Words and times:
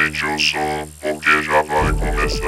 Aumente 0.00 0.24
o 0.24 0.38
som, 0.38 0.88
porque 1.02 1.42
já 1.42 1.60
vai 1.60 1.92
começar. 1.92 2.40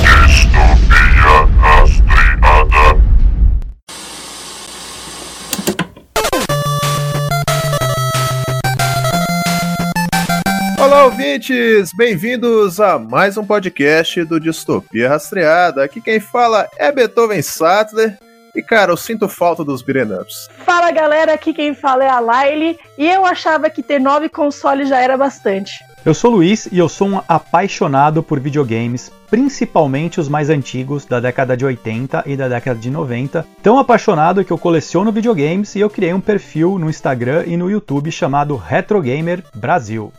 Distopia 0.00 1.44
rastreada. 1.60 2.96
Olá, 10.80 11.04
ouvintes! 11.04 11.90
Bem-vindos 11.98 12.80
a 12.80 12.98
mais 12.98 13.36
um 13.36 13.44
podcast 13.44 14.24
do 14.24 14.40
Distopia 14.40 15.10
Rastreada. 15.10 15.84
Aqui 15.84 16.00
quem 16.00 16.18
fala 16.18 16.66
é 16.78 16.90
Beethoven 16.90 17.42
Sattler. 17.42 18.16
E, 18.56 18.62
cara, 18.62 18.90
eu 18.90 18.96
sinto 18.96 19.28
falta 19.28 19.62
dos 19.62 19.82
beat'em 19.82 20.18
ups. 20.18 20.48
Fala 20.64 20.90
galera, 20.90 21.34
aqui 21.34 21.52
quem 21.52 21.74
fala 21.74 22.04
é 22.04 22.08
a 22.08 22.18
Laile 22.18 22.78
e 22.96 23.06
eu 23.06 23.26
achava 23.26 23.68
que 23.68 23.82
ter 23.82 24.00
nove 24.00 24.30
consoles 24.30 24.88
já 24.88 24.98
era 24.98 25.14
bastante. 25.14 25.74
Eu 26.06 26.14
sou 26.14 26.30
o 26.30 26.34
Luiz 26.36 26.66
e 26.72 26.78
eu 26.78 26.88
sou 26.88 27.08
um 27.08 27.20
apaixonado 27.28 28.22
por 28.22 28.40
videogames, 28.40 29.12
principalmente 29.28 30.20
os 30.20 30.28
mais 30.28 30.48
antigos, 30.48 31.04
da 31.04 31.20
década 31.20 31.56
de 31.56 31.66
80 31.66 32.22
e 32.24 32.36
da 32.36 32.48
década 32.48 32.78
de 32.78 32.90
90. 32.90 33.44
Tão 33.62 33.78
apaixonado 33.78 34.44
que 34.44 34.52
eu 34.52 34.56
coleciono 34.56 35.12
videogames 35.12 35.74
e 35.74 35.80
eu 35.80 35.90
criei 35.90 36.14
um 36.14 36.20
perfil 36.20 36.78
no 36.78 36.88
Instagram 36.88 37.44
e 37.46 37.56
no 37.56 37.70
YouTube 37.70 38.10
chamado 38.10 38.56
Retro 38.56 39.02
Gamer 39.02 39.42
Brasil. 39.54 40.12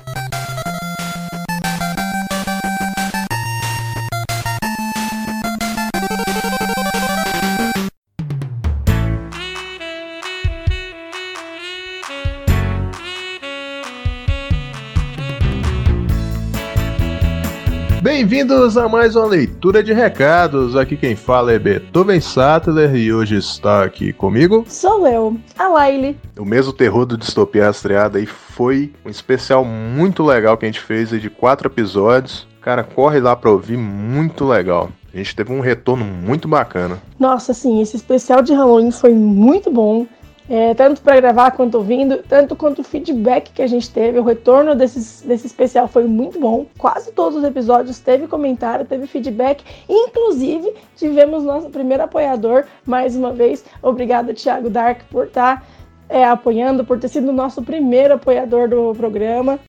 Bem-vindos 18.28 18.78
a 18.78 18.90
mais 18.90 19.16
uma 19.16 19.26
leitura 19.26 19.82
de 19.82 19.94
recados. 19.94 20.76
Aqui 20.76 20.98
quem 20.98 21.16
fala 21.16 21.54
é 21.54 21.58
Beethoven 21.58 22.20
Sattler 22.20 22.94
e 22.94 23.14
hoje 23.14 23.38
está 23.38 23.86
aqui 23.86 24.12
comigo 24.12 24.66
Sou 24.68 25.08
eu, 25.08 25.38
a 25.58 25.70
Laile. 25.70 26.20
o 26.38 26.44
mesmo 26.44 26.74
terror 26.74 27.06
do 27.06 27.18
Distopia 27.18 27.64
Rastreada 27.68 28.20
e 28.20 28.26
foi 28.26 28.92
um 29.06 29.10
especial 29.10 29.64
muito 29.64 30.26
legal 30.26 30.58
que 30.58 30.66
a 30.66 30.68
gente 30.68 30.82
fez 30.82 31.10
de 31.10 31.30
quatro 31.30 31.70
episódios. 31.70 32.46
Cara, 32.60 32.84
corre 32.84 33.22
lá 33.22 33.34
pra 33.34 33.50
ouvir, 33.50 33.78
muito 33.78 34.46
legal. 34.46 34.90
A 35.14 35.16
gente 35.16 35.34
teve 35.34 35.54
um 35.54 35.62
retorno 35.62 36.04
muito 36.04 36.50
bacana. 36.50 37.02
Nossa, 37.18 37.54
assim, 37.54 37.82
esse 37.82 37.96
especial 37.96 38.42
de 38.42 38.54
Halloween 38.54 38.92
foi 38.92 39.14
muito 39.14 39.72
bom. 39.72 40.06
É, 40.50 40.74
tanto 40.74 41.02
para 41.02 41.20
gravar 41.20 41.52
quanto 41.52 41.76
ouvindo, 41.76 42.24
tanto 42.24 42.56
quanto 42.56 42.80
o 42.80 42.84
feedback 42.84 43.52
que 43.52 43.62
a 43.62 43.68
gente 43.68 43.90
teve, 43.90 44.18
o 44.18 44.24
retorno 44.24 44.76
desses, 44.76 45.22
desse 45.22 45.46
especial 45.46 45.88
foi 45.90 46.06
muito 46.06 46.40
bom. 46.40 46.66
Quase 46.78 47.12
todos 47.12 47.38
os 47.40 47.44
episódios 47.44 48.00
teve 48.00 48.28
comentário, 48.28 48.86
teve 48.86 49.08
feedback, 49.08 49.64
inclusive 49.90 50.74
tivemos 50.96 51.44
nosso 51.44 51.70
primeiro 51.70 52.04
apoiador, 52.04 52.64
mais 52.86 53.16
uma 53.16 53.34
vez. 53.34 53.66
Obrigado, 53.82 54.34
Thiago 54.34 54.70
Dark, 54.70 55.02
por 55.12 55.26
estar 55.26 55.68
é, 56.08 56.24
apoiando, 56.24 56.86
por 56.86 56.98
ter 56.98 57.10
sido 57.10 57.30
o 57.30 57.34
nosso 57.34 57.62
primeiro 57.62 58.14
apoiador 58.14 58.70
do 58.70 58.94
programa. 58.96 59.60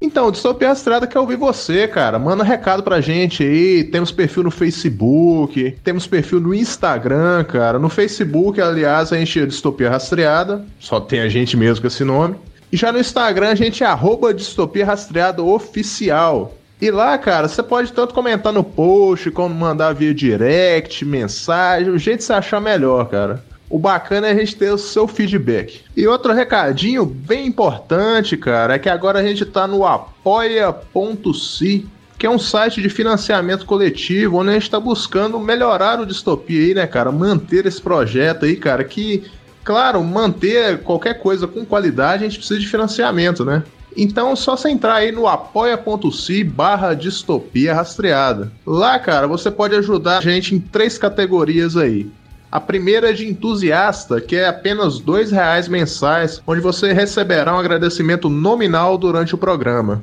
Então, 0.00 0.30
Distopia 0.30 0.68
Rastreada 0.68 1.06
quer 1.06 1.18
ouvir 1.18 1.36
você, 1.36 1.88
cara. 1.88 2.18
Manda 2.18 2.44
recado 2.44 2.82
pra 2.82 3.00
gente 3.00 3.42
aí. 3.42 3.84
Temos 3.84 4.12
perfil 4.12 4.42
no 4.42 4.50
Facebook, 4.50 5.74
temos 5.82 6.06
perfil 6.06 6.38
no 6.38 6.54
Instagram, 6.54 7.44
cara. 7.44 7.78
No 7.78 7.88
Facebook, 7.88 8.60
aliás, 8.60 9.10
a 9.12 9.16
gente 9.16 9.40
é 9.40 9.46
Distopia 9.46 9.88
Rastreada. 9.88 10.64
Só 10.78 11.00
tem 11.00 11.20
a 11.20 11.28
gente 11.28 11.56
mesmo 11.56 11.80
com 11.80 11.86
esse 11.86 12.04
nome. 12.04 12.36
E 12.70 12.76
já 12.76 12.92
no 12.92 12.98
Instagram, 12.98 13.48
a 13.48 13.54
gente 13.54 13.82
é 13.82 13.86
arroba 13.86 14.34
Distopia 14.34 14.84
Rastreada 14.84 15.42
Oficial. 15.42 16.54
E 16.78 16.90
lá, 16.90 17.16
cara, 17.16 17.48
você 17.48 17.62
pode 17.62 17.90
tanto 17.90 18.12
comentar 18.12 18.52
no 18.52 18.62
post, 18.62 19.30
como 19.30 19.54
mandar 19.54 19.94
via 19.94 20.12
direct, 20.12 21.06
mensagem, 21.06 21.90
o 21.90 21.98
jeito 21.98 22.18
que 22.18 22.24
você 22.24 22.34
achar 22.34 22.60
melhor, 22.60 23.08
cara. 23.08 23.42
O 23.68 23.78
bacana 23.78 24.28
é 24.28 24.30
a 24.30 24.34
gente 24.34 24.54
ter 24.54 24.70
o 24.70 24.78
seu 24.78 25.08
feedback. 25.08 25.80
E 25.96 26.06
outro 26.06 26.32
recadinho 26.32 27.04
bem 27.04 27.46
importante, 27.46 28.36
cara, 28.36 28.74
é 28.74 28.78
que 28.78 28.88
agora 28.88 29.18
a 29.18 29.22
gente 29.22 29.44
tá 29.44 29.66
no 29.66 29.84
apoia.se, 29.84 31.86
que 32.16 32.26
é 32.26 32.30
um 32.30 32.38
site 32.38 32.80
de 32.80 32.88
financiamento 32.88 33.66
coletivo, 33.66 34.38
onde 34.38 34.50
a 34.50 34.54
gente 34.54 34.70
tá 34.70 34.78
buscando 34.78 35.38
melhorar 35.40 36.00
o 36.00 36.06
distopia 36.06 36.60
aí, 36.60 36.74
né, 36.74 36.86
cara? 36.86 37.10
Manter 37.10 37.66
esse 37.66 37.80
projeto 37.80 38.44
aí, 38.44 38.56
cara, 38.56 38.84
que, 38.84 39.24
claro, 39.64 40.02
manter 40.04 40.82
qualquer 40.82 41.20
coisa 41.20 41.48
com 41.48 41.64
qualidade, 41.64 42.24
a 42.24 42.28
gente 42.28 42.38
precisa 42.38 42.60
de 42.60 42.68
financiamento, 42.68 43.44
né? 43.44 43.64
Então 43.96 44.30
é 44.30 44.36
só 44.36 44.56
você 44.56 44.68
entrar 44.68 44.96
aí 44.96 45.10
no 45.10 45.26
apoia.se 45.26 46.44
barra 46.44 46.94
distopia 46.94 47.74
rastreada. 47.74 48.52
Lá, 48.64 48.98
cara, 48.98 49.26
você 49.26 49.50
pode 49.50 49.74
ajudar 49.74 50.18
a 50.18 50.20
gente 50.20 50.54
em 50.54 50.60
três 50.60 50.98
categorias 50.98 51.76
aí. 51.76 52.06
A 52.56 52.60
primeira 52.60 53.10
é 53.10 53.12
de 53.12 53.28
entusiasta, 53.28 54.18
que 54.18 54.34
é 54.34 54.48
apenas 54.48 54.98
R$ 55.00 55.24
reais 55.30 55.68
mensais, 55.68 56.40
onde 56.46 56.62
você 56.62 56.90
receberá 56.90 57.54
um 57.54 57.58
agradecimento 57.58 58.30
nominal 58.30 58.96
durante 58.96 59.34
o 59.34 59.38
programa. 59.38 60.02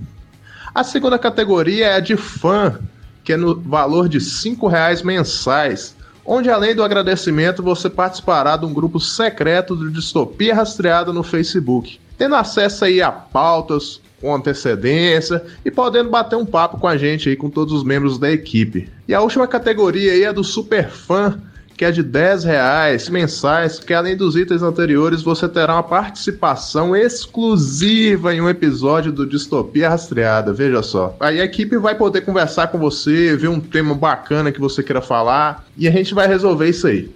A 0.71 0.83
segunda 0.83 1.17
categoria 1.17 1.87
é 1.87 1.95
a 1.95 1.99
de 1.99 2.15
fã, 2.15 2.79
que 3.23 3.33
é 3.33 3.37
no 3.37 3.59
valor 3.59 4.07
de 4.07 4.19
R$ 4.19 4.69
reais 4.69 5.01
mensais, 5.01 5.95
onde 6.23 6.47
além 6.47 6.75
do 6.75 6.83
agradecimento 6.83 7.63
você 7.63 7.89
participará 7.89 8.55
de 8.55 8.67
um 8.67 8.73
grupo 8.73 8.99
secreto 8.99 9.75
do 9.75 9.89
Distopia 9.89 10.53
Rastreada 10.53 11.11
no 11.11 11.23
Facebook, 11.23 11.99
tendo 12.19 12.35
acesso 12.35 12.85
aí 12.85 13.01
a 13.01 13.11
pautas 13.11 13.99
com 14.21 14.35
antecedência 14.35 15.43
e 15.65 15.71
podendo 15.71 16.11
bater 16.11 16.35
um 16.35 16.45
papo 16.45 16.77
com 16.77 16.87
a 16.87 16.97
gente 16.97 17.29
aí 17.29 17.35
com 17.35 17.49
todos 17.49 17.73
os 17.73 17.83
membros 17.83 18.19
da 18.19 18.31
equipe. 18.31 18.91
E 19.07 19.13
a 19.15 19.21
última 19.21 19.47
categoria 19.47 20.11
aí 20.11 20.23
é 20.23 20.31
do 20.31 20.43
super 20.43 20.87
fã, 20.87 21.41
que 21.75 21.85
é 21.85 21.91
de 21.91 22.03
10 22.03 22.43
reais 22.43 23.09
mensais, 23.09 23.79
que 23.79 23.93
além 23.93 24.15
dos 24.15 24.35
itens 24.35 24.61
anteriores 24.61 25.21
você 25.21 25.47
terá 25.47 25.73
uma 25.73 25.83
participação 25.83 26.95
exclusiva 26.95 28.33
em 28.33 28.41
um 28.41 28.49
episódio 28.49 29.11
do 29.11 29.25
Distopia 29.25 29.89
Rastreada, 29.89 30.53
veja 30.53 30.81
só. 30.83 31.15
Aí 31.19 31.41
a 31.41 31.45
equipe 31.45 31.77
vai 31.77 31.95
poder 31.95 32.21
conversar 32.21 32.67
com 32.67 32.77
você, 32.77 33.35
ver 33.35 33.47
um 33.47 33.59
tema 33.59 33.95
bacana 33.95 34.51
que 34.51 34.59
você 34.59 34.83
queira 34.83 35.01
falar, 35.01 35.65
e 35.77 35.87
a 35.87 35.91
gente 35.91 36.13
vai 36.13 36.27
resolver 36.27 36.69
isso 36.69 36.87
aí. 36.87 37.09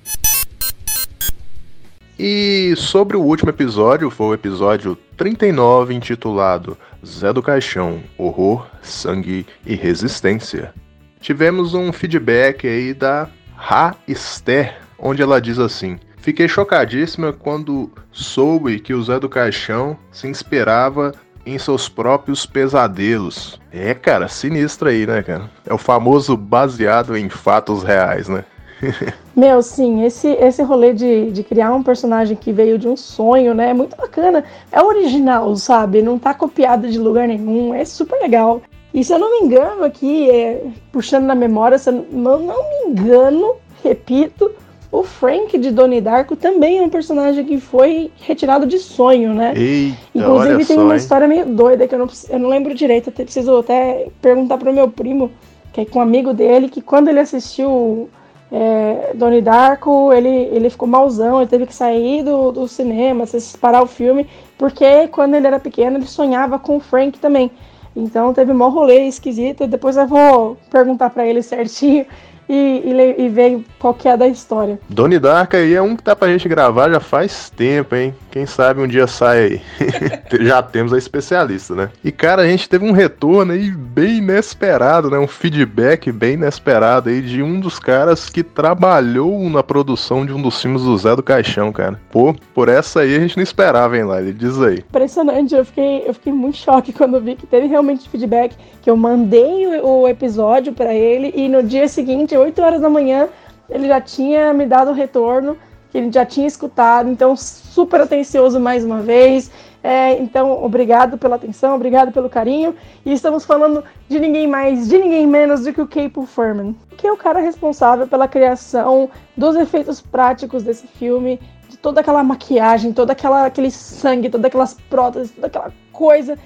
E 2.19 2.73
sobre 2.75 3.15
o 3.15 3.21
último 3.21 3.51
episódio, 3.51 4.09
foi 4.09 4.27
o 4.27 4.33
episódio 4.33 4.97
39, 5.15 5.93
intitulado 5.93 6.75
Zé 7.05 7.31
do 7.31 7.43
Caixão, 7.43 8.01
Horror, 8.17 8.65
Sangue 8.81 9.45
e 9.63 9.75
Resistência. 9.75 10.73
Tivemos 11.21 11.75
um 11.75 11.91
feedback 11.91 12.67
aí 12.67 12.93
da 12.93 13.29
Ra 13.57 13.95
Esther, 14.07 14.77
onde 14.99 15.21
ela 15.21 15.41
diz 15.41 15.57
assim: 15.59 15.99
Fiquei 16.17 16.47
chocadíssima 16.47 17.33
quando 17.33 17.91
soube 18.11 18.79
que 18.79 18.93
o 18.93 19.03
Zé 19.03 19.19
do 19.19 19.27
Caixão 19.27 19.97
se 20.11 20.27
inspirava 20.27 21.11
em 21.45 21.57
seus 21.57 21.89
próprios 21.89 22.45
pesadelos. 22.45 23.59
É, 23.71 23.93
cara, 23.93 24.27
sinistro 24.27 24.89
aí, 24.89 25.07
né, 25.07 25.23
cara? 25.23 25.49
É 25.65 25.73
o 25.73 25.77
famoso 25.77 26.37
baseado 26.37 27.17
em 27.17 27.29
fatos 27.29 27.83
reais, 27.83 28.29
né? 28.29 28.45
Meu, 29.35 29.61
sim, 29.61 30.03
esse, 30.03 30.27
esse 30.27 30.61
rolê 30.61 30.93
de, 30.93 31.31
de 31.31 31.43
criar 31.43 31.73
um 31.73 31.81
personagem 31.81 32.35
que 32.35 32.51
veio 32.51 32.77
de 32.77 32.87
um 32.87 32.97
sonho, 32.97 33.53
né? 33.53 33.69
É 33.69 33.73
muito 33.73 33.95
bacana. 33.95 34.43
É 34.71 34.81
original, 34.81 35.55
sabe? 35.55 36.01
Não 36.01 36.19
tá 36.19 36.33
copiado 36.33 36.89
de 36.89 36.99
lugar 36.99 37.27
nenhum. 37.27 37.73
É 37.73 37.85
super 37.85 38.19
legal. 38.19 38.61
E 38.97 39.03
se 39.03 39.13
eu 39.13 39.19
não 39.19 39.29
me 39.29 39.45
engano 39.45 39.83
aqui, 39.83 40.27
é, 40.27 40.59
puxando 40.91 41.25
na 41.25 41.35
memória, 41.35 41.77
se 41.77 41.87
eu 41.87 42.03
não, 42.11 42.39
não 42.39 42.55
me 42.67 42.89
engano, 42.89 43.57
repito, 43.83 44.49
o 44.91 45.03
Frank 45.03 45.55
de 45.55 45.69
Donnie 45.69 46.01
Darko 46.01 46.35
também 46.35 46.79
é 46.79 46.81
um 46.81 46.89
personagem 46.89 47.45
que 47.45 47.59
foi 47.59 48.09
retirado 48.19 48.65
de 48.65 48.79
sonho, 48.79 49.35
né? 49.35 49.53
Eita, 49.55 49.97
Inclusive 50.15 50.65
tem 50.65 50.77
só, 50.77 50.81
uma 50.81 50.93
hein? 50.93 50.97
história 50.97 51.27
meio 51.27 51.45
doida 51.45 51.87
que 51.87 51.93
eu 51.93 51.99
não, 51.99 52.07
eu 52.27 52.39
não 52.39 52.49
lembro 52.49 52.73
direito, 52.73 53.11
até 53.11 53.23
preciso 53.23 53.57
até 53.57 54.07
perguntar 54.19 54.57
pro 54.57 54.73
meu 54.73 54.89
primo, 54.89 55.29
que 55.71 55.81
é 55.81 55.85
com 55.85 55.99
um 55.99 56.01
amigo 56.01 56.33
dele, 56.33 56.67
que 56.67 56.81
quando 56.81 57.07
ele 57.07 57.19
assistiu 57.19 58.09
é, 58.51 59.11
Donnie 59.13 59.43
Darko, 59.43 60.11
ele, 60.11 60.49
ele 60.51 60.71
ficou 60.71 60.87
malzão, 60.87 61.39
ele 61.39 61.47
teve 61.47 61.67
que 61.67 61.75
sair 61.75 62.23
do, 62.23 62.51
do 62.51 62.67
cinema, 62.67 63.27
se 63.27 63.55
parar 63.59 63.83
o 63.83 63.87
filme, 63.87 64.25
porque 64.57 65.07
quando 65.09 65.35
ele 65.35 65.45
era 65.45 65.59
pequeno 65.59 65.97
ele 65.97 66.07
sonhava 66.07 66.57
com 66.57 66.77
o 66.77 66.79
Frank 66.79 67.19
também. 67.19 67.51
Então 67.99 68.31
teve 68.31 68.51
um 68.51 68.69
rolê 68.69 69.07
esquisito, 69.07 69.65
depois 69.65 69.97
eu 69.97 70.05
vou 70.05 70.55
perguntar 70.69 71.09
pra 71.09 71.25
ele 71.25 71.41
certinho 71.41 72.05
e, 72.49 72.81
e, 72.85 73.25
e 73.25 73.29
ver 73.29 73.63
qual 73.79 73.93
que 73.93 74.07
é 74.07 74.15
da 74.15 74.27
história. 74.27 74.79
Donnie 74.89 75.19
Dark 75.19 75.53
aí 75.53 75.73
é 75.73 75.81
um 75.81 75.95
que 75.95 76.03
tá 76.03 76.15
pra 76.15 76.29
gente 76.29 76.47
gravar 76.47 76.89
já 76.89 76.99
faz 76.99 77.49
tempo, 77.49 77.95
hein? 77.95 78.13
Quem 78.31 78.45
sabe 78.45 78.81
um 78.81 78.87
dia 78.87 79.07
sai 79.07 79.39
aí. 79.39 79.61
já 80.45 80.61
temos 80.61 80.93
a 80.93 80.97
especialista, 80.97 81.75
né? 81.75 81.89
E 82.03 82.11
cara, 82.11 82.43
a 82.43 82.47
gente 82.47 82.69
teve 82.69 82.85
um 82.85 82.91
retorno 82.91 83.53
aí 83.53 83.71
bem 83.71 84.17
inesperado, 84.17 85.09
né? 85.09 85.17
Um 85.17 85.27
feedback 85.27 86.11
bem 86.11 86.33
inesperado 86.33 87.09
aí 87.09 87.21
de 87.21 87.41
um 87.41 87.59
dos 87.59 87.79
caras 87.79 88.29
que 88.29 88.43
trabalhou 88.43 89.49
na 89.49 89.63
produção 89.63 90.25
de 90.25 90.33
um 90.33 90.41
dos 90.41 90.61
filmes 90.61 90.83
do 90.83 90.97
Zé 90.97 91.15
do 91.15 91.23
Caixão, 91.23 91.71
cara. 91.71 91.99
Pô, 92.11 92.35
por 92.53 92.69
essa 92.69 93.01
aí 93.01 93.15
a 93.15 93.19
gente 93.19 93.37
não 93.37 93.43
esperava, 93.43 93.97
hein, 93.97 94.03
lá. 94.03 94.21
Ele 94.21 94.33
diz 94.33 94.61
aí. 94.61 94.79
Impressionante, 94.79 95.55
eu 95.55 95.65
fiquei, 95.65 96.03
eu 96.07 96.13
fiquei 96.13 96.33
muito 96.33 96.57
choque 96.57 96.93
quando 96.93 97.19
vi 97.19 97.35
que 97.35 97.47
teve 97.47 97.67
realmente 97.67 98.07
feedback, 98.09 98.55
que 98.81 98.89
eu 98.89 98.95
mandei 98.95 99.67
o, 99.81 100.01
o 100.01 100.07
episódio 100.07 100.73
para 100.73 100.93
ele 100.93 101.33
e 101.35 101.49
no 101.49 101.63
dia 101.63 101.87
seguinte, 101.87 102.36
8 102.37 102.61
horas 102.61 102.81
da 102.81 102.89
manhã, 102.89 103.27
ele 103.69 103.87
já 103.87 103.99
tinha 103.99 104.53
me 104.53 104.65
dado 104.65 104.91
o 104.91 104.93
retorno, 104.93 105.57
que 105.89 105.97
ele 105.97 106.11
já 106.11 106.25
tinha 106.25 106.47
escutado, 106.47 107.09
então 107.09 107.35
super 107.35 108.01
atencioso 108.01 108.59
mais 108.59 108.83
uma 108.83 109.01
vez. 109.01 109.51
É, 109.83 110.19
então, 110.19 110.63
obrigado 110.63 111.17
pela 111.17 111.35
atenção, 111.35 111.75
obrigado 111.75 112.11
pelo 112.11 112.29
carinho. 112.29 112.75
E 113.05 113.13
estamos 113.13 113.45
falando 113.45 113.83
de 114.09 114.19
ninguém 114.19 114.47
mais, 114.47 114.87
de 114.87 114.97
ninguém 114.97 115.25
menos 115.25 115.63
do 115.63 115.71
que 115.71 115.81
o 115.81 115.87
Capo 115.87 116.25
Furman, 116.25 116.75
que 116.97 117.07
é 117.07 117.11
o 117.11 117.17
cara 117.17 117.39
responsável 117.39 118.07
pela 118.07 118.27
criação 118.27 119.09
dos 119.35 119.55
efeitos 119.55 120.01
práticos 120.01 120.63
desse 120.63 120.87
filme, 120.87 121.39
de 121.69 121.77
toda 121.77 122.01
aquela 122.01 122.23
maquiagem, 122.23 122.91
todo 122.91 123.11
aquela, 123.11 123.45
aquele 123.45 123.71
sangue, 123.71 124.29
todas 124.29 124.45
aquelas 124.45 124.73
próteses, 124.73 125.31
toda 125.31 125.47
aquela 125.47 125.71
coisa 125.91 126.37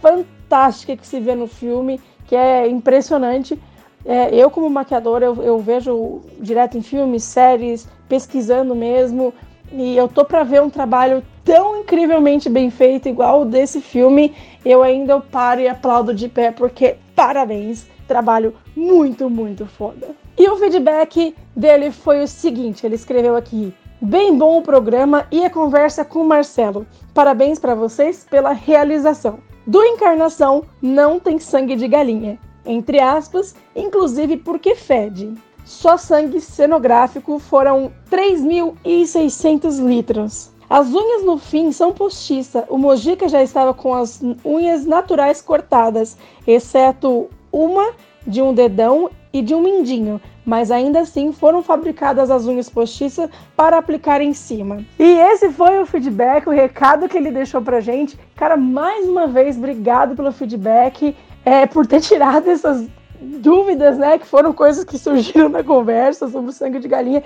fantástica 0.00 0.96
que 0.96 1.06
se 1.06 1.20
vê 1.20 1.34
no 1.34 1.46
filme, 1.46 2.00
que 2.26 2.36
é 2.36 2.68
impressionante. 2.68 3.58
É, 4.04 4.34
eu, 4.34 4.50
como 4.50 4.70
maquiadora, 4.70 5.26
eu, 5.26 5.42
eu, 5.42 5.58
vejo 5.58 6.20
direto 6.40 6.78
em 6.78 6.82
filmes, 6.82 7.22
séries, 7.22 7.86
pesquisando 8.08 8.74
mesmo, 8.74 9.32
e 9.72 9.96
eu 9.96 10.08
tô 10.08 10.24
para 10.24 10.42
ver 10.42 10.62
um 10.62 10.70
trabalho 10.70 11.22
tão 11.44 11.80
incrivelmente 11.80 12.48
bem 12.48 12.70
feito, 12.70 13.08
igual 13.08 13.42
o 13.42 13.44
desse 13.44 13.80
filme. 13.80 14.34
Eu 14.64 14.82
ainda 14.82 15.20
paro 15.20 15.60
e 15.60 15.68
aplaudo 15.68 16.14
de 16.14 16.28
pé, 16.28 16.50
porque 16.50 16.96
parabéns, 17.14 17.86
trabalho 18.08 18.54
muito, 18.74 19.28
muito 19.28 19.66
foda. 19.66 20.08
E 20.36 20.48
o 20.48 20.56
feedback 20.56 21.34
dele 21.54 21.90
foi 21.90 22.22
o 22.22 22.28
seguinte: 22.28 22.84
ele 22.84 22.94
escreveu 22.94 23.36
aqui. 23.36 23.72
Bem 24.02 24.36
bom 24.36 24.58
o 24.58 24.62
programa 24.62 25.26
e 25.30 25.44
a 25.44 25.50
conversa 25.50 26.06
com 26.06 26.20
o 26.20 26.26
Marcelo. 26.26 26.86
Parabéns 27.12 27.58
para 27.58 27.74
vocês 27.74 28.26
pela 28.28 28.52
realização. 28.52 29.38
Do 29.66 29.84
Encarnação 29.84 30.64
não 30.80 31.20
tem 31.20 31.38
sangue 31.38 31.76
de 31.76 31.86
galinha 31.86 32.38
entre 32.64 33.00
aspas, 33.00 33.54
inclusive 33.74 34.36
porque 34.36 34.74
fede. 34.74 35.34
Só 35.64 35.96
sangue 35.96 36.40
cenográfico 36.40 37.38
foram 37.38 37.92
3.600 38.10 39.78
litros. 39.78 40.50
As 40.68 40.88
unhas 40.88 41.24
no 41.24 41.36
fim 41.36 41.72
são 41.72 41.92
postiça. 41.92 42.64
O 42.68 42.78
Mojica 42.78 43.28
já 43.28 43.42
estava 43.42 43.74
com 43.74 43.92
as 43.92 44.22
unhas 44.44 44.86
naturais 44.86 45.42
cortadas, 45.42 46.16
exceto 46.46 47.28
uma 47.52 47.92
de 48.26 48.40
um 48.40 48.54
dedão 48.54 49.10
e 49.32 49.42
de 49.42 49.54
um 49.54 49.62
mindinho, 49.62 50.20
mas 50.44 50.70
ainda 50.70 51.00
assim 51.00 51.32
foram 51.32 51.62
fabricadas 51.62 52.30
as 52.30 52.46
unhas 52.46 52.68
postiças 52.68 53.30
para 53.56 53.78
aplicar 53.78 54.20
em 54.20 54.32
cima. 54.32 54.84
E 54.98 55.04
esse 55.04 55.50
foi 55.50 55.80
o 55.80 55.86
feedback, 55.86 56.48
o 56.48 56.52
recado 56.52 57.08
que 57.08 57.16
ele 57.16 57.30
deixou 57.30 57.62
pra 57.62 57.80
gente. 57.80 58.18
Cara, 58.34 58.56
mais 58.56 59.08
uma 59.08 59.26
vez, 59.26 59.56
obrigado 59.56 60.16
pelo 60.16 60.32
feedback 60.32 61.16
é, 61.44 61.66
por 61.66 61.86
ter 61.86 62.00
tirado 62.00 62.48
essas 62.48 62.86
dúvidas, 63.20 63.98
né? 63.98 64.18
Que 64.18 64.26
foram 64.26 64.52
coisas 64.52 64.84
que 64.84 64.98
surgiram 64.98 65.48
na 65.48 65.62
conversa 65.62 66.28
sobre 66.28 66.50
o 66.50 66.52
sangue 66.52 66.78
de 66.78 66.88
galinha. 66.88 67.22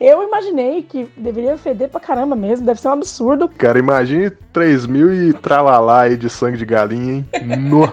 Eu 0.00 0.22
imaginei 0.22 0.82
que 0.82 1.08
deveria 1.16 1.56
feder 1.58 1.88
pra 1.88 1.98
caramba 1.98 2.36
mesmo, 2.36 2.64
deve 2.64 2.80
ser 2.80 2.88
um 2.88 2.92
absurdo. 2.92 3.48
Cara, 3.48 3.78
imagine 3.78 4.30
3 4.52 4.86
mil 4.86 5.12
e 5.12 5.32
tralalá 5.32 6.02
aí 6.02 6.16
de 6.16 6.30
sangue 6.30 6.56
de 6.56 6.64
galinha, 6.64 7.14
hein? 7.14 7.26
No... 7.58 7.92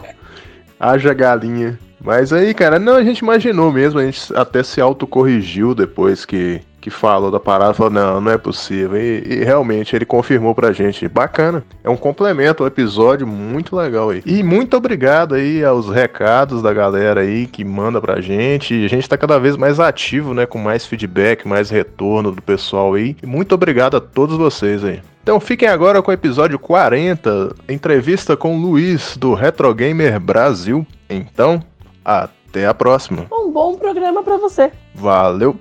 Haja 0.80 1.14
galinha. 1.14 1.80
Mas 2.04 2.32
aí, 2.32 2.54
cara, 2.54 2.78
não, 2.78 2.96
a 2.96 3.04
gente 3.04 3.20
imaginou 3.20 3.72
mesmo, 3.72 4.00
a 4.00 4.06
gente 4.06 4.36
até 4.36 4.62
se 4.62 4.80
autocorrigiu 4.80 5.74
depois 5.74 6.26
que 6.26 6.62
que 6.86 6.92
falou 6.92 7.32
da 7.32 7.40
parada, 7.40 7.74
falou, 7.74 7.92
não, 7.92 8.22
não 8.22 8.32
é 8.32 8.38
possível. 8.38 8.96
E, 8.96 9.24
e, 9.26 9.44
realmente 9.44 9.96
ele 9.96 10.06
confirmou 10.06 10.54
pra 10.54 10.72
gente. 10.72 11.08
Bacana. 11.08 11.64
É 11.84 11.90
um 11.90 11.98
complemento 11.98 12.62
ao 12.62 12.68
episódio 12.68 13.26
muito 13.26 13.76
legal 13.76 14.12
aí. 14.12 14.22
E 14.24 14.44
muito 14.44 14.78
obrigado 14.78 15.34
aí 15.34 15.66
aos 15.66 15.90
recados 15.90 16.62
da 16.62 16.72
galera 16.72 17.22
aí 17.22 17.48
que 17.48 17.66
manda 17.66 18.00
pra 18.00 18.22
gente. 18.22 18.86
A 18.86 18.88
gente 18.88 19.10
tá 19.10 19.18
cada 19.18 19.40
vez 19.40 19.58
mais 19.58 19.80
ativo, 19.80 20.36
né? 20.36 20.46
Com 20.46 20.60
mais 20.60 20.86
feedback, 20.86 21.48
mais 21.48 21.72
retorno 21.72 22.32
do 22.32 22.40
pessoal 22.40 22.94
aí. 22.94 23.18
E 23.24 23.26
muito 23.26 23.56
obrigado 23.56 23.98
a 23.98 24.00
todos 24.00 24.38
vocês 24.38 24.84
aí. 24.84 25.02
Então 25.24 25.40
fiquem 25.40 25.68
agora 25.68 26.04
com 26.04 26.12
o 26.12 26.14
episódio 26.14 26.60
40, 26.60 27.56
entrevista 27.68 28.38
com 28.38 28.56
o 28.56 28.62
Luiz 28.62 29.18
do 29.18 29.34
Retro 29.34 29.74
Gamer 29.74 30.20
Brasil. 30.20 30.86
Então, 31.10 31.64
até 32.06 32.68
a 32.68 32.76
próxima. 32.76 33.26
Um 33.32 33.52
bom 33.52 33.76
programa 33.76 34.22
para 34.22 34.38
você. 34.38 34.72
Valeu. 34.94 35.58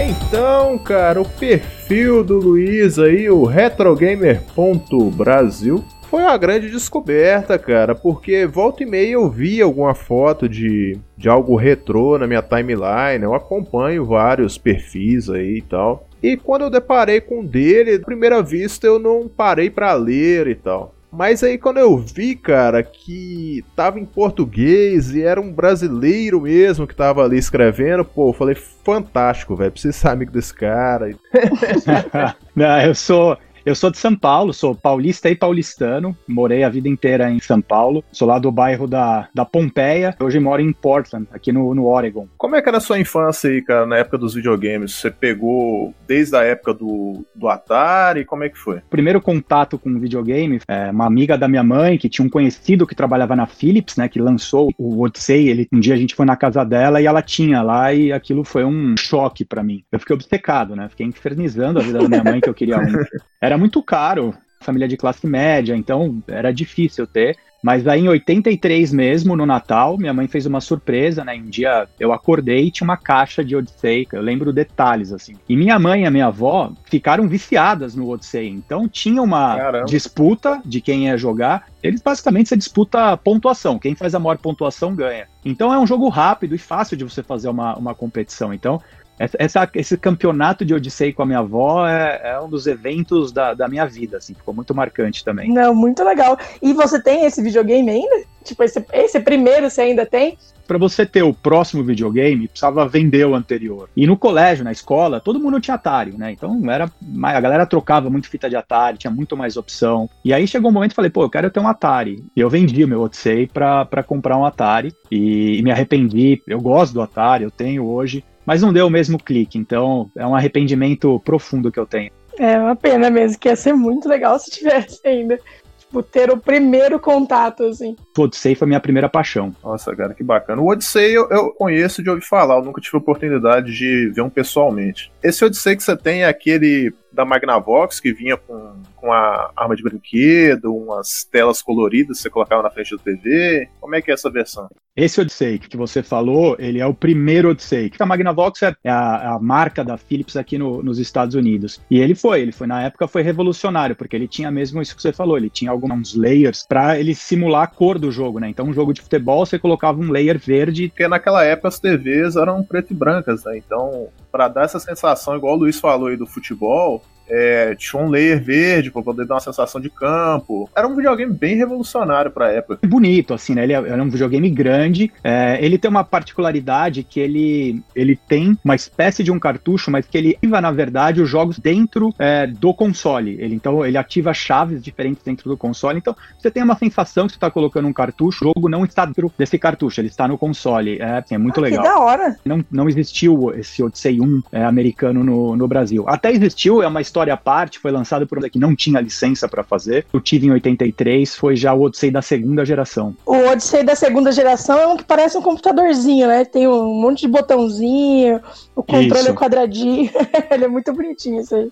Então, 0.00 0.78
cara, 0.78 1.20
o 1.20 1.28
perfil 1.28 2.22
do 2.22 2.38
Luiz 2.38 3.00
aí, 3.00 3.28
o 3.28 3.44
retrogamer.brasil, 3.44 5.84
foi 6.08 6.22
uma 6.22 6.38
grande 6.38 6.70
descoberta, 6.70 7.58
cara, 7.58 7.96
porque 7.96 8.46
volta 8.46 8.84
e 8.84 8.86
meia 8.86 9.12
eu 9.12 9.28
vi 9.28 9.60
alguma 9.60 9.94
foto 9.94 10.48
de, 10.48 10.96
de 11.16 11.28
algo 11.28 11.56
retrô 11.56 12.16
na 12.16 12.28
minha 12.28 12.42
timeline, 12.42 13.22
eu 13.22 13.34
acompanho 13.34 14.04
vários 14.04 14.56
perfis 14.56 15.28
aí 15.28 15.58
e 15.58 15.62
tal. 15.62 16.06
E 16.22 16.36
quando 16.36 16.62
eu 16.62 16.70
deparei 16.70 17.20
com 17.20 17.40
o 17.40 17.46
dele, 17.46 17.98
primeira 17.98 18.42
vista 18.42 18.86
eu 18.86 18.98
não 18.98 19.28
parei 19.28 19.68
para 19.68 19.92
ler 19.94 20.46
e 20.46 20.54
tal. 20.54 20.94
Mas 21.10 21.42
aí 21.42 21.56
quando 21.56 21.78
eu 21.78 21.96
vi, 21.96 22.36
cara, 22.36 22.82
que 22.82 23.64
tava 23.74 23.98
em 23.98 24.04
português 24.04 25.14
e 25.14 25.22
era 25.22 25.40
um 25.40 25.52
brasileiro 25.52 26.42
mesmo 26.42 26.86
que 26.86 26.94
tava 26.94 27.24
ali 27.24 27.38
escrevendo, 27.38 28.04
pô, 28.04 28.28
eu 28.28 28.32
falei, 28.34 28.54
fantástico, 28.54 29.56
velho, 29.56 29.72
preciso 29.72 29.96
ser 29.98 30.08
amigo 30.08 30.30
desse 30.30 30.52
cara. 30.52 31.10
Não, 32.54 32.80
eu 32.82 32.94
sou, 32.94 33.38
eu 33.64 33.74
sou 33.74 33.90
de 33.90 33.98
São 33.98 34.14
Paulo, 34.14 34.52
sou 34.52 34.74
paulista 34.74 35.28
e 35.30 35.34
paulistano, 35.34 36.16
morei 36.26 36.64
a 36.64 36.68
vida 36.68 36.88
inteira 36.88 37.30
em 37.30 37.40
São 37.40 37.60
Paulo, 37.60 38.04
sou 38.12 38.26
lá 38.26 38.38
do 38.38 38.50
bairro 38.50 38.86
da, 38.86 39.28
da 39.34 39.44
Pompeia, 39.44 40.16
hoje 40.20 40.38
moro 40.38 40.62
em 40.62 40.72
Portland, 40.72 41.26
aqui 41.32 41.52
no, 41.52 41.74
no 41.74 41.86
Oregon. 41.86 42.26
Como 42.36 42.56
é 42.56 42.62
que 42.62 42.68
era 42.68 42.78
a 42.78 42.80
sua 42.80 42.98
infância 42.98 43.50
aí, 43.50 43.62
cara, 43.62 43.86
na 43.86 43.96
época 43.96 44.18
dos 44.18 44.34
videogames? 44.34 44.94
Você 44.94 45.10
pegou 45.10 45.94
desde 46.06 46.36
a 46.36 46.42
época 46.42 46.74
do, 46.74 47.24
do 47.34 47.48
Atari, 47.48 48.24
como 48.24 48.44
é 48.44 48.48
que 48.48 48.58
foi? 48.58 48.80
Primeiro 48.90 49.20
contato 49.20 49.78
com 49.78 49.98
videogame, 49.98 50.60
é, 50.66 50.90
uma 50.90 51.06
amiga 51.06 51.36
da 51.36 51.48
minha 51.48 51.62
mãe, 51.62 51.98
que 51.98 52.08
tinha 52.08 52.24
um 52.24 52.30
conhecido 52.30 52.86
que 52.86 52.94
trabalhava 52.94 53.36
na 53.36 53.46
Philips, 53.46 53.96
né, 53.96 54.08
que 54.08 54.20
lançou 54.20 54.72
o 54.78 55.02
Odyssey, 55.02 55.48
ele, 55.48 55.68
um 55.72 55.80
dia 55.80 55.94
a 55.94 55.98
gente 55.98 56.14
foi 56.14 56.26
na 56.26 56.36
casa 56.36 56.64
dela 56.64 57.00
e 57.00 57.06
ela 57.06 57.22
tinha 57.22 57.62
lá 57.62 57.92
e 57.92 58.12
aquilo 58.12 58.44
foi 58.44 58.64
um 58.64 58.94
choque 58.96 59.44
para 59.44 59.62
mim. 59.62 59.84
Eu 59.90 59.98
fiquei 59.98 60.14
obcecado, 60.14 60.74
né, 60.74 60.88
fiquei 60.88 61.06
infernizando 61.06 61.78
a 61.78 61.82
vida 61.82 61.98
da 61.98 62.08
minha 62.08 62.24
mãe 62.24 62.40
que 62.40 62.48
eu 62.48 62.54
queria 62.54 62.78
um. 62.78 62.86
Era 63.48 63.56
muito 63.56 63.82
caro, 63.82 64.34
família 64.60 64.86
de 64.86 64.94
classe 64.94 65.26
média, 65.26 65.74
então 65.74 66.22
era 66.28 66.52
difícil 66.52 67.06
ter. 67.06 67.34
Mas 67.62 67.88
aí 67.88 68.02
em 68.02 68.08
83 68.08 68.92
mesmo, 68.92 69.34
no 69.34 69.46
Natal, 69.46 69.96
minha 69.96 70.12
mãe 70.12 70.28
fez 70.28 70.44
uma 70.44 70.60
surpresa, 70.60 71.24
né? 71.24 71.34
Um 71.34 71.48
dia 71.48 71.88
eu 71.98 72.12
acordei 72.12 72.66
e 72.66 72.70
tinha 72.70 72.84
uma 72.84 72.98
caixa 72.98 73.42
de 73.42 73.56
Odyssey, 73.56 74.06
eu 74.12 74.20
lembro 74.20 74.52
detalhes, 74.52 75.14
assim. 75.14 75.34
E 75.48 75.56
minha 75.56 75.78
mãe 75.78 76.02
e 76.02 76.06
a 76.06 76.10
minha 76.10 76.26
avó 76.26 76.70
ficaram 76.84 77.26
viciadas 77.26 77.94
no 77.94 78.10
Odyssey, 78.10 78.48
então 78.48 78.86
tinha 78.86 79.22
uma 79.22 79.56
Caramba. 79.56 79.86
disputa 79.86 80.60
de 80.62 80.82
quem 80.82 81.06
ia 81.06 81.16
jogar. 81.16 81.68
Eles 81.82 82.02
basicamente 82.02 82.50
se 82.50 82.56
disputa 82.56 83.16
pontuação, 83.16 83.78
quem 83.78 83.94
faz 83.94 84.14
a 84.14 84.18
maior 84.18 84.36
pontuação 84.36 84.94
ganha. 84.94 85.26
Então 85.42 85.72
é 85.72 85.78
um 85.78 85.86
jogo 85.86 86.08
rápido 86.10 86.54
e 86.54 86.58
fácil 86.58 86.98
de 86.98 87.04
você 87.04 87.22
fazer 87.22 87.48
uma, 87.48 87.74
uma 87.76 87.94
competição. 87.94 88.52
Então 88.52 88.80
essa, 89.18 89.68
esse 89.74 89.96
campeonato 89.96 90.64
de 90.64 90.74
Odyssey 90.74 91.12
com 91.12 91.22
a 91.22 91.26
minha 91.26 91.40
avó 91.40 91.86
é, 91.86 92.20
é 92.24 92.40
um 92.40 92.48
dos 92.48 92.66
eventos 92.66 93.32
da, 93.32 93.54
da, 93.54 93.68
minha 93.68 93.86
vida, 93.86 94.18
assim, 94.18 94.34
ficou 94.34 94.54
muito 94.54 94.74
marcante 94.74 95.24
também. 95.24 95.50
Não, 95.50 95.74
muito 95.74 96.04
legal. 96.04 96.38
E 96.62 96.72
você 96.72 97.02
tem 97.02 97.24
esse 97.24 97.42
videogame 97.42 97.90
ainda? 97.90 98.26
Tipo, 98.44 98.62
esse, 98.62 98.84
esse 98.92 99.20
primeiro 99.20 99.68
você 99.68 99.82
ainda 99.82 100.06
tem? 100.06 100.38
Para 100.66 100.78
você 100.78 101.06
ter 101.06 101.22
o 101.22 101.32
próximo 101.32 101.82
videogame, 101.82 102.46
precisava 102.46 102.86
vender 102.86 103.26
o 103.26 103.34
anterior. 103.34 103.88
E 103.96 104.06
no 104.06 104.18
colégio, 104.18 104.64
na 104.64 104.72
escola, 104.72 105.18
todo 105.18 105.40
mundo 105.40 105.60
tinha 105.60 105.74
Atari, 105.74 106.12
né? 106.12 106.32
Então 106.32 106.60
era 106.70 106.90
a 107.22 107.40
galera 107.40 107.66
trocava 107.66 108.10
muito 108.10 108.28
fita 108.28 108.50
de 108.50 108.56
Atari, 108.56 108.98
tinha 108.98 109.10
muito 109.10 109.34
mais 109.34 109.56
opção. 109.56 110.10
E 110.22 110.32
aí 110.32 110.46
chegou 110.46 110.70
um 110.70 110.74
momento 110.74 110.92
e 110.92 110.94
falei, 110.94 111.10
pô, 111.10 111.22
eu 111.22 111.30
quero 111.30 111.50
ter 111.50 111.60
um 111.60 111.68
Atari. 111.68 112.22
E 112.36 112.40
eu 112.40 112.50
vendi 112.50 112.84
o 112.84 112.88
meu 112.88 113.00
Odyssey 113.00 113.46
para 113.46 114.02
comprar 114.06 114.36
um 114.36 114.44
Atari 114.44 114.92
e, 115.10 115.58
e 115.58 115.62
me 115.62 115.70
arrependi. 115.70 116.42
Eu 116.46 116.60
gosto 116.60 116.92
do 116.92 117.00
Atari, 117.00 117.44
eu 117.44 117.50
tenho 117.50 117.86
hoje 117.86 118.22
mas 118.48 118.62
não 118.62 118.72
deu 118.72 118.86
o 118.86 118.90
mesmo 118.90 119.22
clique, 119.22 119.58
então 119.58 120.10
é 120.16 120.26
um 120.26 120.34
arrependimento 120.34 121.20
profundo 121.20 121.70
que 121.70 121.78
eu 121.78 121.84
tenho. 121.84 122.10
É 122.38 122.58
uma 122.58 122.74
pena 122.74 123.10
mesmo, 123.10 123.38
que 123.38 123.46
ia 123.46 123.54
ser 123.54 123.74
muito 123.74 124.08
legal 124.08 124.38
se 124.38 124.50
tivesse 124.50 125.06
ainda. 125.06 125.38
Tipo, 125.78 126.02
ter 126.02 126.30
o 126.30 126.38
primeiro 126.38 126.98
contato, 126.98 127.64
assim. 127.64 127.94
O 128.16 128.22
Odyssey 128.22 128.54
foi 128.54 128.66
minha 128.66 128.80
primeira 128.80 129.06
paixão. 129.06 129.54
Nossa, 129.62 129.94
cara, 129.94 130.14
que 130.14 130.24
bacana. 130.24 130.62
O 130.62 130.68
Odyssey 130.70 131.12
eu, 131.12 131.28
eu 131.28 131.52
conheço 131.52 132.02
de 132.02 132.08
ouvir 132.08 132.24
falar, 132.24 132.56
eu 132.56 132.64
nunca 132.64 132.80
tive 132.80 132.96
a 132.96 133.00
oportunidade 133.00 133.70
de 133.70 134.10
ver 134.14 134.22
um 134.22 134.30
pessoalmente. 134.30 135.12
Esse 135.22 135.44
Odyssey 135.44 135.76
que 135.76 135.82
você 135.82 135.94
tem 135.94 136.22
é 136.22 136.28
aquele 136.28 136.94
da 137.12 137.24
Magnavox 137.24 138.00
que 138.00 138.12
vinha 138.12 138.36
com, 138.36 138.82
com 138.96 139.12
a 139.12 139.50
arma 139.56 139.74
de 139.74 139.82
brinquedo, 139.82 140.74
umas 140.74 141.24
telas 141.24 141.62
coloridas 141.62 142.18
que 142.18 142.22
você 142.22 142.30
colocava 142.30 142.62
na 142.62 142.70
frente 142.70 142.96
da 142.96 143.02
TV. 143.02 143.68
Como 143.80 143.94
é 143.94 144.02
que 144.02 144.10
é 144.10 144.14
essa 144.14 144.30
versão? 144.30 144.68
Esse 144.98 145.20
Odyssey 145.20 145.60
que 145.60 145.76
você 145.76 146.02
falou, 146.02 146.56
ele 146.58 146.80
é 146.80 146.86
o 146.86 146.92
primeiro 146.92 147.50
Odyssey. 147.50 147.92
A 148.00 148.04
Magnavox 148.04 148.62
é 148.62 148.74
a, 148.84 149.34
a 149.34 149.38
marca 149.38 149.84
da 149.84 149.96
Philips 149.96 150.36
aqui 150.36 150.58
no, 150.58 150.82
nos 150.82 150.98
Estados 150.98 151.36
Unidos. 151.36 151.80
E 151.88 152.00
ele 152.00 152.16
foi, 152.16 152.40
ele 152.40 152.50
foi 152.50 152.66
na 152.66 152.82
época 152.82 153.06
foi 153.06 153.22
revolucionário, 153.22 153.94
porque 153.94 154.16
ele 154.16 154.26
tinha 154.26 154.50
mesmo 154.50 154.82
isso 154.82 154.96
que 154.96 155.00
você 155.00 155.12
falou, 155.12 155.36
ele 155.36 155.48
tinha 155.48 155.70
alguns 155.70 156.16
layers 156.16 156.66
para 156.68 156.98
ele 156.98 157.14
simular 157.14 157.62
a 157.62 157.66
cor 157.68 157.96
do 157.96 158.10
jogo, 158.10 158.40
né? 158.40 158.48
Então, 158.48 158.66
um 158.66 158.72
jogo 158.72 158.92
de 158.92 159.00
futebol, 159.00 159.46
você 159.46 159.56
colocava 159.56 160.00
um 160.00 160.10
layer 160.10 160.36
verde. 160.36 160.88
Porque 160.88 161.06
naquela 161.06 161.44
época 161.44 161.68
as 161.68 161.78
TVs 161.78 162.34
eram 162.34 162.64
preto 162.64 162.92
e 162.92 162.96
brancas, 162.96 163.44
né? 163.44 163.56
Então, 163.56 164.08
para 164.30 164.48
dar 164.48 164.64
essa 164.64 164.78
sensação, 164.78 165.36
igual 165.36 165.54
o 165.54 165.58
Luiz 165.58 165.80
falou 165.80 166.08
aí 166.08 166.16
do 166.16 166.26
futebol, 166.26 167.02
é, 167.28 167.74
tinha 167.74 168.02
um 168.02 168.08
layer 168.08 168.42
verde 168.42 168.90
para 168.90 169.02
poder 169.02 169.26
dar 169.26 169.34
uma 169.34 169.40
sensação 169.40 169.80
de 169.80 169.90
campo. 169.90 170.68
Era 170.74 170.86
um 170.86 170.96
videogame 170.96 171.32
bem 171.32 171.56
revolucionário 171.56 172.30
para 172.30 172.46
a 172.46 172.52
época. 172.52 172.86
Bonito, 172.86 173.34
assim, 173.34 173.54
né? 173.54 173.64
Ele 173.64 173.72
é, 173.72 173.76
era 173.76 174.02
um 174.02 174.10
videogame 174.10 174.50
grande. 174.50 175.12
É, 175.22 175.58
ele 175.60 175.78
tem 175.78 175.90
uma 175.90 176.04
particularidade 176.04 177.02
que 177.02 177.20
ele, 177.20 177.82
ele 177.94 178.16
tem 178.16 178.58
uma 178.64 178.74
espécie 178.74 179.22
de 179.22 179.30
um 179.30 179.38
cartucho, 179.38 179.90
mas 179.90 180.06
que 180.06 180.16
ele 180.16 180.36
ativa, 180.36 180.60
na 180.60 180.70
verdade, 180.70 181.20
os 181.20 181.28
jogos 181.28 181.58
dentro 181.58 182.14
é, 182.18 182.46
do 182.46 182.72
console. 182.72 183.36
Ele, 183.40 183.54
então, 183.54 183.84
ele 183.84 183.98
ativa 183.98 184.32
chaves 184.32 184.82
diferentes 184.82 185.22
dentro 185.22 185.48
do 185.48 185.56
console. 185.56 185.98
Então, 185.98 186.16
você 186.38 186.50
tem 186.50 186.62
uma 186.62 186.76
sensação 186.76 187.26
que 187.26 187.32
você 187.32 187.36
está 187.36 187.50
colocando 187.50 187.88
um 187.88 187.92
cartucho, 187.92 188.44
o 188.44 188.52
jogo 188.54 188.68
não 188.68 188.84
está 188.84 189.04
dentro 189.04 189.32
desse 189.36 189.58
cartucho, 189.58 190.00
ele 190.00 190.08
está 190.08 190.26
no 190.26 190.38
console. 190.38 190.98
É, 191.00 191.18
assim, 191.18 191.34
é 191.34 191.38
muito 191.38 191.60
ah, 191.60 191.62
legal. 191.62 191.82
Que 191.82 191.88
da 191.88 191.98
hora! 191.98 192.36
Não, 192.44 192.64
não 192.70 192.88
existiu 192.88 193.52
esse 193.54 193.82
Odyssey 193.82 194.20
1 194.20 194.42
é, 194.52 194.64
americano 194.64 195.22
no, 195.22 195.56
no 195.56 195.68
Brasil. 195.68 196.04
Até 196.08 196.32
existiu, 196.32 196.82
é 196.82 196.86
uma 196.86 197.00
história 197.00 197.17
história 197.18 197.34
à 197.34 197.36
parte, 197.36 197.78
foi 197.78 197.90
lançado 197.90 198.26
por 198.26 198.38
um 198.38 198.48
que 198.48 198.58
não 198.58 198.76
tinha 198.76 199.00
licença 199.00 199.48
para 199.48 199.64
fazer. 199.64 200.06
Eu 200.12 200.20
tive 200.20 200.46
em 200.46 200.50
83, 200.52 201.34
foi 201.34 201.56
já 201.56 201.74
o 201.74 201.82
Odyssey 201.82 202.10
da 202.10 202.22
segunda 202.22 202.64
geração. 202.64 203.14
O 203.26 203.34
Odyssey 203.48 203.82
da 203.82 203.96
segunda 203.96 204.30
geração 204.30 204.78
é 204.78 204.86
um 204.86 204.96
que 204.96 205.04
parece 205.04 205.36
um 205.36 205.42
computadorzinho, 205.42 206.28
né? 206.28 206.44
Tem 206.44 206.68
um 206.68 206.94
monte 207.00 207.22
de 207.22 207.28
botãozinho, 207.28 208.40
o 208.76 208.82
controle 208.82 209.20
Isso. 209.20 209.30
é 209.30 209.34
quadradinho. 209.34 210.10
Ele 210.50 210.64
é 210.64 210.68
muito 210.68 210.92
bonitinho 210.92 211.40
isso 211.40 211.54
aí. 211.54 211.70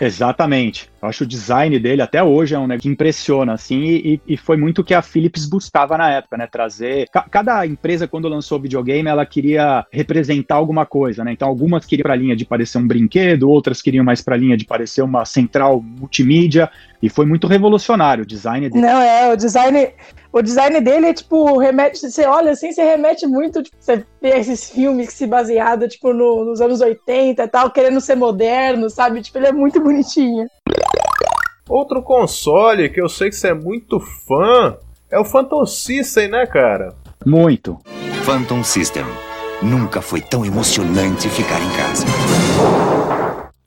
Exatamente. 0.00 0.88
Eu 1.02 1.08
acho 1.08 1.24
o 1.24 1.26
design 1.26 1.78
dele 1.78 2.02
até 2.02 2.22
hoje 2.22 2.54
é 2.54 2.58
um 2.58 2.66
negócio 2.66 2.82
que 2.82 2.88
impressiona, 2.88 3.52
assim, 3.52 3.82
e, 3.82 4.20
e 4.26 4.36
foi 4.36 4.56
muito 4.56 4.80
o 4.80 4.84
que 4.84 4.94
a 4.94 5.02
Philips 5.02 5.46
buscava 5.46 5.96
na 5.96 6.10
época, 6.10 6.36
né? 6.36 6.46
Trazer. 6.46 7.08
Ca 7.10 7.22
cada 7.30 7.66
empresa, 7.66 8.08
quando 8.08 8.28
lançou 8.28 8.58
o 8.58 8.62
videogame, 8.62 9.08
ela 9.08 9.26
queria 9.26 9.84
representar 9.92 10.56
alguma 10.56 10.86
coisa, 10.86 11.24
né? 11.24 11.32
Então, 11.32 11.48
algumas 11.48 11.84
queriam 11.84 12.04
para 12.04 12.14
a 12.14 12.16
linha 12.16 12.36
de 12.36 12.44
parecer 12.44 12.78
um 12.78 12.86
brinquedo, 12.86 13.50
outras 13.50 13.82
queriam 13.82 14.04
mais 14.04 14.20
para 14.20 14.34
a 14.34 14.38
linha 14.38 14.56
de 14.56 14.64
parecer 14.64 15.02
uma 15.02 15.24
central 15.24 15.80
multimídia, 15.80 16.70
e 17.02 17.08
foi 17.08 17.26
muito 17.26 17.46
revolucionário 17.46 18.24
o 18.24 18.26
design 18.26 18.68
dele. 18.68 18.80
Não, 18.80 19.00
é, 19.00 19.32
o 19.32 19.36
design. 19.36 19.88
O 20.38 20.42
design 20.42 20.80
dele 20.80 21.06
é 21.08 21.12
tipo, 21.12 21.58
remete, 21.58 21.98
você 22.08 22.24
olha 22.24 22.52
assim, 22.52 22.70
você 22.70 22.80
remete 22.80 23.26
muito, 23.26 23.60
tipo, 23.60 23.76
você 23.80 24.04
vê 24.22 24.38
esses 24.38 24.70
filmes 24.70 25.08
que 25.08 25.12
se 25.12 25.26
basearam, 25.26 25.88
tipo, 25.88 26.12
no- 26.12 26.44
nos 26.44 26.60
anos 26.60 26.80
80 26.80 27.42
e 27.42 27.48
tal, 27.48 27.72
querendo 27.72 28.00
ser 28.00 28.14
moderno, 28.14 28.88
sabe? 28.88 29.20
Tipo, 29.20 29.38
ele 29.38 29.48
é 29.48 29.52
muito 29.52 29.80
bonitinho. 29.80 30.46
Outro 31.68 32.00
console 32.02 32.88
que 32.88 33.00
eu 33.02 33.08
sei 33.08 33.30
que 33.30 33.34
você 33.34 33.48
é 33.48 33.54
muito 33.54 33.98
fã 33.98 34.76
é 35.10 35.18
o 35.18 35.24
Phantom 35.24 35.66
System, 35.66 36.28
né, 36.28 36.46
cara? 36.46 36.94
Muito. 37.26 37.76
Phantom 38.24 38.62
System. 38.62 39.04
Nunca 39.60 40.00
foi 40.00 40.20
tão 40.20 40.46
emocionante 40.46 41.28
ficar 41.28 41.60
em 41.60 41.70
casa. 41.76 42.06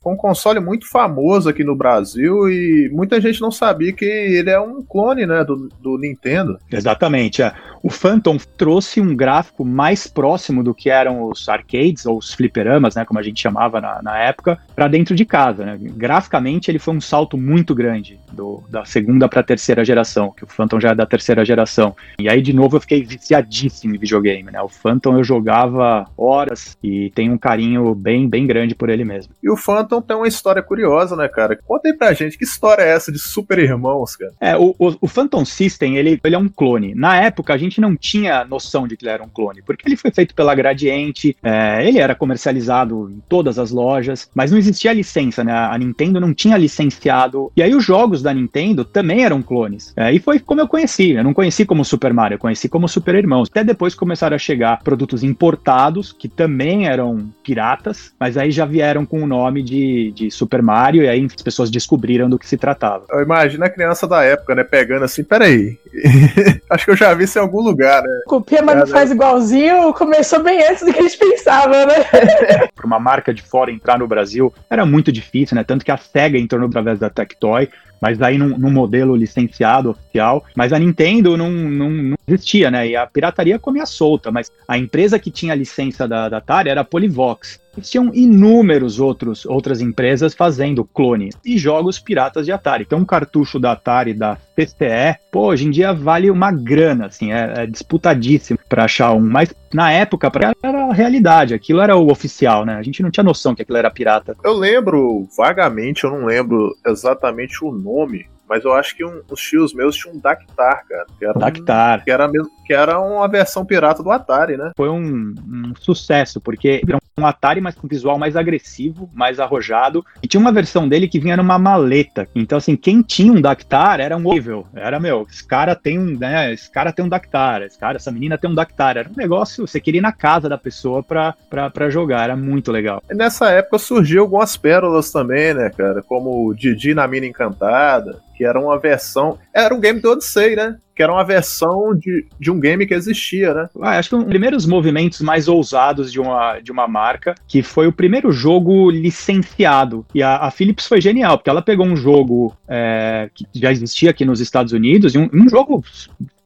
Foi 0.03 0.13
um 0.13 0.17
console 0.17 0.59
muito 0.59 0.89
famoso 0.89 1.47
aqui 1.47 1.63
no 1.63 1.75
Brasil 1.75 2.49
e 2.49 2.89
muita 2.91 3.21
gente 3.21 3.39
não 3.39 3.51
sabia 3.51 3.93
que 3.93 4.03
ele 4.03 4.49
é 4.49 4.59
um 4.59 4.81
clone, 4.81 5.27
né, 5.27 5.43
do, 5.43 5.69
do 5.79 5.95
Nintendo. 5.95 6.57
Exatamente. 6.71 7.43
É. 7.43 7.53
O 7.83 7.89
Phantom 7.89 8.37
trouxe 8.57 8.99
um 8.99 9.15
gráfico 9.15 9.63
mais 9.63 10.07
próximo 10.07 10.63
do 10.63 10.73
que 10.73 10.89
eram 10.89 11.25
os 11.29 11.47
arcades 11.47 12.05
ou 12.07 12.17
os 12.17 12.33
fliperamas, 12.33 12.95
né, 12.95 13.05
como 13.05 13.19
a 13.19 13.23
gente 13.23 13.39
chamava 13.39 13.79
na, 13.79 14.01
na 14.01 14.17
época, 14.17 14.57
para 14.75 14.87
dentro 14.87 15.15
de 15.15 15.23
casa. 15.23 15.63
Né? 15.65 15.77
Graficamente, 15.79 16.71
ele 16.71 16.79
foi 16.79 16.95
um 16.95 17.01
salto 17.01 17.37
muito 17.37 17.75
grande 17.75 18.19
do- 18.31 18.63
da 18.69 18.83
segunda 18.85 19.29
para 19.29 19.41
a 19.41 19.43
terceira 19.43 19.85
geração, 19.85 20.31
que 20.35 20.43
o 20.43 20.47
Phantom 20.47 20.79
já 20.79 20.89
é 20.89 20.95
da 20.95 21.05
terceira 21.05 21.45
geração. 21.45 21.95
E 22.19 22.27
aí, 22.27 22.41
de 22.41 22.53
novo, 22.53 22.77
eu 22.77 22.81
fiquei 22.81 23.03
viciadíssimo 23.03 23.95
em 23.95 23.99
videogame. 23.99 24.51
Né? 24.51 24.59
O 24.61 24.69
Phantom 24.69 25.17
eu 25.17 25.23
jogava 25.23 26.07
horas 26.17 26.75
e 26.83 27.11
tenho 27.13 27.33
um 27.33 27.37
carinho 27.37 27.93
bem, 27.93 28.27
bem 28.27 28.47
grande 28.47 28.73
por 28.73 28.89
ele 28.89 29.05
mesmo. 29.05 29.33
E 29.43 29.49
o 29.49 29.57
Phantom 29.57 29.90
tem 29.99 30.15
uma 30.15 30.27
história 30.27 30.61
curiosa, 30.61 31.15
né, 31.15 31.27
cara? 31.27 31.57
Conta 31.65 31.87
aí 31.89 31.93
pra 31.95 32.13
gente, 32.13 32.37
que 32.37 32.43
história 32.43 32.83
é 32.83 32.89
essa 32.89 33.11
de 33.11 33.17
super 33.17 33.57
irmãos, 33.57 34.15
cara? 34.15 34.31
É, 34.39 34.55
o, 34.55 34.75
o, 34.77 34.95
o 35.01 35.07
Phantom 35.07 35.43
System, 35.43 35.97
ele, 35.97 36.19
ele 36.23 36.35
é 36.35 36.37
um 36.37 36.47
clone. 36.47 36.93
Na 36.93 37.17
época, 37.17 37.51
a 37.53 37.57
gente 37.57 37.81
não 37.81 37.95
tinha 37.95 38.45
noção 38.45 38.87
de 38.87 38.95
que 38.95 39.03
ele 39.03 39.11
era 39.11 39.23
um 39.23 39.29
clone, 39.29 39.63
porque 39.63 39.87
ele 39.87 39.97
foi 39.97 40.11
feito 40.11 40.35
pela 40.35 40.53
Gradiente, 40.53 41.35
é, 41.41 41.87
ele 41.87 41.97
era 41.97 42.13
comercializado 42.13 43.09
em 43.09 43.21
todas 43.27 43.57
as 43.57 43.71
lojas, 43.71 44.29
mas 44.35 44.51
não 44.51 44.57
existia 44.57 44.93
licença, 44.93 45.43
né? 45.43 45.53
A 45.53 45.77
Nintendo 45.77 46.19
não 46.19 46.33
tinha 46.33 46.57
licenciado. 46.57 47.51
E 47.55 47.63
aí 47.63 47.73
os 47.73 47.83
jogos 47.83 48.21
da 48.21 48.33
Nintendo 48.33 48.85
também 48.85 49.23
eram 49.23 49.41
clones. 49.41 49.93
É, 49.95 50.13
e 50.13 50.19
foi 50.19 50.39
como 50.39 50.61
eu 50.61 50.67
conheci. 50.67 51.11
Eu 51.11 51.23
não 51.23 51.33
conheci 51.33 51.65
como 51.65 51.83
Super 51.83 52.13
Mario, 52.13 52.35
eu 52.35 52.39
conheci 52.39 52.69
como 52.69 52.87
Super 52.87 53.15
Irmãos. 53.15 53.49
Até 53.49 53.63
depois 53.63 53.95
começaram 53.95 54.35
a 54.35 54.39
chegar 54.39 54.83
produtos 54.83 55.23
importados, 55.23 56.11
que 56.11 56.27
também 56.27 56.87
eram 56.87 57.31
piratas, 57.43 58.13
mas 58.19 58.37
aí 58.37 58.51
já 58.51 58.65
vieram 58.65 59.05
com 59.05 59.23
o 59.23 59.27
nome 59.27 59.63
de, 59.63 59.80
de 60.11 60.31
Super 60.31 60.61
Mario, 60.61 61.03
e 61.03 61.07
aí 61.07 61.25
as 61.25 61.41
pessoas 61.41 61.69
descobriram 61.69 62.29
do 62.29 62.39
que 62.39 62.47
se 62.47 62.57
tratava. 62.57 63.05
Eu 63.09 63.21
imagino 63.21 63.63
a 63.63 63.69
criança 63.69 64.07
da 64.07 64.23
época, 64.23 64.55
né, 64.55 64.63
pegando 64.63 65.05
assim, 65.05 65.23
peraí, 65.23 65.77
acho 66.69 66.85
que 66.85 66.91
eu 66.91 66.95
já 66.95 67.13
vi 67.13 67.25
isso 67.25 67.37
em 67.37 67.41
algum 67.41 67.61
lugar, 67.61 68.01
né? 68.01 68.21
Copia, 68.25 68.61
mas 68.61 68.77
não 68.77 68.87
faz 68.87 69.11
igualzinho, 69.11 69.93
começou 69.93 70.41
bem 70.41 70.63
antes 70.63 70.85
do 70.85 70.93
que 70.93 70.99
a 70.99 71.03
gente 71.03 71.17
pensava, 71.17 71.85
né? 71.85 71.95
para 72.75 72.85
uma 72.85 72.99
marca 72.99 73.33
de 73.33 73.41
fora 73.41 73.71
entrar 73.71 73.99
no 73.99 74.07
Brasil 74.07 74.53
era 74.69 74.85
muito 74.85 75.11
difícil, 75.11 75.55
né? 75.55 75.63
Tanto 75.63 75.85
que 75.85 75.91
a 75.91 75.97
SEGA 75.97 76.37
entrou 76.37 76.65
através 76.65 76.99
da 76.99 77.09
Tectoy, 77.09 77.69
mas 78.01 78.19
aí 78.21 78.37
num, 78.37 78.57
num 78.57 78.71
modelo 78.71 79.15
licenciado 79.15 79.91
oficial. 79.91 80.43
Mas 80.55 80.73
a 80.73 80.79
Nintendo 80.79 81.37
não, 81.37 81.51
não, 81.51 81.89
não 81.89 82.17
existia, 82.27 82.71
né? 82.71 82.87
E 82.87 82.95
a 82.95 83.05
pirataria 83.05 83.59
comia 83.59 83.85
solta. 83.85 84.31
Mas 84.31 84.51
a 84.67 84.77
empresa 84.77 85.19
que 85.19 85.29
tinha 85.29 85.53
a 85.53 85.55
licença 85.55 86.07
da, 86.07 86.27
da 86.27 86.37
Atari 86.37 86.69
era 86.69 86.81
a 86.81 86.85
Polivox. 86.85 87.61
Existiam 87.77 88.11
inúmeros 88.13 88.99
outros 88.99 89.45
outras 89.45 89.79
empresas 89.79 90.33
fazendo 90.33 90.83
clones 90.83 91.35
e 91.45 91.57
jogos 91.57 91.99
piratas 91.99 92.45
de 92.45 92.51
Atari. 92.51 92.83
Então, 92.85 92.99
um 92.99 93.05
cartucho 93.05 93.59
da 93.59 93.71
Atari 93.71 94.13
da 94.13 94.37
PCE, 94.55 95.17
pô, 95.31 95.47
hoje 95.47 95.67
em 95.67 95.71
dia 95.71 95.93
vale 95.93 96.29
uma 96.29 96.51
grana, 96.51 97.07
assim, 97.07 97.31
é, 97.31 97.53
é 97.63 97.65
disputadíssimo 97.65 98.59
para 98.67 98.85
achar 98.85 99.13
um. 99.13 99.19
Mas 99.21 99.53
na 99.73 99.91
época, 99.91 100.29
pra 100.29 100.51
era 100.63 100.85
a 100.85 100.93
realidade, 100.93 101.53
aquilo 101.53 101.81
era 101.81 101.95
o 101.95 102.11
oficial, 102.11 102.65
né? 102.65 102.75
A 102.75 102.81
gente 102.83 103.01
não 103.01 103.09
tinha 103.11 103.23
noção 103.23 103.55
que 103.55 103.61
aquilo 103.61 103.77
era 103.77 103.89
pirata. 103.91 104.35
Eu 104.43 104.53
lembro 104.53 105.27
vagamente, 105.37 106.03
eu 106.03 106.11
não 106.11 106.25
lembro 106.25 106.75
exatamente 106.85 107.63
o 107.63 107.71
nome, 107.71 108.25
mas 108.47 108.65
eu 108.65 108.73
acho 108.73 108.95
que 108.97 109.05
um, 109.05 109.21
os 109.31 109.41
tios 109.41 109.73
meus 109.73 109.95
tinham 109.95 110.15
um 110.15 110.19
Dactar, 110.19 110.83
cara. 110.87 111.05
Que 111.17 111.25
era, 111.25 111.37
um- 111.37 111.39
Dactar. 111.41 112.03
que 112.03 112.11
era, 112.11 112.27
mesmo, 112.27 112.49
que 112.65 112.73
era 112.73 112.99
uma 112.99 113.27
versão 113.27 113.65
pirata 113.65 114.03
do 114.03 114.11
Atari, 114.11 114.57
né? 114.57 114.71
Foi 114.75 114.89
um, 114.89 115.33
um 115.47 115.73
sucesso, 115.79 116.41
porque 116.41 116.81
um 117.21 117.27
Atari, 117.27 117.61
mas 117.61 117.75
com 117.75 117.87
visual 117.87 118.17
mais 118.17 118.35
agressivo, 118.35 119.09
mais 119.13 119.39
arrojado. 119.39 120.05
E 120.21 120.27
tinha 120.27 120.41
uma 120.41 120.51
versão 120.51 120.87
dele 120.87 121.07
que 121.07 121.19
vinha 121.19 121.37
numa 121.37 121.59
maleta. 121.59 122.27
Então, 122.35 122.57
assim, 122.57 122.75
quem 122.75 123.01
tinha 123.01 123.31
um 123.31 123.41
Dactar 123.41 123.99
era 123.99 124.17
um 124.17 124.25
horrível. 124.25 124.65
Era, 124.75 124.99
meu, 124.99 125.27
esse 125.29 125.45
cara 125.45 125.75
tem 125.75 125.99
um, 125.99 126.17
né? 126.17 126.53
Esse 126.53 126.69
cara 126.69 126.91
tem 126.91 127.03
um 127.05 127.09
Dactar, 127.09 127.61
esse 127.63 127.77
cara, 127.77 127.97
essa 127.97 128.11
menina 128.11 128.37
tem 128.37 128.49
um 128.49 128.55
Dactar. 128.55 128.97
Era 128.97 129.09
um 129.09 129.17
negócio, 129.17 129.67
você 129.67 129.79
queria 129.79 129.99
ir 129.99 130.01
na 130.01 130.11
casa 130.11 130.49
da 130.49 130.57
pessoa 130.57 131.03
pra, 131.03 131.35
pra, 131.49 131.69
pra 131.69 131.89
jogar. 131.89 132.23
Era 132.23 132.35
muito 132.35 132.71
legal. 132.71 133.03
Nessa 133.11 133.49
época 133.49 133.77
surgiu 133.77 134.21
algumas 134.21 134.57
pérolas 134.57 135.11
também, 135.11 135.53
né, 135.53 135.69
cara? 135.69 136.01
Como 136.01 136.47
o 136.47 136.53
Didi 136.53 136.93
na 136.93 137.07
Mina 137.07 137.25
Encantada, 137.25 138.19
que 138.35 138.45
era 138.45 138.59
uma 138.59 138.79
versão. 138.79 139.37
Era 139.53 139.73
um 139.73 139.79
game 139.79 139.99
do 139.99 140.11
Odyssey, 140.11 140.55
né? 140.55 140.77
Que 140.95 141.03
era 141.03 141.11
uma 141.11 141.23
versão 141.23 141.95
de, 141.95 142.25
de 142.39 142.51
um 142.51 142.59
game 142.59 142.85
que 142.85 142.93
existia, 142.93 143.53
né? 143.53 143.69
Ah, 143.81 143.97
acho 143.97 144.09
que 144.09 144.15
um 144.15 144.19
dos 144.19 144.27
primeiros 144.27 144.65
movimentos 144.65 145.21
mais 145.21 145.47
ousados 145.47 146.11
de 146.11 146.19
uma, 146.19 146.59
de 146.59 146.71
uma 146.71 146.87
marca, 146.87 147.35
que 147.47 147.61
foi 147.61 147.87
o 147.87 147.93
primeiro 147.93 148.31
jogo 148.31 148.89
licenciado. 148.89 150.05
E 150.13 150.21
a, 150.21 150.37
a 150.37 150.51
Philips 150.51 150.87
foi 150.87 151.01
genial, 151.01 151.37
porque 151.37 151.49
ela 151.49 151.61
pegou 151.61 151.85
um 151.85 151.95
jogo 151.95 152.55
é, 152.67 153.29
que 153.33 153.45
já 153.53 153.71
existia 153.71 154.09
aqui 154.09 154.25
nos 154.25 154.39
Estados 154.39 154.73
Unidos, 154.73 155.15
e 155.15 155.17
um, 155.17 155.29
um 155.33 155.49
jogo 155.49 155.83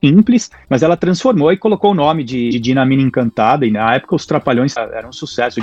simples, 0.03 0.51
mas 0.69 0.83
ela 0.83 0.95
transformou 0.95 1.51
e 1.51 1.57
colocou 1.57 1.91
o 1.91 1.95
nome 1.95 2.23
de, 2.23 2.49
de 2.49 2.59
Dinamina 2.59 3.01
Encantada, 3.01 3.65
e 3.65 3.71
na 3.71 3.95
época 3.95 4.15
os 4.15 4.25
Trapalhões 4.25 4.75
eram 4.77 5.09
um 5.09 5.13
sucesso. 5.13 5.59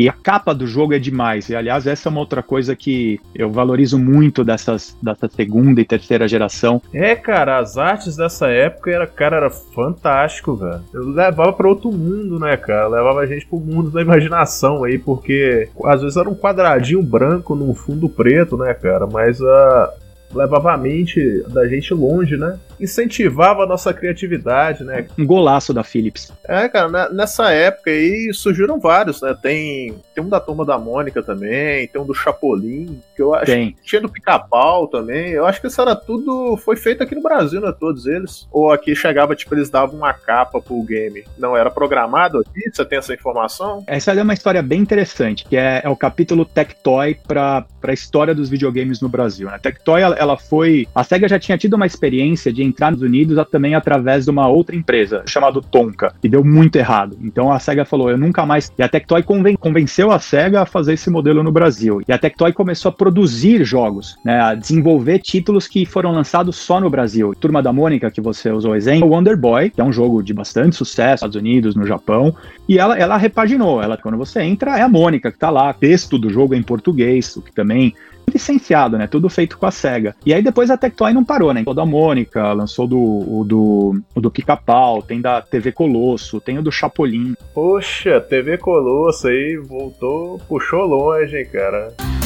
E 0.00 0.08
a 0.08 0.14
capa 0.14 0.54
do 0.54 0.66
jogo 0.66 0.94
é 0.94 0.98
demais. 0.98 1.50
E, 1.50 1.54
aliás, 1.54 1.86
essa 1.86 2.08
é 2.08 2.10
uma 2.10 2.20
outra 2.20 2.42
coisa 2.42 2.74
que 2.74 3.20
eu 3.34 3.50
valorizo 3.50 3.98
muito 3.98 4.42
dessas, 4.42 4.96
dessa 5.02 5.28
segunda 5.28 5.78
e 5.78 5.84
terceira 5.84 6.26
geração. 6.26 6.80
É, 6.90 7.14
cara, 7.14 7.58
as 7.58 7.76
artes 7.76 8.16
dessa 8.16 8.48
época, 8.48 8.90
era, 8.90 9.06
cara, 9.06 9.36
era 9.36 9.50
fantástico, 9.50 10.56
velho. 10.56 10.80
Eu 10.94 11.10
levava 11.10 11.52
para 11.52 11.68
outro 11.68 11.92
mundo, 11.92 12.38
né, 12.38 12.56
cara? 12.56 12.88
Levava 12.88 13.20
a 13.20 13.26
gente 13.26 13.44
pro 13.44 13.60
mundo 13.60 13.90
da 13.90 14.00
imaginação 14.00 14.84
aí, 14.84 14.98
porque 14.98 15.68
às 15.84 16.00
vezes 16.00 16.16
era 16.16 16.30
um 16.30 16.34
quadradinho 16.34 17.02
branco 17.02 17.54
num 17.54 17.74
fundo 17.74 18.08
preto, 18.08 18.56
né, 18.56 18.72
cara? 18.72 19.06
Mas 19.06 19.38
a, 19.42 19.92
levava 20.34 20.72
a 20.72 20.76
mente 20.76 21.42
da 21.48 21.66
gente 21.66 21.92
longe, 21.92 22.36
né? 22.36 22.58
Incentivava 22.80 23.64
a 23.64 23.66
nossa 23.66 23.92
criatividade, 23.92 24.84
né? 24.84 25.06
Um 25.18 25.26
golaço 25.26 25.74
da 25.74 25.84
Philips. 25.84 26.32
É, 26.44 26.68
cara, 26.68 26.88
né, 26.88 27.08
nessa 27.12 27.50
época 27.50 27.90
aí 27.90 28.32
surgiram 28.32 28.80
vários, 28.80 29.20
né? 29.20 29.36
Tem, 29.40 29.94
tem 30.14 30.24
um 30.24 30.28
da 30.28 30.40
Turma 30.40 30.64
da 30.64 30.78
Mônica 30.78 31.22
também, 31.22 31.86
tem 31.88 32.00
um 32.00 32.06
do 32.06 32.14
Chapolin, 32.14 33.00
que 33.14 33.22
eu 33.22 33.34
acho 33.34 33.46
Tem. 33.46 33.72
que 33.72 33.82
tinha 33.82 34.00
do 34.00 34.08
Pica-Pau 34.08 34.88
também. 34.88 35.30
Eu 35.30 35.46
acho 35.46 35.60
que 35.60 35.66
isso 35.66 35.80
era 35.80 35.94
tudo, 35.94 36.56
foi 36.56 36.76
feito 36.76 37.02
aqui 37.02 37.14
no 37.14 37.22
Brasil, 37.22 37.60
né? 37.60 37.74
Todos 37.78 38.06
eles. 38.06 38.48
Ou 38.50 38.72
aqui 38.72 38.94
chegava, 38.94 39.34
tipo, 39.34 39.54
eles 39.54 39.68
davam 39.68 39.96
uma 39.96 40.12
capa 40.12 40.60
pro 40.60 40.82
game. 40.82 41.24
Não 41.36 41.56
era 41.56 41.70
programado 41.70 42.38
aqui? 42.38 42.70
Você 42.72 42.84
tem 42.84 42.98
essa 42.98 43.12
informação? 43.14 43.84
Essa 43.86 44.12
é 44.12 44.22
uma 44.22 44.34
história 44.34 44.62
bem 44.62 44.80
interessante, 44.80 45.44
que 45.44 45.56
é, 45.56 45.82
é 45.84 45.88
o 45.88 45.96
capítulo 45.96 46.44
Tectoy 46.44 47.16
para 47.26 47.66
a 47.82 47.92
história 47.92 48.34
dos 48.34 48.48
videogames 48.48 49.00
no 49.00 49.08
Brasil. 49.08 49.48
Né? 49.48 49.58
Tectoy, 49.58 50.02
ela, 50.20 50.36
foi. 50.36 50.86
A 50.94 51.02
SEGA 51.02 51.28
já 51.28 51.38
tinha 51.38 51.56
tido 51.56 51.74
uma 51.74 51.86
experiência 51.86 52.52
de 52.52 52.62
entrar 52.62 52.92
nos 52.92 53.02
Unidos 53.02 53.38
também 53.50 53.74
através 53.74 54.24
de 54.24 54.30
uma 54.30 54.46
outra 54.48 54.76
empresa, 54.76 55.22
chamada 55.26 55.60
Tonka, 55.60 56.14
e 56.22 56.28
deu 56.28 56.44
muito 56.44 56.76
errado. 56.76 57.16
Então 57.22 57.50
a 57.50 57.58
SEGA 57.58 57.84
falou: 57.84 58.10
eu 58.10 58.18
nunca 58.18 58.44
mais. 58.44 58.70
E 58.78 58.82
a 58.82 58.88
Tectoy 58.88 59.22
conven- 59.22 59.56
convenceu 59.56 60.10
a 60.10 60.18
SEGA 60.18 60.62
a 60.62 60.66
fazer 60.66 60.94
esse 60.94 61.10
modelo 61.10 61.42
no 61.42 61.50
Brasil. 61.50 62.02
E 62.06 62.12
a 62.12 62.18
Tectoy 62.18 62.52
começou 62.52 62.90
a 62.90 62.92
produzir 62.92 63.64
jogos, 63.64 64.16
né, 64.24 64.40
a 64.40 64.54
desenvolver 64.54 65.18
títulos 65.20 65.66
que 65.66 65.86
foram 65.86 66.12
lançados 66.12 66.56
só 66.56 66.80
no 66.80 66.90
Brasil. 66.90 67.34
Turma 67.38 67.62
da 67.62 67.72
Mônica, 67.72 68.10
que 68.10 68.20
você 68.20 68.50
usou 68.50 68.72
o 68.72 68.74
exemplo, 68.74 69.08
Wonder 69.08 69.36
Boy, 69.36 69.70
que 69.70 69.80
é 69.80 69.84
um 69.84 69.92
jogo 69.92 70.22
de 70.22 70.34
bastante 70.34 70.76
sucesso 70.76 71.24
nos 71.24 71.34
Estados 71.34 71.36
Unidos, 71.36 71.74
no 71.74 71.86
Japão, 71.86 72.34
e 72.68 72.78
ela, 72.78 72.98
ela 72.98 73.16
repaginou. 73.16 73.82
Ela, 73.82 73.96
quando 73.96 74.18
você 74.18 74.42
entra, 74.42 74.78
é 74.78 74.82
a 74.82 74.88
Mônica 74.88 75.32
que 75.32 75.38
tá 75.38 75.50
lá. 75.50 75.72
Texto 75.72 76.18
do 76.18 76.28
jogo 76.30 76.54
em 76.54 76.62
português, 76.62 77.36
o 77.36 77.42
que 77.42 77.52
também 77.52 77.94
licenciado, 78.28 78.96
né? 78.98 79.06
Tudo 79.06 79.28
feito 79.28 79.58
com 79.58 79.66
a 79.66 79.70
SEGA. 79.70 80.14
E 80.24 80.32
aí 80.32 80.42
depois 80.42 80.70
a 80.70 80.76
Tectoy 80.76 81.12
não 81.12 81.24
parou, 81.24 81.52
né? 81.52 81.60
Lançou 81.60 81.74
da 81.74 81.86
Mônica, 81.86 82.52
lançou 82.52 82.86
do, 82.86 82.98
o 82.98 83.44
do, 83.44 84.00
o 84.14 84.20
do 84.20 84.30
Pica-Pau, 84.30 85.02
tem 85.02 85.20
da 85.20 85.42
TV 85.42 85.72
Colosso, 85.72 86.40
tem 86.40 86.58
o 86.58 86.62
do 86.62 86.72
Chapolin. 86.72 87.34
Poxa, 87.54 88.20
TV 88.20 88.58
Colosso 88.58 89.28
aí 89.28 89.56
voltou, 89.56 90.38
puxou 90.48 90.84
longe, 90.84 91.36
hein, 91.36 91.46
cara. 91.50 91.94
É. 91.98 92.20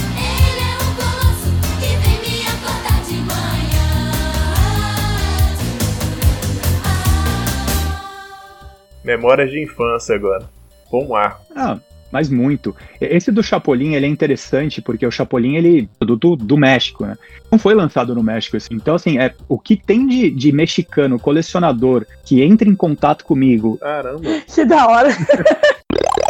Memórias 9.04 9.50
de 9.50 9.62
infância 9.62 10.14
agora. 10.14 10.48
Bom 10.90 11.14
arco. 11.14 11.44
Ah, 11.54 11.78
mas 12.14 12.30
muito. 12.30 12.76
Esse 13.00 13.32
do 13.32 13.42
Chapolin, 13.42 13.94
ele 13.94 14.06
é 14.06 14.08
interessante 14.08 14.80
porque 14.80 15.04
o 15.04 15.10
Chapolin, 15.10 15.56
ele 15.56 15.88
é 16.00 16.04
do, 16.04 16.14
do, 16.14 16.36
do 16.36 16.56
México, 16.56 17.04
né? 17.04 17.18
Não 17.50 17.58
foi 17.58 17.74
lançado 17.74 18.14
no 18.14 18.22
México. 18.22 18.56
assim. 18.56 18.74
Então, 18.74 18.94
assim, 18.94 19.18
é, 19.18 19.34
o 19.48 19.58
que 19.58 19.74
tem 19.76 20.06
de, 20.06 20.30
de 20.30 20.52
mexicano, 20.52 21.18
colecionador, 21.18 22.06
que 22.24 22.40
entra 22.40 22.68
em 22.68 22.76
contato 22.76 23.24
comigo 23.24 23.78
Caramba. 23.78 24.22
Que 24.46 24.64
da 24.64 24.86
hora. 24.86 25.08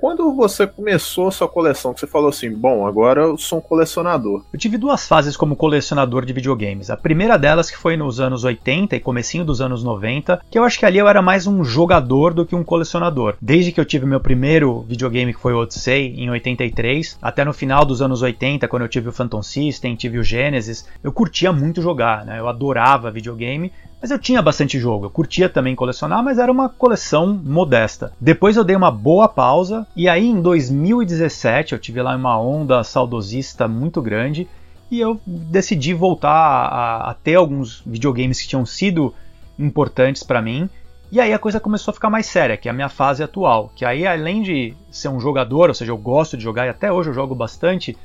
Quando 0.00 0.34
você 0.34 0.66
começou 0.66 1.30
sua 1.30 1.46
coleção, 1.46 1.92
que 1.92 2.00
você 2.00 2.06
falou 2.06 2.30
assim, 2.30 2.50
bom, 2.50 2.86
agora 2.86 3.20
eu 3.20 3.36
sou 3.36 3.58
um 3.58 3.60
colecionador. 3.60 4.42
Eu 4.50 4.58
tive 4.58 4.78
duas 4.78 5.06
fases 5.06 5.36
como 5.36 5.54
colecionador 5.54 6.24
de 6.24 6.32
videogames. 6.32 6.88
A 6.88 6.96
primeira 6.96 7.36
delas 7.36 7.70
que 7.70 7.76
foi 7.76 7.98
nos 7.98 8.18
anos 8.18 8.42
80 8.42 8.96
e 8.96 9.00
comecinho 9.00 9.44
dos 9.44 9.60
anos 9.60 9.84
90, 9.84 10.40
que 10.50 10.58
eu 10.58 10.64
acho 10.64 10.78
que 10.78 10.86
ali 10.86 10.96
eu 10.96 11.06
era 11.06 11.20
mais 11.20 11.46
um 11.46 11.62
jogador 11.62 12.32
do 12.32 12.46
que 12.46 12.56
um 12.56 12.64
colecionador. 12.64 13.36
Desde 13.42 13.72
que 13.72 13.78
eu 13.78 13.84
tive 13.84 14.06
meu 14.06 14.20
primeiro 14.20 14.86
videogame, 14.88 15.34
que 15.34 15.40
foi 15.40 15.52
o 15.52 15.58
Odyssey, 15.58 16.14
em 16.16 16.30
83, 16.30 17.18
até 17.20 17.44
no 17.44 17.52
final 17.52 17.84
dos 17.84 18.00
anos 18.00 18.22
80, 18.22 18.66
quando 18.68 18.82
eu 18.84 18.88
tive 18.88 19.10
o 19.10 19.12
Phantom 19.12 19.42
System, 19.42 19.96
tive 19.96 20.18
o 20.18 20.24
Genesis, 20.24 20.88
eu 21.04 21.12
curtia 21.12 21.52
muito 21.52 21.82
jogar, 21.82 22.24
né? 22.24 22.38
Eu 22.38 22.48
adorava 22.48 23.10
videogame, 23.10 23.70
mas 24.00 24.10
eu 24.10 24.18
tinha 24.18 24.40
bastante 24.40 24.78
jogo, 24.78 25.06
eu 25.06 25.10
curtia 25.10 25.48
também 25.48 25.76
colecionar, 25.76 26.22
mas 26.22 26.38
era 26.38 26.50
uma 26.50 26.68
coleção 26.68 27.38
modesta. 27.44 28.12
Depois 28.20 28.56
eu 28.56 28.64
dei 28.64 28.74
uma 28.74 28.90
boa 28.90 29.28
pausa, 29.28 29.86
e 29.94 30.08
aí 30.08 30.26
em 30.26 30.40
2017 30.40 31.74
eu 31.74 31.78
tive 31.78 32.00
lá 32.00 32.16
uma 32.16 32.40
onda 32.40 32.82
saudosista 32.82 33.68
muito 33.68 34.00
grande, 34.00 34.48
e 34.90 34.98
eu 34.98 35.20
decidi 35.24 35.94
voltar 35.94 36.32
a, 36.32 37.10
a 37.10 37.14
ter 37.14 37.36
alguns 37.36 37.82
videogames 37.86 38.40
que 38.40 38.48
tinham 38.48 38.66
sido 38.66 39.14
importantes 39.58 40.22
para 40.22 40.42
mim. 40.42 40.68
E 41.12 41.20
aí 41.20 41.32
a 41.32 41.38
coisa 41.38 41.60
começou 41.60 41.92
a 41.92 41.94
ficar 41.94 42.10
mais 42.10 42.26
séria, 42.26 42.56
que 42.56 42.68
é 42.68 42.70
a 42.70 42.74
minha 42.74 42.88
fase 42.88 43.22
atual. 43.22 43.72
Que 43.76 43.84
aí, 43.84 44.06
além 44.06 44.42
de 44.42 44.74
ser 44.90 45.08
um 45.08 45.20
jogador, 45.20 45.68
ou 45.68 45.74
seja, 45.74 45.92
eu 45.92 45.98
gosto 45.98 46.36
de 46.36 46.42
jogar 46.42 46.66
e 46.66 46.70
até 46.70 46.90
hoje 46.90 47.10
eu 47.10 47.14
jogo 47.14 47.34
bastante, 47.34 47.96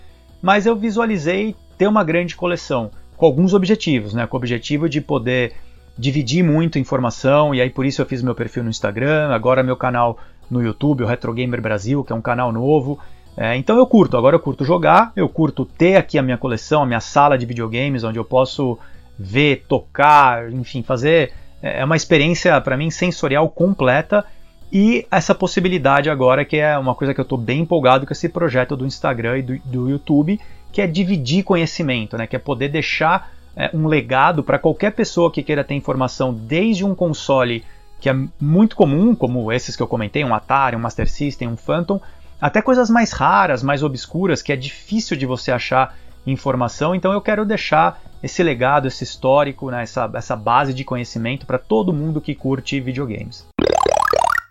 mas 0.41 0.65
eu 0.65 0.76
visualizei 0.76 1.56
ter 1.78 1.88
uma 1.88 2.04
grande 2.04 2.36
coleção, 2.36 2.91
com 3.17 3.26
alguns 3.26 3.54
objetivos, 3.54 4.13
né? 4.13 4.28
Com 4.28 4.38
o 4.38 4.39
objetivo 4.39 4.88
de 4.88 5.02
poder 5.02 5.54
dividir 5.98 6.44
muito 6.44 6.78
informação, 6.78 7.54
e 7.56 7.62
aí 7.62 7.70
por 7.70 7.86
isso 7.86 8.02
eu 8.02 8.06
fiz 8.06 8.22
meu 8.22 8.36
perfil 8.36 8.64
no 8.64 8.70
Instagram, 8.70 9.30
agora 9.30 9.64
meu 9.64 9.78
canal 9.78 10.18
no 10.50 10.62
YouTube, 10.62 11.04
o 11.04 11.08
Retro 11.08 11.34
Gamer 11.34 11.62
Brasil, 11.62 12.04
que 12.04 12.12
é 12.12 12.16
um 12.16 12.22
canal 12.22 12.52
novo. 12.52 13.00
É, 13.38 13.56
então 13.56 13.78
eu 13.78 13.86
curto, 13.86 14.18
agora 14.18 14.36
eu 14.36 14.40
curto 14.40 14.64
jogar, 14.64 15.12
eu 15.16 15.28
curto 15.28 15.66
ter 15.66 15.96
aqui 15.96 16.18
a 16.18 16.22
minha 16.22 16.38
coleção, 16.38 16.84
a 16.84 16.86
minha 16.86 17.00
sala 17.00 17.38
de 17.38 17.46
videogames, 17.46 18.04
onde 18.04 18.18
eu 18.18 18.26
posso 18.26 18.78
ver, 19.18 19.66
tocar, 19.68 20.52
enfim, 20.52 20.84
fazer. 20.84 21.34
É 21.62 21.84
uma 21.84 21.96
experiência 21.96 22.60
para 22.62 22.78
mim 22.78 22.92
sensorial 22.92 23.50
completa 23.50 24.24
e 24.72 25.06
essa 25.10 25.34
possibilidade 25.34 26.10
agora, 26.10 26.44
que 26.44 26.58
é 26.58 26.78
uma 26.78 26.96
coisa 26.96 27.14
que 27.14 27.20
eu 27.20 27.24
estou 27.24 27.38
bem 27.38 27.62
empolgado 27.62 28.06
com 28.06 28.14
esse 28.14 28.30
projeto 28.30 28.76
do 28.76 28.86
Instagram 28.86 29.40
e 29.40 29.42
do, 29.42 29.60
do 29.66 29.90
YouTube, 29.90 30.40
que 30.72 30.82
é 30.82 30.88
dividir 30.88 31.44
conhecimento, 31.44 32.18
né? 32.18 32.28
que 32.28 32.36
é 32.36 32.40
poder 32.40 32.70
deixar 32.70 33.32
é, 33.56 33.70
um 33.74 33.88
legado 33.88 34.44
para 34.44 34.60
qualquer 34.60 34.91
pessoa 34.91 35.32
que 35.32 35.44
queira 35.44 35.63
ter 35.63 35.74
informação 35.76 36.34
desde 36.34 36.84
um 36.84 36.94
console 36.94 37.63
que 38.00 38.10
é 38.10 38.15
muito 38.39 38.76
comum, 38.76 39.15
como 39.15 39.52
esses 39.52 39.76
que 39.76 39.82
eu 39.82 39.88
comentei, 39.88 40.24
um 40.24 40.36
Atari, 40.36 40.76
um 40.76 40.80
Master 40.80 41.10
System, 41.10 41.48
um 41.48 41.58
Phantom, 41.58 42.00
até 42.39 42.62
coisas 42.62 42.89
mais 42.89 43.12
raras, 43.12 43.63
mais 43.63 43.82
obscuras, 43.82 44.41
que 44.41 44.52
é 44.52 44.56
difícil 44.56 45.18
de 45.18 45.26
você 45.26 45.52
achar 45.52 45.96
informação. 46.28 46.94
Então 46.94 47.13
eu 47.13 47.22
quero 47.22 47.46
deixar 47.46 48.02
esse 48.22 48.44
legado, 48.44 48.88
esse 48.88 49.04
histórico, 49.04 49.72
né, 49.72 49.84
essa, 49.84 50.10
essa 50.13 50.36
base 50.36 50.74
de 50.74 50.84
conhecimento 50.84 51.46
para 51.46 51.58
todo 51.58 51.94
mundo 51.94 52.20
que 52.20 52.36
curte 52.36 52.80
videogames. 52.80 53.46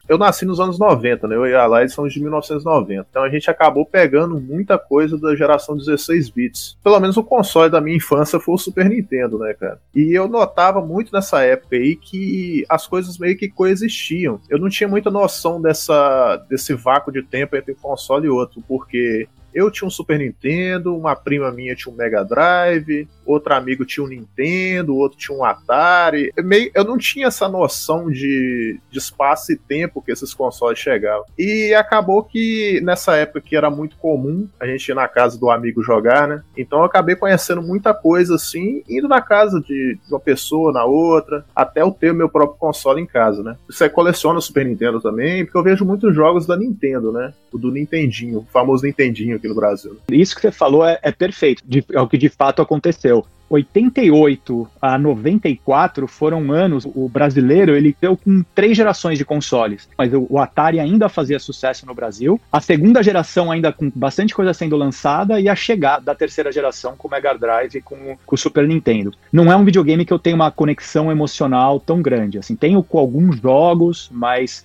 Eu 0.08 0.18
nasci 0.18 0.44
nos 0.44 0.60
anos 0.60 0.78
90, 0.78 1.26
né? 1.26 1.34
Eu 1.34 1.46
e 1.46 1.54
a 1.54 1.66
Laís 1.66 1.92
somos 1.92 2.12
de 2.12 2.20
1990. 2.20 3.06
Então 3.10 3.22
a 3.22 3.30
gente 3.30 3.50
acabou 3.50 3.86
pegando 3.86 4.38
muita 4.38 4.78
coisa 4.78 5.18
da 5.18 5.34
geração 5.34 5.76
16 5.76 6.28
bits. 6.28 6.76
Pelo 6.84 7.00
menos 7.00 7.16
o 7.16 7.24
console 7.24 7.70
da 7.70 7.80
minha 7.80 7.96
infância 7.96 8.38
foi 8.38 8.54
o 8.54 8.58
Super 8.58 8.88
Nintendo, 8.88 9.38
né, 9.38 9.54
cara? 9.54 9.80
E 9.94 10.12
eu 10.16 10.28
notava 10.28 10.80
muito 10.80 11.12
nessa 11.12 11.42
época 11.42 11.76
aí 11.76 11.96
que 11.96 12.64
as 12.68 12.86
coisas 12.86 13.18
meio 13.18 13.36
que 13.36 13.48
coexistiam. 13.48 14.40
Eu 14.50 14.58
não 14.58 14.68
tinha 14.68 14.88
muita 14.88 15.10
noção 15.10 15.60
dessa, 15.60 16.36
desse 16.48 16.74
vácuo 16.74 17.12
de 17.12 17.22
tempo 17.22 17.56
entre 17.56 17.72
um 17.72 17.76
console 17.76 18.26
e 18.26 18.30
outro, 18.30 18.62
porque 18.68 19.26
eu 19.54 19.70
tinha 19.70 19.86
um 19.86 19.90
Super 19.90 20.18
Nintendo, 20.18 20.96
uma 20.96 21.14
prima 21.14 21.50
minha 21.52 21.74
tinha 21.74 21.92
um 21.92 21.96
Mega 21.96 22.24
Drive, 22.24 23.08
outro 23.24 23.54
amigo 23.54 23.84
tinha 23.84 24.04
um 24.04 24.08
Nintendo, 24.08 24.96
outro 24.96 25.16
tinha 25.18 25.36
um 25.36 25.44
Atari. 25.44 26.32
Eu, 26.36 26.44
meio, 26.44 26.70
eu 26.74 26.84
não 26.84 26.98
tinha 26.98 27.28
essa 27.28 27.48
noção 27.48 28.10
de, 28.10 28.80
de 28.90 28.98
espaço 28.98 29.52
e 29.52 29.56
tempo 29.56 30.02
que 30.02 30.12
esses 30.12 30.34
consoles 30.34 30.78
chegavam. 30.78 31.24
E 31.38 31.72
acabou 31.74 32.22
que 32.22 32.80
nessa 32.82 33.16
época 33.16 33.40
que 33.40 33.56
era 33.56 33.70
muito 33.70 33.96
comum 33.96 34.48
a 34.58 34.66
gente 34.66 34.88
ir 34.88 34.94
na 34.94 35.06
casa 35.08 35.38
do 35.38 35.50
amigo 35.50 35.82
jogar, 35.82 36.26
né? 36.26 36.42
Então 36.56 36.80
eu 36.80 36.84
acabei 36.84 37.14
conhecendo 37.14 37.62
muita 37.62 37.94
coisa 37.94 38.34
assim, 38.34 38.82
indo 38.88 39.08
na 39.08 39.20
casa 39.20 39.60
de 39.60 39.98
uma 40.10 40.20
pessoa, 40.20 40.72
na 40.72 40.84
outra, 40.84 41.44
até 41.54 41.82
eu 41.82 41.90
ter 41.90 42.10
o 42.10 42.14
meu 42.14 42.28
próprio 42.28 42.58
console 42.58 43.00
em 43.00 43.06
casa, 43.06 43.42
né? 43.42 43.56
Você 43.68 43.88
coleciona 43.88 44.38
o 44.38 44.42
Super 44.42 44.64
Nintendo 44.66 45.00
também, 45.00 45.44
porque 45.44 45.56
eu 45.56 45.62
vejo 45.62 45.84
muitos 45.84 46.14
jogos 46.14 46.46
da 46.46 46.56
Nintendo, 46.56 47.12
né? 47.12 47.32
O 47.52 47.58
do 47.58 47.70
Nintendinho, 47.70 48.40
o 48.40 48.46
famoso 48.52 48.84
Nintendinho 48.84 49.36
aqui 49.44 49.48
no 49.48 49.54
Brasil. 49.54 49.98
Isso 50.10 50.34
que 50.34 50.40
você 50.40 50.50
falou 50.50 50.84
é, 50.84 50.98
é 51.02 51.12
perfeito, 51.12 51.62
de, 51.66 51.84
é 51.92 52.00
o 52.00 52.08
que 52.08 52.16
de 52.16 52.28
fato 52.28 52.62
aconteceu. 52.62 53.24
88 53.50 54.66
a 54.80 54.98
94 54.98 56.08
foram 56.08 56.50
anos, 56.50 56.86
o 56.86 57.08
brasileiro 57.08 57.76
ele 57.76 57.94
deu 58.00 58.16
com 58.16 58.42
três 58.54 58.74
gerações 58.74 59.18
de 59.18 59.24
consoles, 59.24 59.86
mas 59.98 60.10
o, 60.14 60.38
Atari 60.38 60.80
ainda 60.80 61.10
fazia 61.10 61.38
sucesso 61.38 61.84
no 61.86 61.94
Brasil, 61.94 62.40
a 62.50 62.60
segunda 62.60 63.02
geração 63.02 63.52
ainda 63.52 63.70
com 63.70 63.92
bastante 63.94 64.34
coisa 64.34 64.54
sendo 64.54 64.76
lançada 64.76 65.38
e 65.38 65.48
a 65.48 65.54
chegada 65.54 66.06
da 66.06 66.14
terceira 66.14 66.50
geração 66.50 66.96
com 66.96 67.06
o 67.06 67.10
Mega 67.10 67.34
Drive 67.34 67.76
e 67.76 67.82
com, 67.82 68.16
com 68.24 68.34
o 68.34 68.38
Super 68.38 68.66
Nintendo. 68.66 69.12
Não 69.30 69.52
é 69.52 69.56
um 69.56 69.64
videogame 69.64 70.06
que 70.06 70.12
eu 70.12 70.18
tenho 70.18 70.36
uma 70.36 70.50
conexão 70.50 71.12
emocional 71.12 71.78
tão 71.78 72.00
grande, 72.00 72.38
assim, 72.38 72.56
tenho 72.56 72.82
com 72.82 72.98
alguns 72.98 73.36
jogos, 73.36 74.08
mas 74.10 74.64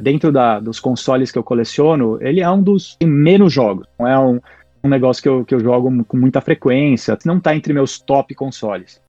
dentro 0.00 0.30
da, 0.30 0.60
dos 0.60 0.78
consoles 0.78 1.30
que 1.30 1.38
eu 1.38 1.42
coleciono, 1.42 2.18
ele 2.20 2.40
é 2.40 2.50
um 2.50 2.62
dos 2.62 2.96
menos 3.02 3.52
jogos. 3.52 3.86
Não 3.98 4.06
é 4.06 4.18
um, 4.18 4.40
um 4.84 4.88
negócio 4.88 5.22
que 5.22 5.28
eu, 5.28 5.44
que 5.44 5.54
eu 5.54 5.60
jogo 5.60 6.04
com 6.04 6.16
muita 6.16 6.40
frequência. 6.40 7.18
Não 7.24 7.40
tá 7.40 7.54
entre 7.54 7.72
meus 7.72 7.98
top 7.98 8.34
consoles. 8.34 9.00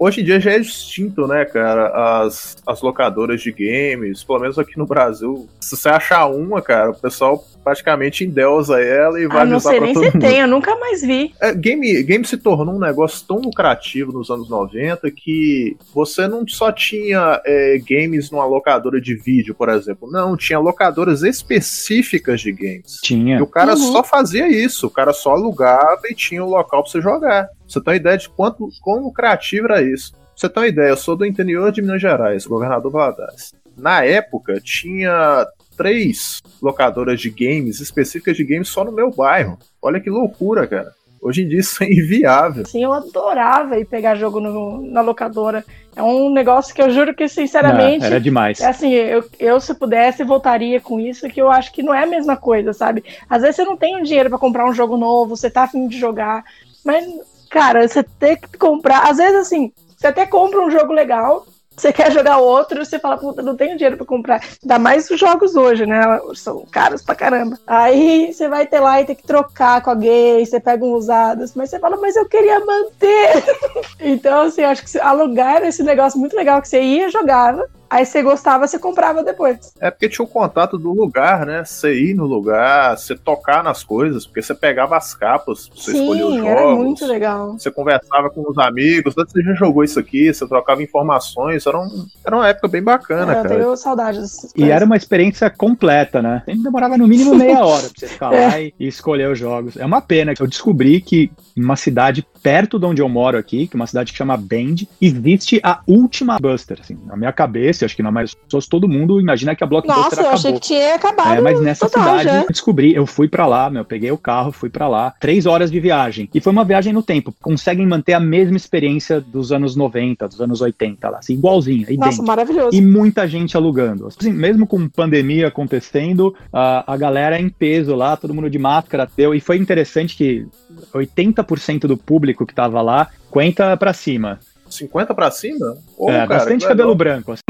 Hoje 0.00 0.20
em 0.20 0.24
dia 0.24 0.38
já 0.38 0.52
é 0.52 0.58
extinto, 0.58 1.26
né, 1.26 1.44
cara, 1.44 2.22
as, 2.22 2.56
as 2.64 2.80
locadoras 2.82 3.40
de 3.42 3.50
games, 3.50 4.22
pelo 4.22 4.38
menos 4.38 4.56
aqui 4.56 4.78
no 4.78 4.86
Brasil. 4.86 5.48
Se 5.60 5.76
você 5.76 5.88
achar 5.88 6.26
uma, 6.26 6.62
cara, 6.62 6.90
o 6.90 6.94
pessoal 6.94 7.44
praticamente 7.62 8.24
endeusa 8.24 8.80
ela 8.80 9.20
e 9.20 9.26
vai 9.26 9.42
Ah, 9.42 9.44
não 9.44 9.60
sei 9.60 9.78
nem 9.80 9.94
se 9.94 10.00
mundo. 10.00 10.18
tem, 10.18 10.38
eu 10.40 10.48
nunca 10.48 10.74
mais 10.76 11.02
vi. 11.02 11.34
É, 11.40 11.54
game, 11.54 12.02
game 12.02 12.24
se 12.24 12.36
tornou 12.36 12.74
um 12.74 12.78
negócio 12.78 13.26
tão 13.26 13.38
lucrativo 13.38 14.12
nos 14.12 14.30
anos 14.30 14.48
90 14.48 15.10
que 15.10 15.76
você 15.94 16.26
não 16.26 16.46
só 16.48 16.72
tinha 16.72 17.40
é, 17.44 17.78
games 17.78 18.30
numa 18.30 18.46
locadora 18.46 19.00
de 19.00 19.14
vídeo, 19.14 19.54
por 19.54 19.68
exemplo. 19.68 20.10
Não, 20.10 20.36
tinha 20.36 20.58
locadoras 20.58 21.22
específicas 21.22 22.40
de 22.40 22.52
games. 22.52 22.98
E 22.98 23.02
Tinha. 23.02 23.42
o 23.42 23.46
cara 23.46 23.72
Uhum. 23.72 23.92
só 23.92 24.02
fazia 24.04 24.48
isso, 24.48 24.86
o 24.86 24.90
cara 24.90 25.12
só 25.12 25.30
alugava 25.32 26.00
e 26.10 26.14
tinha 26.14 26.42
um 26.44 26.48
local 26.48 26.82
pra 26.82 26.90
você 26.90 27.00
jogar. 27.00 27.48
Você 27.66 27.80
tem 27.80 27.92
uma 27.92 27.96
ideia 27.96 28.16
de 28.18 28.28
quanto 28.28 28.68
quão 28.82 29.02
lucrativo 29.02 29.66
era 29.66 29.82
isso. 29.82 30.12
Pra 30.12 30.20
Você 30.36 30.48
tem 30.48 30.62
uma 30.62 30.68
ideia, 30.68 30.88
eu 30.90 30.96
sou 30.96 31.16
do 31.16 31.26
interior 31.26 31.70
de 31.72 31.82
Minas 31.82 32.00
Gerais, 32.00 32.46
governador 32.46 32.90
Valadares. 32.92 33.52
Na 33.78 34.04
época, 34.04 34.60
tinha 34.62 35.46
três 35.76 36.40
locadoras 36.60 37.20
de 37.20 37.30
games, 37.30 37.80
específicas 37.80 38.36
de 38.36 38.44
games, 38.44 38.68
só 38.68 38.84
no 38.84 38.92
meu 38.92 39.10
bairro. 39.10 39.58
Olha 39.80 40.00
que 40.00 40.10
loucura, 40.10 40.66
cara. 40.66 40.92
Hoje 41.20 41.42
em 41.42 41.48
dia 41.48 41.58
isso 41.60 41.82
é 41.82 41.86
inviável. 41.86 42.64
Sim, 42.66 42.84
eu 42.84 42.92
adorava 42.92 43.78
ir 43.78 43.84
pegar 43.84 44.14
jogo 44.16 44.40
no- 44.40 44.82
na 44.82 45.00
locadora. 45.00 45.64
É 45.96 46.02
um 46.02 46.30
negócio 46.32 46.74
que 46.74 46.80
eu 46.82 46.90
juro 46.90 47.14
que, 47.14 47.28
sinceramente, 47.28 48.04
É, 48.04 48.06
era 48.08 48.20
demais. 48.20 48.60
É 48.60 48.66
assim, 48.66 48.92
eu, 48.92 49.24
eu 49.38 49.60
se 49.60 49.74
pudesse 49.74 50.22
voltaria 50.22 50.80
com 50.80 51.00
isso, 51.00 51.28
que 51.28 51.40
eu 51.40 51.50
acho 51.50 51.72
que 51.72 51.82
não 51.82 51.92
é 51.94 52.04
a 52.04 52.06
mesma 52.06 52.36
coisa, 52.36 52.72
sabe? 52.72 53.04
Às 53.28 53.42
vezes 53.42 53.56
você 53.56 53.64
não 53.64 53.76
tem 53.76 53.96
o 54.00 54.04
dinheiro 54.04 54.28
pra 54.28 54.38
comprar 54.38 54.68
um 54.68 54.74
jogo 54.74 54.96
novo, 54.96 55.36
você 55.36 55.50
tá 55.50 55.62
afim 55.64 55.88
de 55.88 55.98
jogar, 55.98 56.44
mas, 56.84 57.04
cara, 57.50 57.86
você 57.86 58.02
tem 58.04 58.36
que 58.36 58.56
comprar. 58.58 59.08
Às 59.10 59.16
vezes, 59.16 59.34
assim, 59.40 59.72
você 59.96 60.06
até 60.06 60.24
compra 60.24 60.60
um 60.60 60.70
jogo 60.70 60.92
legal, 60.92 61.44
você 61.80 61.92
quer 61.92 62.12
jogar 62.12 62.38
outro, 62.38 62.84
você 62.84 62.98
fala, 62.98 63.16
puta, 63.16 63.42
não 63.42 63.56
tenho 63.56 63.76
dinheiro 63.76 63.96
pra 63.96 64.06
comprar. 64.06 64.42
Ainda 64.62 64.78
mais 64.78 65.08
os 65.10 65.18
jogos 65.18 65.54
hoje, 65.54 65.86
né? 65.86 66.02
São 66.34 66.64
caros 66.70 67.02
pra 67.02 67.14
caramba. 67.14 67.58
Aí 67.66 68.32
você 68.32 68.48
vai 68.48 68.66
ter 68.66 68.80
lá 68.80 69.00
e 69.00 69.04
tem 69.04 69.16
que 69.16 69.22
trocar 69.22 69.80
com 69.82 69.90
alguém, 69.90 70.44
você 70.44 70.60
pega 70.60 70.84
um 70.84 70.92
usados, 70.92 71.54
mas 71.54 71.70
você 71.70 71.78
fala, 71.78 71.96
mas 71.96 72.16
eu 72.16 72.26
queria 72.26 72.60
manter. 72.60 73.44
então, 74.00 74.42
assim, 74.42 74.62
acho 74.62 74.84
que 74.84 74.98
alugar 74.98 75.62
esse 75.62 75.82
negócio 75.82 76.18
muito 76.18 76.36
legal 76.36 76.60
que 76.60 76.68
você 76.68 76.80
ia, 76.80 77.10
jogava, 77.10 77.68
aí 77.90 78.04
você 78.04 78.22
gostava, 78.22 78.66
você 78.66 78.78
comprava 78.78 79.22
depois. 79.22 79.72
É 79.80 79.90
porque 79.90 80.08
tinha 80.08 80.24
o 80.24 80.28
contato 80.28 80.76
do 80.78 80.92
lugar, 80.92 81.46
né? 81.46 81.64
Você 81.64 81.94
ir 81.94 82.14
no 82.14 82.26
lugar, 82.26 82.96
você 82.96 83.16
tocar 83.16 83.62
nas 83.62 83.82
coisas, 83.84 84.26
porque 84.26 84.42
você 84.42 84.54
pegava 84.54 84.96
as 84.96 85.14
capas, 85.14 85.68
pra 85.68 85.76
você 85.80 85.92
escolher 85.92 86.24
os 86.24 86.30
Sim, 86.34 86.38
jogos. 86.38 86.50
era 86.50 86.66
muito 86.74 87.06
legal. 87.06 87.52
Você 87.58 87.70
conversava 87.70 88.30
com 88.30 88.48
os 88.48 88.58
amigos, 88.58 89.14
"Ah, 89.18 89.24
você 89.26 89.42
já 89.42 89.54
jogou 89.54 89.84
isso 89.84 89.98
aqui, 89.98 90.32
você 90.32 90.46
trocava 90.46 90.82
informações, 90.82 91.66
era, 91.66 91.78
um, 91.78 92.06
era 92.24 92.36
uma 92.36 92.48
época 92.48 92.68
bem 92.68 92.82
bacana, 92.82 93.32
eu 93.32 93.42
cara. 93.42 93.48
tenho 93.48 93.76
saudade 93.76 94.20
dessas 94.20 94.52
E 94.56 94.70
era 94.70 94.84
uma 94.84 94.96
experiência 94.96 95.48
completa, 95.50 96.20
né? 96.22 96.42
Sempre 96.44 96.62
demorava 96.62 96.96
no 96.98 97.06
mínimo 97.06 97.34
meia 97.34 97.60
hora 97.64 97.82
pra 97.88 97.90
você 97.96 98.06
ficar 98.08 98.32
É. 98.34 98.46
lá 98.48 98.60
e, 98.60 98.74
e 98.78 98.86
escolher 98.88 99.30
os 99.30 99.38
jogos. 99.38 99.76
É 99.76 99.84
uma 99.84 100.00
pena. 100.00 100.32
Eu 100.38 100.46
descobri 100.46 101.00
que 101.00 101.30
em 101.56 101.62
uma 101.64 101.76
cidade 101.76 102.26
perto 102.42 102.78
de 102.78 102.86
onde 102.86 103.02
eu 103.02 103.08
moro 103.08 103.36
aqui, 103.36 103.66
que 103.66 103.76
é 103.76 103.78
uma 103.78 103.86
cidade 103.86 104.12
que 104.12 104.18
chama 104.18 104.36
Bend, 104.36 104.88
existe 105.00 105.60
a 105.62 105.80
última 105.86 106.38
Buster. 106.38 106.78
Assim, 106.80 106.96
na 107.06 107.16
minha 107.16 107.32
cabeça, 107.32 107.77
acho 107.84 107.96
que 107.96 108.02
na 108.02 108.10
maioria 108.10 108.32
das 108.34 108.44
pessoas, 108.44 108.66
todo 108.66 108.88
mundo 108.88 109.20
imagina 109.20 109.54
que 109.54 109.62
a 109.64 109.66
Blockbuster 109.66 110.02
Nossa, 110.02 110.16
eu 110.16 110.20
acabou. 110.20 110.34
achei 110.34 110.52
que 110.52 110.60
tinha 110.60 110.94
acabado. 110.94 111.38
É, 111.38 111.40
mas 111.40 111.60
nessa 111.60 111.88
total, 111.88 112.18
cidade 112.18 112.24
já. 112.24 112.42
eu 112.42 112.48
descobri, 112.48 112.94
eu 112.94 113.06
fui 113.06 113.28
pra 113.28 113.46
lá, 113.46 113.70
meu, 113.70 113.84
peguei 113.84 114.10
o 114.10 114.18
carro, 114.18 114.52
fui 114.52 114.70
pra 114.70 114.88
lá, 114.88 115.14
três 115.20 115.46
horas 115.46 115.70
de 115.70 115.80
viagem. 115.80 116.28
E 116.32 116.40
foi 116.40 116.52
uma 116.52 116.64
viagem 116.64 116.92
no 116.92 117.02
tempo. 117.02 117.34
Conseguem 117.40 117.86
manter 117.86 118.12
a 118.14 118.20
mesma 118.20 118.56
experiência 118.56 119.20
dos 119.20 119.52
anos 119.52 119.76
90, 119.76 120.28
dos 120.28 120.40
anos 120.40 120.60
80 120.60 121.08
lá, 121.08 121.18
assim, 121.18 121.34
igualzinha, 121.34 121.80
Nossa, 121.80 121.92
idêntica. 121.92 122.22
maravilhoso. 122.22 122.76
E 122.76 122.80
muita 122.80 123.26
gente 123.26 123.56
alugando. 123.56 124.06
Assim, 124.06 124.32
mesmo 124.32 124.66
com 124.66 124.88
pandemia 124.88 125.48
acontecendo, 125.48 126.34
a, 126.52 126.92
a 126.92 126.96
galera 126.96 127.38
em 127.40 127.48
peso 127.48 127.94
lá, 127.94 128.16
todo 128.16 128.34
mundo 128.34 128.50
de 128.50 128.58
máscara 128.58 129.08
deu. 129.16 129.34
E 129.34 129.40
foi 129.40 129.56
interessante 129.56 130.16
que 130.16 130.46
80% 130.94 131.80
do 131.86 131.96
público 131.96 132.46
que 132.46 132.54
tava 132.54 132.80
lá, 132.82 133.08
50 133.28 133.76
pra 133.76 133.92
cima. 133.92 134.38
50 134.70 135.14
pra 135.14 135.30
cima? 135.30 135.76
Ô, 135.96 136.10
é, 136.10 136.14
cara, 136.14 136.26
bastante 136.26 136.62
que 136.62 136.68
cabelo 136.68 136.94
branco. 136.94 137.32
assim. 137.32 137.42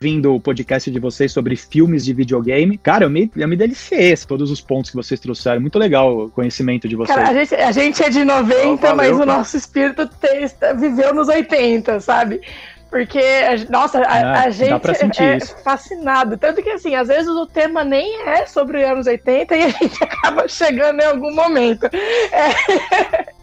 Vindo 0.00 0.32
o 0.36 0.40
podcast 0.40 0.88
de 0.92 1.00
vocês 1.00 1.32
sobre 1.32 1.56
filmes 1.56 2.04
de 2.04 2.12
videogame. 2.12 2.78
Cara, 2.78 3.04
eu 3.04 3.10
me, 3.10 3.28
eu 3.36 3.48
me 3.48 3.56
deliciei 3.56 4.14
todos 4.28 4.48
os 4.48 4.60
pontos 4.60 4.90
que 4.90 4.96
vocês 4.96 5.18
trouxeram. 5.18 5.60
Muito 5.60 5.76
legal 5.76 6.16
o 6.16 6.30
conhecimento 6.30 6.88
de 6.88 6.94
vocês. 6.94 7.16
Cara, 7.18 7.30
a 7.30 7.34
gente, 7.34 7.54
a 7.56 7.72
gente 7.72 8.02
é 8.04 8.08
de 8.08 8.22
90, 8.24 8.64
Então, 8.64 8.76
valeu, 8.94 8.96
mas 8.96 9.10
o 9.16 9.18
cara. 9.26 9.38
nosso 9.38 9.56
espírito 9.56 10.06
te- 10.06 10.74
viveu 10.76 11.12
nos 11.12 11.26
80, 11.26 11.98
sabe? 11.98 12.40
Porque, 12.90 13.18
a- 13.18 13.70
nossa, 13.70 13.98
a, 14.00 14.18
É, 14.18 14.22
a 14.46 14.50
gente 14.50 15.22
é 15.22 15.36
isso. 15.36 15.54
fascinado. 15.62 16.36
Tanto 16.38 16.62
que, 16.62 16.70
assim, 16.70 16.94
às 16.94 17.08
vezes 17.08 17.28
o 17.28 17.46
tema 17.46 17.84
nem 17.84 18.26
é 18.28 18.46
sobre 18.46 18.82
anos 18.84 19.06
80 19.06 19.56
e 19.56 19.62
a 19.64 19.68
gente 19.70 20.02
acaba 20.02 20.48
chegando 20.48 21.00
em 21.00 21.04
algum 21.04 21.34
momento. 21.34 21.88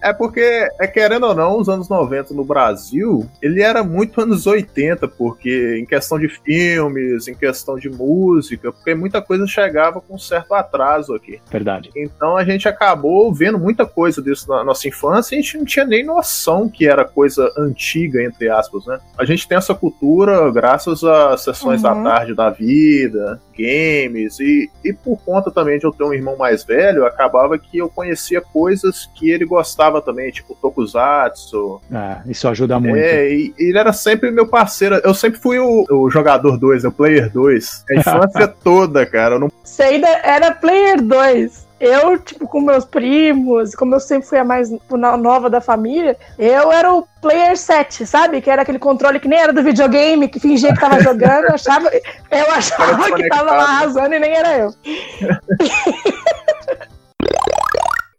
É 0.02 0.14
porque, 0.14 0.68
é 0.80 0.88
querendo 0.88 1.26
ou 1.28 1.34
não, 1.36 1.58
os 1.60 1.68
anos 1.68 1.90
90 1.90 2.34
no 2.34 2.44
Brasil, 2.44 3.28
ele 3.42 3.62
era 3.62 3.84
muito 3.84 4.22
anos 4.22 4.46
80, 4.46 5.08
porque 5.08 5.78
em 5.80 5.86
questão 5.86 6.20
de 6.20 6.28
filmes, 6.28 7.28
em 7.28 7.34
questão 7.34 7.78
de 7.78 7.90
música, 7.90 8.72
porque 8.72 8.94
muita 8.94 9.22
coisa 9.22 9.48
chegava 9.48 10.00
com 10.00 10.16
um 10.16 10.20
certo 10.20 10.54
atraso 10.54 11.14
aqui. 11.16 11.40
Verdade. 11.52 11.90
Então 11.96 12.38
a 12.38 12.44
gente 12.44 12.68
acabou 12.68 13.34
vendo 13.34 13.58
muita 13.58 13.86
coisa 13.86 14.22
disso 14.22 14.48
na 14.50 14.64
nossa 14.64 14.88
infância 14.88 15.36
e 15.36 15.40
a 15.40 15.42
gente 15.42 15.58
não 15.58 15.66
tinha 15.66 15.86
nem 15.86 16.04
noção 16.06 16.70
que 16.70 16.88
era 16.88 17.04
coisa 17.04 17.52
antiga, 17.58 18.24
entre 18.24 18.48
aspas, 18.50 18.86
né? 18.86 19.00
A 19.18 19.26
gente 19.26 19.35
tem 19.44 19.58
essa 19.58 19.74
cultura 19.74 20.52
graças 20.52 21.04
às 21.04 21.42
sessões 21.44 21.84
Uhum. 21.84 22.04
da 22.04 22.10
tarde 22.12 22.36
da 22.36 22.50
vida, 22.50 23.40
games, 23.58 24.40
e, 24.40 24.70
e 24.84 24.94
por 24.94 25.18
conta 25.26 25.50
também 25.50 25.80
de 25.80 25.86
eu 25.86 25.92
ter 25.92 26.04
um 26.04 26.14
irmão 26.14 26.38
mais 26.38 26.64
velho, 26.64 27.06
acabava 27.06 27.58
que 27.58 27.78
eu 27.78 27.90
conhecia 27.90 28.42
coisas 28.42 29.10
que 29.16 29.30
ele 29.32 29.46
gostava 29.46 30.02
também, 30.02 30.30
tipo 30.32 30.56
Tokusatsu. 30.62 31.82
É, 31.92 32.30
isso 32.30 32.48
ajuda 32.48 32.80
muito. 32.80 32.98
É, 32.98 33.30
e 33.34 33.54
e 33.58 33.70
ele 33.70 33.78
era 33.78 33.94
sempre 33.94 34.32
meu 34.32 34.48
parceiro. 34.48 34.96
Eu 35.04 35.14
sempre 35.14 35.40
fui 35.40 35.58
o, 35.60 35.86
o 35.90 36.10
jogador 36.10 36.58
2, 36.58 36.84
o 36.86 36.92
player 36.92 37.32
2. 37.32 37.86
A 37.90 37.96
infância 38.00 38.48
toda, 38.48 39.06
cara. 39.06 39.36
Eu 39.36 39.40
não 39.40 39.52
Você 39.64 39.84
ainda 39.84 40.08
era 40.08 40.52
Player 40.52 41.02
2. 41.02 41.65
Eu, 41.80 42.18
tipo, 42.18 42.48
com 42.48 42.62
meus 42.62 42.86
primos, 42.86 43.76
como 43.76 43.96
eu 43.96 44.00
sempre 44.00 44.28
fui 44.28 44.38
a 44.38 44.46
mais 44.46 44.70
no- 44.70 45.18
nova 45.18 45.50
da 45.50 45.60
família, 45.60 46.18
eu 46.40 46.72
era 46.72 46.94
o 46.94 47.06
Player 47.22 47.58
7, 47.58 48.06
sabe? 48.06 48.40
Que 48.40 48.50
era 48.50 48.62
aquele 48.62 48.80
controle 48.80 49.20
que 49.20 49.28
nem 49.28 49.40
era 49.40 49.52
do 49.52 49.62
videogame, 49.62 50.30
que 50.30 50.40
fingia 50.40 50.74
que 50.74 50.80
tava 50.80 51.02
jogando, 51.02 51.46
eu 51.46 51.54
achava, 51.56 51.92
eu 52.32 52.52
achava 52.52 53.12
que 53.16 53.28
tava 53.28 53.52
lá 53.52 53.64
arrasando 53.64 54.14
e 54.16 54.20
nem 54.20 54.32
era 54.32 54.58
eu. 54.58 54.70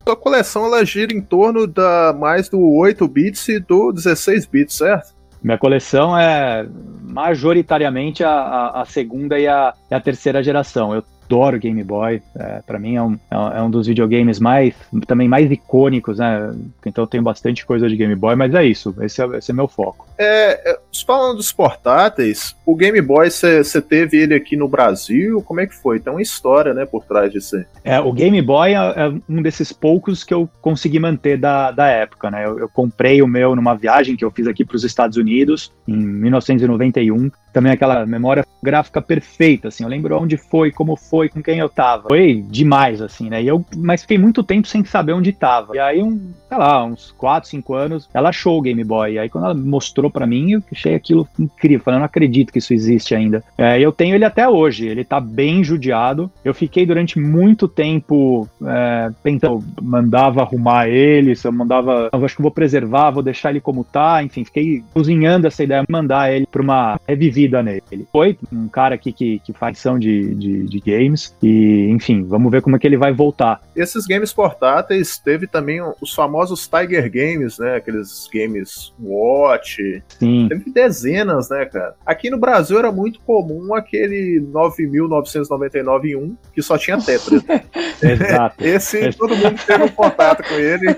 A 0.09 0.15
coleção 0.15 0.67
ela 0.67 0.85
gira 0.85 1.13
em 1.13 1.21
torno 1.21 1.67
da 1.67 2.15
mais 2.17 2.49
do 2.49 2.61
8 2.61 3.09
bits 3.09 3.49
e 3.49 3.59
do 3.59 3.91
16 3.91 4.47
bits, 4.47 4.77
certo? 4.77 5.13
Minha 5.43 5.59
coleção 5.59 6.17
é 6.17 6.65
majoritariamente 7.03 8.23
a, 8.23 8.31
a, 8.31 8.83
a 8.83 8.85
segunda 8.85 9.37
e 9.37 9.49
a, 9.49 9.75
a 9.91 10.01
terceira 10.01 10.43
geração. 10.45 10.95
Eu 10.95 11.03
adoro 11.27 11.59
Game 11.59 11.83
Boy. 11.83 12.23
É, 12.37 12.63
para 12.67 12.79
mim 12.79 12.95
é 12.97 13.03
um, 13.03 13.19
é 13.31 13.37
um- 13.39 13.53
é 13.53 13.63
um 13.63 13.71
dos 13.71 13.87
videogames 13.87 14.39
mais 14.39 14.75
também 15.07 15.29
mais 15.29 15.51
icônicos, 15.51 16.19
né? 16.19 16.55
Então 16.85 17.05
eu 17.05 17.09
tenho 17.09 17.23
bastante 17.23 17.67
coisa 17.67 17.89
de 17.89 17.97
Game 17.97 18.15
Boy, 18.15 18.37
mas 18.37 18.55
é 18.55 18.65
isso. 18.65 18.95
Esse 19.01 19.23
é, 19.23 19.27
esse 19.37 19.51
é 19.51 19.55
meu 19.55 19.69
foco. 19.69 20.07
É, 20.19 20.73
é, 20.73 20.79
falando 21.07 21.37
dos 21.37 21.53
portáteis, 21.53 22.55
o 22.65 22.75
Game 22.75 23.01
Boy 23.01 23.31
você 23.31 23.81
teve 23.83 24.17
ele 24.19 24.35
aqui 24.35 24.57
no 24.57 24.69
Brasil? 24.69 25.43
Como 25.43 25.61
é 25.61 25.67
que 25.67 25.75
foi? 25.75 26.01
Tem 26.01 26.13
uma 26.13 26.23
história, 26.23 26.73
né, 26.73 26.87
por 26.87 27.05
trás 27.05 27.31
disso. 27.33 27.57
É, 27.85 28.01
o 28.01 28.13
Game 28.13 28.41
Boy 28.43 28.73
é, 28.73 28.77
é 28.77 29.13
um 29.29 29.43
desses 29.43 29.73
poucos 29.73 30.25
que 30.25 30.33
eu 30.35 30.49
consegui 30.61 30.99
manter 30.99 31.39
da, 31.39 31.71
da 31.71 31.87
época, 31.89 32.31
né? 32.31 32.45
Eu, 32.47 32.59
eu 32.59 32.69
comprei 32.69 33.21
o 33.23 33.27
meu 33.27 33.55
numa 33.57 33.75
viagem 33.75 34.17
que 34.17 34.25
eu 34.25 34.31
fiz 34.31 34.47
aqui 34.47 34.65
para 34.65 34.77
os 34.77 34.85
Estados 34.85 35.17
Unidos 35.17 35.73
em 35.87 35.97
1991. 35.97 37.31
Também 37.57 37.73
aquela 37.73 38.05
memória 38.05 38.45
gráfica 38.63 39.01
perfeita, 39.01 39.69
assim. 39.69 39.83
Eu 39.83 39.89
lembro 39.89 40.21
onde 40.21 40.37
foi, 40.37 40.71
como 40.71 40.95
foi, 40.95 41.31
com 41.31 41.43
quem 41.43 41.59
eu 41.59 41.71
tava. 41.71 42.09
Foi 42.09 42.45
demais, 42.51 43.01
assim, 43.01 43.31
né? 43.31 43.43
E 43.43 43.49
eu, 43.49 43.65
mas 43.75 44.03
fiquei 44.03 44.19
muito 44.19 44.43
tempo 44.43 44.69
sem 44.69 44.85
saber 44.85 45.15
onde 45.15 45.33
tava. 45.33 45.75
E 45.75 45.79
aí, 45.79 46.03
um, 46.03 46.21
sei 46.49 46.59
lá, 46.59 46.85
uns 46.85 47.15
4, 47.17 47.49
5 47.49 47.75
anos, 47.75 48.11
ela 48.13 48.29
achou 48.29 48.59
o 48.59 48.61
Game 48.61 48.85
Boy. 48.85 49.15
E 49.15 49.19
aí, 49.19 49.31
quando 49.31 49.45
ela 49.45 49.55
mostrou 49.55 50.11
para 50.11 50.27
mim, 50.27 50.53
eu 50.53 50.63
achei 50.71 50.95
aquilo 50.95 51.27
incrível. 51.39 51.83
Falei, 51.83 51.97
eu 51.97 52.01
não 52.01 52.07
acredito 52.07 52.53
que 52.53 52.59
isso 52.59 52.75
existe 52.75 53.15
ainda. 53.15 53.43
É, 53.57 53.81
eu 53.81 53.91
tenho 53.91 54.15
ele 54.15 54.25
até 54.27 54.47
hoje, 54.47 54.87
ele 54.87 55.03
tá 55.03 55.19
bem 55.19 55.65
judiado. 55.65 56.31
Eu 56.45 56.53
fiquei 56.53 56.85
durante 56.85 57.19
muito 57.19 57.67
tempo 57.67 58.47
é, 58.67 59.11
tentando, 59.23 59.65
mandava 59.81 60.43
arrumar 60.43 60.89
ele, 60.89 61.35
se 61.35 61.49
eu 61.49 61.53
mandava, 61.53 62.11
eu 62.13 62.25
acho 62.25 62.37
que 62.37 62.43
vou 62.43 62.51
preservar, 62.51 63.13
vou 63.13 63.23
deixar 63.23 63.49
ele 63.49 63.61
como 63.61 63.83
tá, 63.83 64.23
enfim, 64.23 64.45
fiquei 64.45 64.83
cozinhando 64.93 65.47
essa 65.47 65.63
ideia, 65.63 65.85
mandar 65.89 66.33
ele 66.33 66.47
pra 66.47 66.61
uma 66.61 67.01
revivida 67.07 67.46
nele. 67.49 68.07
Foi 68.13 68.39
um 68.53 68.69
cara 68.69 68.95
aqui 68.95 69.13
que, 69.13 69.39
que 69.41 69.53
faz 69.53 69.79
ação 69.79 69.99
de, 69.99 70.35
de, 70.35 70.65
de 70.65 70.81
games 70.81 71.35
e, 71.43 71.89
enfim, 71.91 72.25
vamos 72.25 72.51
ver 72.51 72.63
como 72.63 72.77
é 72.77 72.79
que 72.79 72.87
ele 72.87 72.97
vai 72.97 73.13
voltar. 73.13 73.61
Esses 73.75 74.07
games 74.07 74.33
portáteis 74.33 75.19
teve 75.19 75.47
também 75.47 75.81
os 76.01 76.15
famosos 76.15 76.67
Tiger 76.67 77.11
Games, 77.11 77.59
né? 77.59 77.77
Aqueles 77.77 78.29
games 78.33 78.93
Watch. 79.01 80.03
Sim, 80.19 80.47
Teve 80.49 80.71
dezenas, 80.71 81.51
né, 81.51 81.65
cara? 81.67 81.95
Aqui 82.05 82.31
no 82.31 82.39
Brasil 82.39 82.79
era 82.79 82.91
muito 82.91 83.21
comum 83.21 83.75
aquele 83.75 84.41
9.999 84.53 86.05
em 86.05 86.17
1, 86.17 86.37
que 86.53 86.63
só 86.63 86.77
tinha 86.77 86.99
Tetris. 86.99 87.43
exato. 88.03 88.65
Esse 88.65 89.13
todo 89.13 89.37
mundo 89.37 89.61
teve 89.67 89.85
um 89.85 89.89
contato 89.89 90.43
com 90.43 90.55
ele. 90.55 90.87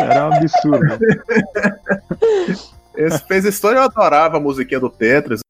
Era 0.00 0.28
um 0.28 0.32
absurdo. 0.32 0.98
Esse 2.98 3.24
fez 3.28 3.44
história, 3.44 3.78
eu 3.78 3.84
adorava 3.84 4.38
a 4.38 4.40
musiquinha 4.40 4.80
do 4.80 4.90
Tetris. 4.90 5.40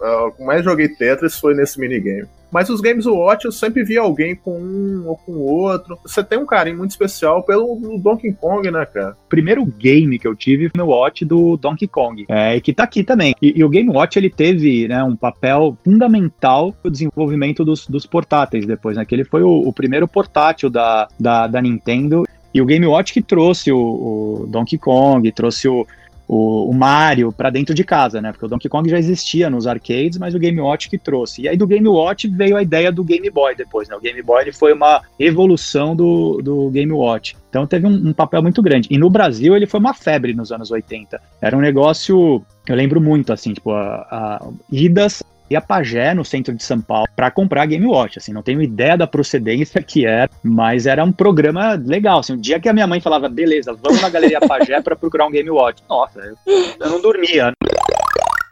Ah, 0.00 0.26
O 0.26 0.32
que 0.32 0.42
mais 0.44 0.64
joguei 0.64 0.88
Tetris 0.88 1.38
foi 1.38 1.54
nesse 1.54 1.80
minigame. 1.80 2.28
Mas 2.56 2.70
os 2.70 2.80
games 2.80 3.04
Watch 3.04 3.44
eu 3.44 3.52
sempre 3.52 3.84
vi 3.84 3.98
alguém 3.98 4.34
com 4.34 4.58
um 4.58 5.06
ou 5.06 5.14
com 5.18 5.32
outro. 5.32 5.98
Você 6.02 6.24
tem 6.24 6.38
um 6.38 6.46
carinho 6.46 6.78
muito 6.78 6.92
especial 6.92 7.42
pelo 7.42 7.98
Donkey 7.98 8.32
Kong, 8.32 8.70
né, 8.70 8.86
cara? 8.86 9.14
primeiro 9.28 9.62
game 9.66 10.18
que 10.18 10.26
eu 10.26 10.34
tive 10.34 10.70
foi 10.70 10.82
no 10.82 10.90
Watch 10.90 11.22
do 11.26 11.58
Donkey 11.58 11.86
Kong, 11.86 12.24
é, 12.26 12.58
que 12.58 12.72
tá 12.72 12.84
aqui 12.84 13.04
também. 13.04 13.34
E, 13.42 13.58
e 13.58 13.62
o 13.62 13.68
Game 13.68 13.90
Watch 13.90 14.18
ele 14.18 14.30
teve 14.30 14.88
né, 14.88 15.04
um 15.04 15.14
papel 15.14 15.76
fundamental 15.84 16.74
no 16.82 16.90
desenvolvimento 16.90 17.62
dos, 17.62 17.86
dos 17.86 18.06
portáteis 18.06 18.64
depois, 18.64 18.96
né? 18.96 19.04
Que 19.04 19.14
ele 19.14 19.24
foi 19.24 19.42
o, 19.42 19.50
o 19.50 19.70
primeiro 19.70 20.08
portátil 20.08 20.70
da, 20.70 21.08
da, 21.20 21.46
da 21.46 21.60
Nintendo. 21.60 22.24
E 22.54 22.62
o 22.62 22.64
Game 22.64 22.86
Watch 22.86 23.12
que 23.12 23.20
trouxe 23.20 23.70
o, 23.70 23.76
o 23.78 24.46
Donkey 24.48 24.78
Kong, 24.78 25.30
trouxe 25.30 25.68
o, 25.68 25.86
o, 26.28 26.68
o 26.70 26.74
Mario 26.74 27.32
pra 27.32 27.50
dentro 27.50 27.74
de 27.74 27.84
casa, 27.84 28.20
né? 28.20 28.32
Porque 28.32 28.46
o 28.46 28.48
Donkey 28.48 28.68
Kong 28.68 28.88
já 28.88 28.98
existia 28.98 29.48
nos 29.48 29.66
arcades, 29.66 30.18
mas 30.18 30.34
o 30.34 30.38
Game 30.38 30.60
Watch 30.60 30.90
que 30.90 30.98
trouxe. 30.98 31.42
E 31.42 31.48
aí 31.48 31.56
do 31.56 31.66
Game 31.66 31.86
Watch 31.86 32.28
veio 32.28 32.56
a 32.56 32.62
ideia 32.62 32.90
do 32.90 33.04
Game 33.04 33.28
Boy 33.30 33.54
depois, 33.54 33.88
né? 33.88 33.96
O 33.96 34.00
Game 34.00 34.20
Boy 34.22 34.52
foi 34.52 34.72
uma 34.72 35.02
evolução 35.18 35.94
do, 35.94 36.40
do 36.42 36.70
Game 36.70 36.92
Watch. 36.92 37.36
Então 37.48 37.66
teve 37.66 37.86
um, 37.86 38.08
um 38.08 38.12
papel 38.12 38.42
muito 38.42 38.62
grande. 38.62 38.88
E 38.90 38.98
no 38.98 39.08
Brasil 39.08 39.56
ele 39.56 39.66
foi 39.66 39.80
uma 39.80 39.94
febre 39.94 40.34
nos 40.34 40.52
anos 40.52 40.70
80. 40.70 41.20
Era 41.40 41.56
um 41.56 41.60
negócio, 41.60 42.42
eu 42.66 42.74
lembro 42.74 43.00
muito, 43.00 43.32
assim, 43.32 43.52
tipo, 43.52 43.70
a, 43.70 44.06
a 44.10 44.48
idas 44.70 45.22
e 45.48 45.56
a 45.56 45.60
Pagé, 45.60 46.14
no 46.14 46.24
centro 46.24 46.54
de 46.54 46.62
São 46.62 46.80
Paulo, 46.80 47.06
para 47.14 47.30
comprar 47.30 47.66
Game 47.66 47.86
Watch. 47.86 48.18
Assim, 48.18 48.32
não 48.32 48.42
tenho 48.42 48.62
ideia 48.62 48.96
da 48.96 49.06
procedência 49.06 49.82
que 49.82 50.06
era, 50.06 50.30
mas 50.42 50.86
era 50.86 51.04
um 51.04 51.12
programa 51.12 51.74
legal. 51.74 52.20
Assim, 52.20 52.34
um 52.34 52.40
dia 52.40 52.60
que 52.60 52.68
a 52.68 52.72
minha 52.72 52.86
mãe 52.86 53.00
falava, 53.00 53.28
beleza, 53.28 53.76
vamos 53.80 54.00
na 54.00 54.08
Galeria 54.08 54.40
Pagé 54.40 54.80
para 54.80 54.96
procurar 54.96 55.26
um 55.26 55.30
Game 55.30 55.50
Watch. 55.50 55.82
Nossa, 55.88 56.20
eu, 56.20 56.36
eu 56.80 56.90
não 56.90 57.00
dormia. 57.00 57.52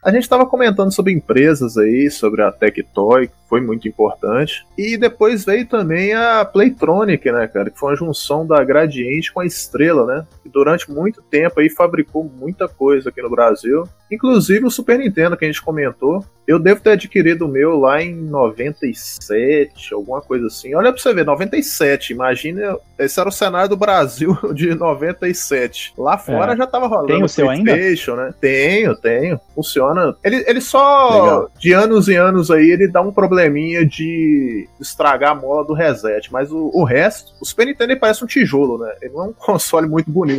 A 0.04 0.10
gente 0.10 0.24
estava 0.24 0.44
comentando 0.44 0.92
sobre 0.92 1.14
empresas 1.14 1.78
aí, 1.78 2.10
sobre 2.10 2.42
a 2.42 2.52
Tectoy, 2.52 3.28
que 3.28 3.34
foi 3.48 3.62
muito 3.62 3.88
importante. 3.88 4.66
E 4.76 4.98
depois 4.98 5.46
veio 5.46 5.66
também 5.66 6.12
a 6.12 6.44
Playtronic, 6.44 7.32
né, 7.32 7.46
cara? 7.48 7.70
Que 7.70 7.78
foi 7.78 7.92
uma 7.92 7.96
junção 7.96 8.46
da 8.46 8.62
Gradiente 8.62 9.32
com 9.32 9.40
a 9.40 9.46
Estrela, 9.46 10.04
né? 10.04 10.26
Que 10.44 10.48
durante 10.50 10.90
muito 10.90 11.22
tempo 11.22 11.58
aí 11.58 11.68
fabricou 11.70 12.22
muita 12.22 12.68
coisa 12.68 13.08
aqui 13.08 13.20
no 13.20 13.30
Brasil. 13.30 13.82
Inclusive 14.12 14.66
o 14.66 14.70
Super 14.70 14.98
Nintendo 14.98 15.36
que 15.36 15.44
a 15.44 15.48
gente 15.48 15.62
comentou. 15.62 16.22
Eu 16.46 16.58
devo 16.58 16.78
ter 16.82 16.90
adquirido 16.90 17.46
o 17.46 17.48
meu 17.48 17.78
lá 17.80 18.02
em 18.02 18.14
97, 18.14 19.94
alguma 19.94 20.20
coisa 20.20 20.46
assim. 20.46 20.74
Olha 20.74 20.92
pra 20.92 21.00
você 21.00 21.14
ver, 21.14 21.24
97. 21.24 22.12
Imagina, 22.12 22.76
esse 22.98 23.18
era 23.18 23.28
o 23.28 23.32
cenário 23.32 23.70
do 23.70 23.76
Brasil 23.78 24.36
de 24.54 24.74
97. 24.74 25.94
Lá 25.96 26.18
fora 26.18 26.52
É. 26.52 26.56
já 26.56 26.66
tava 26.66 26.86
rolando 26.86 27.06
Tem 27.06 27.22
o 27.22 27.28
seu 27.28 27.48
ainda? 27.48 27.74
Né? 27.74 28.34
Tenho, 28.40 28.94
tenho. 28.96 29.40
Funciona. 29.54 30.14
Ele, 30.22 30.44
ele 30.46 30.60
só, 30.60 31.22
Legal. 31.22 31.50
de 31.58 31.72
anos 31.72 32.08
e 32.08 32.14
anos 32.14 32.50
aí, 32.50 32.70
ele 32.70 32.88
dá 32.88 33.00
um 33.00 33.12
probleminha 33.12 33.86
de 33.86 34.68
estragar 34.78 35.32
a 35.32 35.34
mola 35.34 35.64
do 35.64 35.72
reset. 35.72 36.30
Mas 36.30 36.52
o, 36.52 36.70
o 36.74 36.84
resto, 36.84 37.32
o 37.40 37.46
Super 37.46 37.66
Nintendo 37.66 37.98
parece 37.98 38.22
um 38.22 38.26
tijolo, 38.26 38.78
né? 38.78 38.92
Ele 39.00 39.14
não 39.14 39.24
é 39.24 39.26
um 39.28 39.32
console 39.38 39.88
muito 39.88 40.10
bonito. 40.10 40.33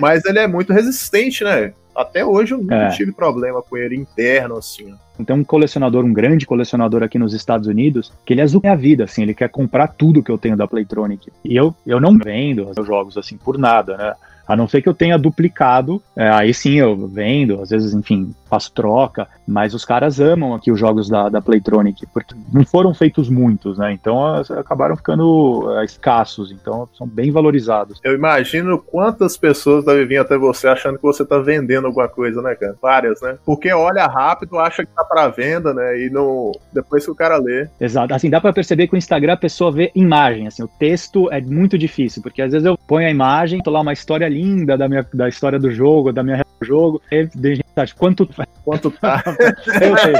Mas 0.00 0.24
ele 0.24 0.38
é 0.38 0.46
muito 0.46 0.72
resistente, 0.72 1.44
né? 1.44 1.72
Até 1.94 2.24
hoje 2.24 2.52
eu 2.54 2.58
nunca 2.58 2.74
É. 2.76 2.88
tive 2.90 3.10
problema 3.10 3.60
com 3.60 3.76
ele 3.76 3.96
interno, 3.96 4.56
assim. 4.56 4.94
Tem 5.26 5.34
um 5.34 5.42
colecionador, 5.42 6.04
um 6.04 6.12
grande 6.12 6.46
colecionador 6.46 7.02
aqui 7.02 7.18
nos 7.18 7.34
Estados 7.34 7.66
Unidos, 7.66 8.12
que 8.24 8.32
ele 8.32 8.40
azul 8.40 8.60
minha 8.62 8.76
vida, 8.76 9.02
assim, 9.02 9.22
ele 9.22 9.34
quer 9.34 9.48
comprar 9.48 9.88
tudo 9.88 10.22
que 10.22 10.30
eu 10.30 10.38
tenho 10.38 10.56
da 10.56 10.68
Playtronic. 10.68 11.32
E 11.44 11.56
eu, 11.56 11.74
eu 11.84 12.00
não 12.00 12.16
vendo 12.16 12.70
os 12.70 12.86
jogos 12.86 13.18
assim 13.18 13.36
por 13.36 13.58
nada, 13.58 13.96
né? 13.96 14.14
A 14.48 14.56
não 14.56 14.66
ser 14.66 14.80
que 14.82 14.88
eu 14.88 14.94
tenha 14.94 15.18
duplicado, 15.18 16.02
é, 16.16 16.28
aí 16.30 16.54
sim 16.54 16.74
eu 16.76 16.96
vendo, 17.06 17.60
às 17.60 17.70
vezes, 17.70 17.92
enfim, 17.94 18.34
faço 18.48 18.72
troca, 18.72 19.28
mas 19.46 19.74
os 19.74 19.84
caras 19.84 20.18
amam 20.20 20.54
aqui 20.54 20.72
os 20.72 20.80
jogos 20.80 21.08
da, 21.08 21.28
da 21.28 21.40
Playtronic, 21.40 22.06
porque 22.12 22.34
não 22.52 22.64
foram 22.64 22.94
feitos 22.94 23.28
muitos, 23.28 23.76
né? 23.78 23.92
Então 23.92 24.24
as- 24.26 24.50
acabaram 24.50 24.96
ficando 24.96 25.70
é, 25.78 25.84
escassos, 25.84 26.50
então 26.50 26.88
são 26.96 27.06
bem 27.06 27.30
valorizados. 27.30 28.00
Eu 28.02 28.14
imagino 28.14 28.78
quantas 28.78 29.36
pessoas 29.36 29.84
devem 29.84 30.06
vir 30.06 30.18
até 30.18 30.36
você 30.38 30.66
achando 30.68 30.96
que 30.96 31.02
você 31.02 31.24
tá 31.24 31.38
vendendo 31.38 31.86
alguma 31.86 32.08
coisa, 32.08 32.40
né, 32.40 32.54
cara? 32.54 32.74
Várias, 32.80 33.20
né? 33.20 33.36
Porque 33.44 33.72
olha 33.72 34.06
rápido, 34.06 34.58
acha 34.58 34.84
que 34.84 34.92
tá 34.94 35.04
pra 35.04 35.28
venda, 35.28 35.74
né? 35.74 36.00
E 36.00 36.10
não... 36.10 36.52
depois 36.72 37.04
que 37.04 37.10
o 37.10 37.14
cara 37.14 37.36
lê. 37.36 37.68
Exato. 37.80 38.14
Assim, 38.14 38.30
dá 38.30 38.40
pra 38.40 38.52
perceber 38.52 38.86
que 38.88 38.94
o 38.94 38.98
Instagram 38.98 39.34
a 39.34 39.36
pessoa 39.36 39.70
vê 39.70 39.90
imagem, 39.94 40.46
assim, 40.46 40.62
o 40.62 40.68
texto 40.68 41.30
é 41.30 41.40
muito 41.40 41.76
difícil, 41.76 42.22
porque 42.22 42.40
às 42.40 42.52
vezes 42.52 42.64
eu 42.64 42.78
ponho 42.78 43.06
a 43.06 43.10
imagem, 43.10 43.60
tô 43.62 43.70
lá 43.70 43.80
uma 43.80 43.92
história 43.92 44.28
linda 44.38 44.76
da 44.76 44.88
minha 44.88 45.06
da 45.12 45.28
história 45.28 45.58
do 45.58 45.70
jogo, 45.70 46.12
da 46.12 46.22
minha 46.22 46.36
reação 46.36 46.54
do 46.60 46.66
jogo, 46.66 47.02
e 47.10 47.26
tem 47.26 47.56
gente 47.56 47.64
que 47.74 47.80
acha, 47.80 47.94
quanto 47.96 48.28
Quanto 48.64 48.90
tá. 48.90 49.22
eu 49.80 49.96
sei, 49.96 50.12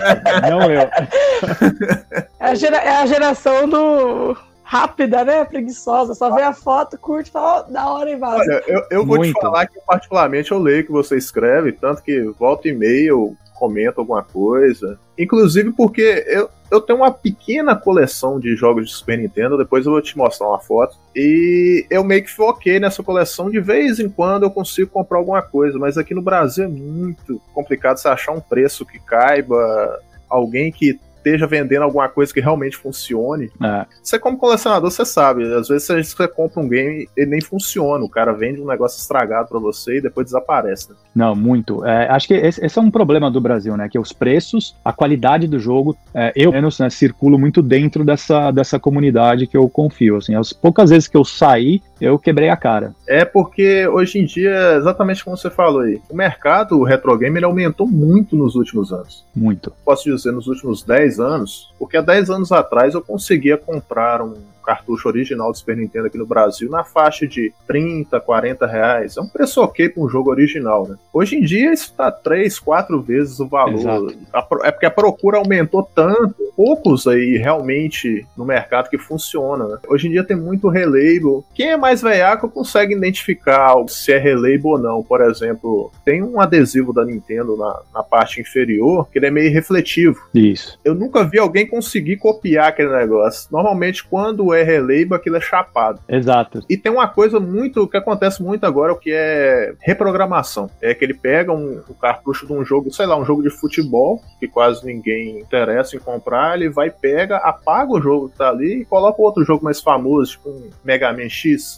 não 0.50 0.70
eu. 0.70 0.88
É 2.40 2.50
a, 2.50 2.54
gera- 2.54 2.78
é 2.78 2.96
a 2.96 3.06
geração 3.06 3.68
do 3.68 4.36
rápida, 4.62 5.24
né? 5.24 5.44
Preguiçosa. 5.44 6.14
Só 6.14 6.34
vê 6.34 6.42
a 6.42 6.52
foto, 6.52 6.96
curte, 6.98 7.30
fala, 7.30 7.66
ó, 7.68 7.70
da 7.70 7.90
hora 7.90 8.10
e 8.10 8.16
vaza. 8.16 8.38
Olha, 8.38 8.62
eu, 8.66 8.82
eu 8.90 9.06
vou 9.06 9.16
Muito. 9.18 9.34
te 9.34 9.40
falar 9.40 9.66
que 9.66 9.78
particularmente 9.86 10.52
eu 10.52 10.58
leio 10.58 10.82
o 10.82 10.86
que 10.86 10.92
você 10.92 11.16
escreve, 11.16 11.72
tanto 11.72 12.02
que 12.02 12.22
volta 12.38 12.68
e 12.68 12.72
meia 12.72 13.08
eu 13.08 13.36
comento 13.54 14.00
alguma 14.00 14.22
coisa. 14.22 14.98
Inclusive 15.18 15.72
porque 15.72 16.24
eu, 16.28 16.48
eu 16.70 16.80
tenho 16.80 16.98
uma 16.98 17.10
pequena 17.10 17.74
coleção 17.74 18.38
de 18.38 18.54
jogos 18.54 18.88
de 18.88 18.94
Super 18.94 19.18
Nintendo, 19.18 19.56
depois 19.56 19.86
eu 19.86 19.92
vou 19.92 20.02
te 20.02 20.16
mostrar 20.16 20.48
uma 20.48 20.58
foto. 20.58 20.96
E 21.14 21.86
eu 21.90 22.04
meio 22.04 22.22
que 22.22 22.30
foquei 22.30 22.78
nessa 22.78 23.02
coleção, 23.02 23.50
de 23.50 23.60
vez 23.60 23.98
em 23.98 24.08
quando 24.08 24.42
eu 24.44 24.50
consigo 24.50 24.90
comprar 24.90 25.18
alguma 25.18 25.42
coisa, 25.42 25.78
mas 25.78 25.96
aqui 25.96 26.14
no 26.14 26.22
Brasil 26.22 26.64
é 26.64 26.68
muito 26.68 27.40
complicado 27.54 27.96
você 27.96 28.08
achar 28.08 28.32
um 28.32 28.40
preço 28.40 28.84
que 28.84 28.98
caiba, 28.98 29.98
alguém 30.28 30.70
que 30.70 30.98
esteja 31.18 31.46
vendendo 31.46 31.82
alguma 31.82 32.08
coisa 32.08 32.32
que 32.32 32.40
realmente 32.40 32.76
funcione. 32.76 33.50
É, 33.62 33.86
Você, 34.02 34.18
como 34.18 34.38
colecionador, 34.38 34.90
você 34.90 35.04
sabe. 35.04 35.44
Às 35.54 35.68
vezes 35.68 35.86
você, 35.86 36.28
compra 36.28 36.60
um 36.60 36.68
game 36.68 37.08
e 37.16 37.26
nem 37.26 37.40
funciona. 37.40 38.04
O 38.04 38.08
cara 38.08 38.32
vende 38.32 38.60
um 38.60 38.66
negócio 38.66 38.98
estragado 38.98 39.48
pra 39.48 39.58
você 39.58 39.98
e 39.98 40.00
depois 40.00 40.26
desaparece. 40.26 40.90
Né? 40.90 40.96
não, 41.14 41.34
muito. 41.34 41.84
É, 41.84 42.08
acho 42.08 42.28
que 42.28 42.34
esse, 42.34 42.64
esse 42.64 42.78
é 42.78 42.82
um 42.82 42.90
problema 42.90 43.30
do 43.30 43.40
Brasil, 43.40 43.76
né? 43.76 43.88
Que 43.88 43.98
os 43.98 44.12
preços, 44.12 44.76
a 44.84 44.92
qualidade 44.92 45.46
do 45.46 45.58
jogo, 45.58 45.96
é, 46.14 46.32
eu, 46.34 46.52
menos, 46.52 46.78
né, 46.78 46.88
circulo 46.90 47.38
muito 47.38 47.60
dentro 47.62 48.04
dessa, 48.04 48.50
dessa 48.50 48.78
comunidade 48.78 49.46
que 49.46 49.56
eu 49.56 49.68
confio. 49.68 50.16
Assim, 50.16 50.34
as 50.34 50.52
poucas 50.52 50.90
vezes 50.90 51.08
que 51.08 51.16
eu 51.16 51.24
saí, 51.24 51.82
eu 52.00 52.18
quebrei 52.18 52.48
a 52.48 52.56
cara. 52.56 52.94
É 53.06 53.24
porque 53.24 53.86
hoje 53.86 54.18
em 54.18 54.24
dia, 54.24 54.74
exatamente 54.76 55.24
como 55.24 55.36
você 55.36 55.50
falou 55.50 55.80
aí, 55.82 56.00
o 56.08 56.14
mercado 56.16 56.78
o 56.78 56.84
retro 56.84 57.16
game 57.16 57.38
ele 57.38 57.44
aumentou 57.44 57.86
muito 57.86 58.36
nos 58.36 58.54
últimos 58.54 58.92
anos. 58.92 59.24
Muito. 59.34 59.72
Posso 59.84 60.04
dizer, 60.04 60.32
nos 60.32 60.46
últimos 60.46 60.82
10 60.82 61.20
anos, 61.20 61.72
porque 61.78 61.96
há 61.96 62.00
10 62.02 62.30
anos 62.30 62.52
atrás 62.52 62.94
eu 62.94 63.02
conseguia 63.02 63.56
comprar 63.56 64.22
um 64.22 64.34
cartucho 64.68 65.08
original 65.08 65.50
do 65.50 65.56
Super 65.56 65.78
Nintendo 65.78 66.08
aqui 66.08 66.18
no 66.18 66.26
Brasil 66.26 66.68
na 66.68 66.84
faixa 66.84 67.26
de 67.26 67.50
30, 67.66 68.20
40 68.20 68.66
reais. 68.66 69.16
É 69.16 69.20
um 69.22 69.26
preço 69.26 69.62
ok 69.62 69.88
para 69.88 70.02
um 70.02 70.08
jogo 70.10 70.28
original, 70.28 70.86
né? 70.86 70.96
Hoje 71.10 71.36
em 71.36 71.40
dia 71.40 71.72
isso 71.72 71.94
tá 71.96 72.12
3, 72.12 72.58
4 72.58 73.00
vezes 73.00 73.40
o 73.40 73.48
valor. 73.48 73.78
Exato. 73.78 74.14
Pro- 74.46 74.62
é 74.62 74.70
porque 74.70 74.84
a 74.84 74.90
procura 74.90 75.38
aumentou 75.38 75.82
tanto 75.94 76.34
poucos 76.54 77.06
aí 77.06 77.38
realmente 77.38 78.26
no 78.36 78.44
mercado 78.44 78.90
que 78.90 78.98
funciona. 78.98 79.66
Né? 79.66 79.78
Hoje 79.88 80.06
em 80.08 80.10
dia 80.10 80.22
tem 80.22 80.36
muito 80.36 80.68
relabel. 80.68 81.42
Quem 81.54 81.70
é 81.70 81.76
mais 81.78 81.87
veiaco 81.96 82.48
consegue 82.48 82.94
identificar 82.94 83.74
se 83.88 84.12
é 84.12 84.18
relabel 84.18 84.60
ou 84.64 84.78
não. 84.78 85.02
Por 85.02 85.20
exemplo, 85.20 85.92
tem 86.04 86.22
um 86.22 86.40
adesivo 86.40 86.92
da 86.92 87.04
Nintendo 87.04 87.56
na, 87.56 87.80
na 87.94 88.02
parte 88.02 88.40
inferior 88.40 89.08
que 89.10 89.18
ele 89.18 89.26
é 89.26 89.30
meio 89.30 89.52
refletivo. 89.52 90.20
Isso. 90.34 90.78
Eu 90.84 90.94
nunca 90.94 91.24
vi 91.24 91.38
alguém 91.38 91.66
conseguir 91.66 92.16
copiar 92.16 92.68
aquele 92.68 92.96
negócio. 92.96 93.48
Normalmente, 93.50 94.04
quando 94.04 94.52
é 94.52 94.62
relabel, 94.62 95.14
aquilo 95.14 95.36
é 95.36 95.40
chapado. 95.40 96.00
Exato. 96.08 96.62
E 96.68 96.76
tem 96.76 96.92
uma 96.92 97.08
coisa 97.08 97.40
muito 97.40 97.86
que 97.88 97.96
acontece 97.96 98.42
muito 98.42 98.64
agora, 98.64 98.92
o 98.92 98.98
que 98.98 99.10
é 99.12 99.74
reprogramação. 99.80 100.70
É 100.80 100.94
que 100.94 101.04
ele 101.04 101.14
pega 101.14 101.52
um, 101.52 101.80
um 101.88 101.94
cartucho 101.94 102.46
de 102.46 102.52
um 102.52 102.64
jogo, 102.64 102.92
sei 102.92 103.06
lá, 103.06 103.16
um 103.16 103.24
jogo 103.24 103.42
de 103.42 103.50
futebol, 103.50 104.22
que 104.38 104.48
quase 104.48 104.84
ninguém 104.84 105.40
interessa 105.40 105.96
em 105.96 106.00
comprar, 106.00 106.56
ele 106.56 106.68
vai, 106.68 106.90
pega, 106.90 107.36
apaga 107.38 107.92
o 107.92 108.00
jogo 108.00 108.28
que 108.28 108.38
tá 108.38 108.48
ali 108.48 108.82
e 108.82 108.84
coloca 108.84 109.20
outro 109.20 109.44
jogo 109.44 109.64
mais 109.64 109.80
famoso, 109.80 110.32
tipo 110.32 110.50
um 110.50 110.70
Mega 110.84 111.12
Man 111.12 111.28
X. 111.28 111.77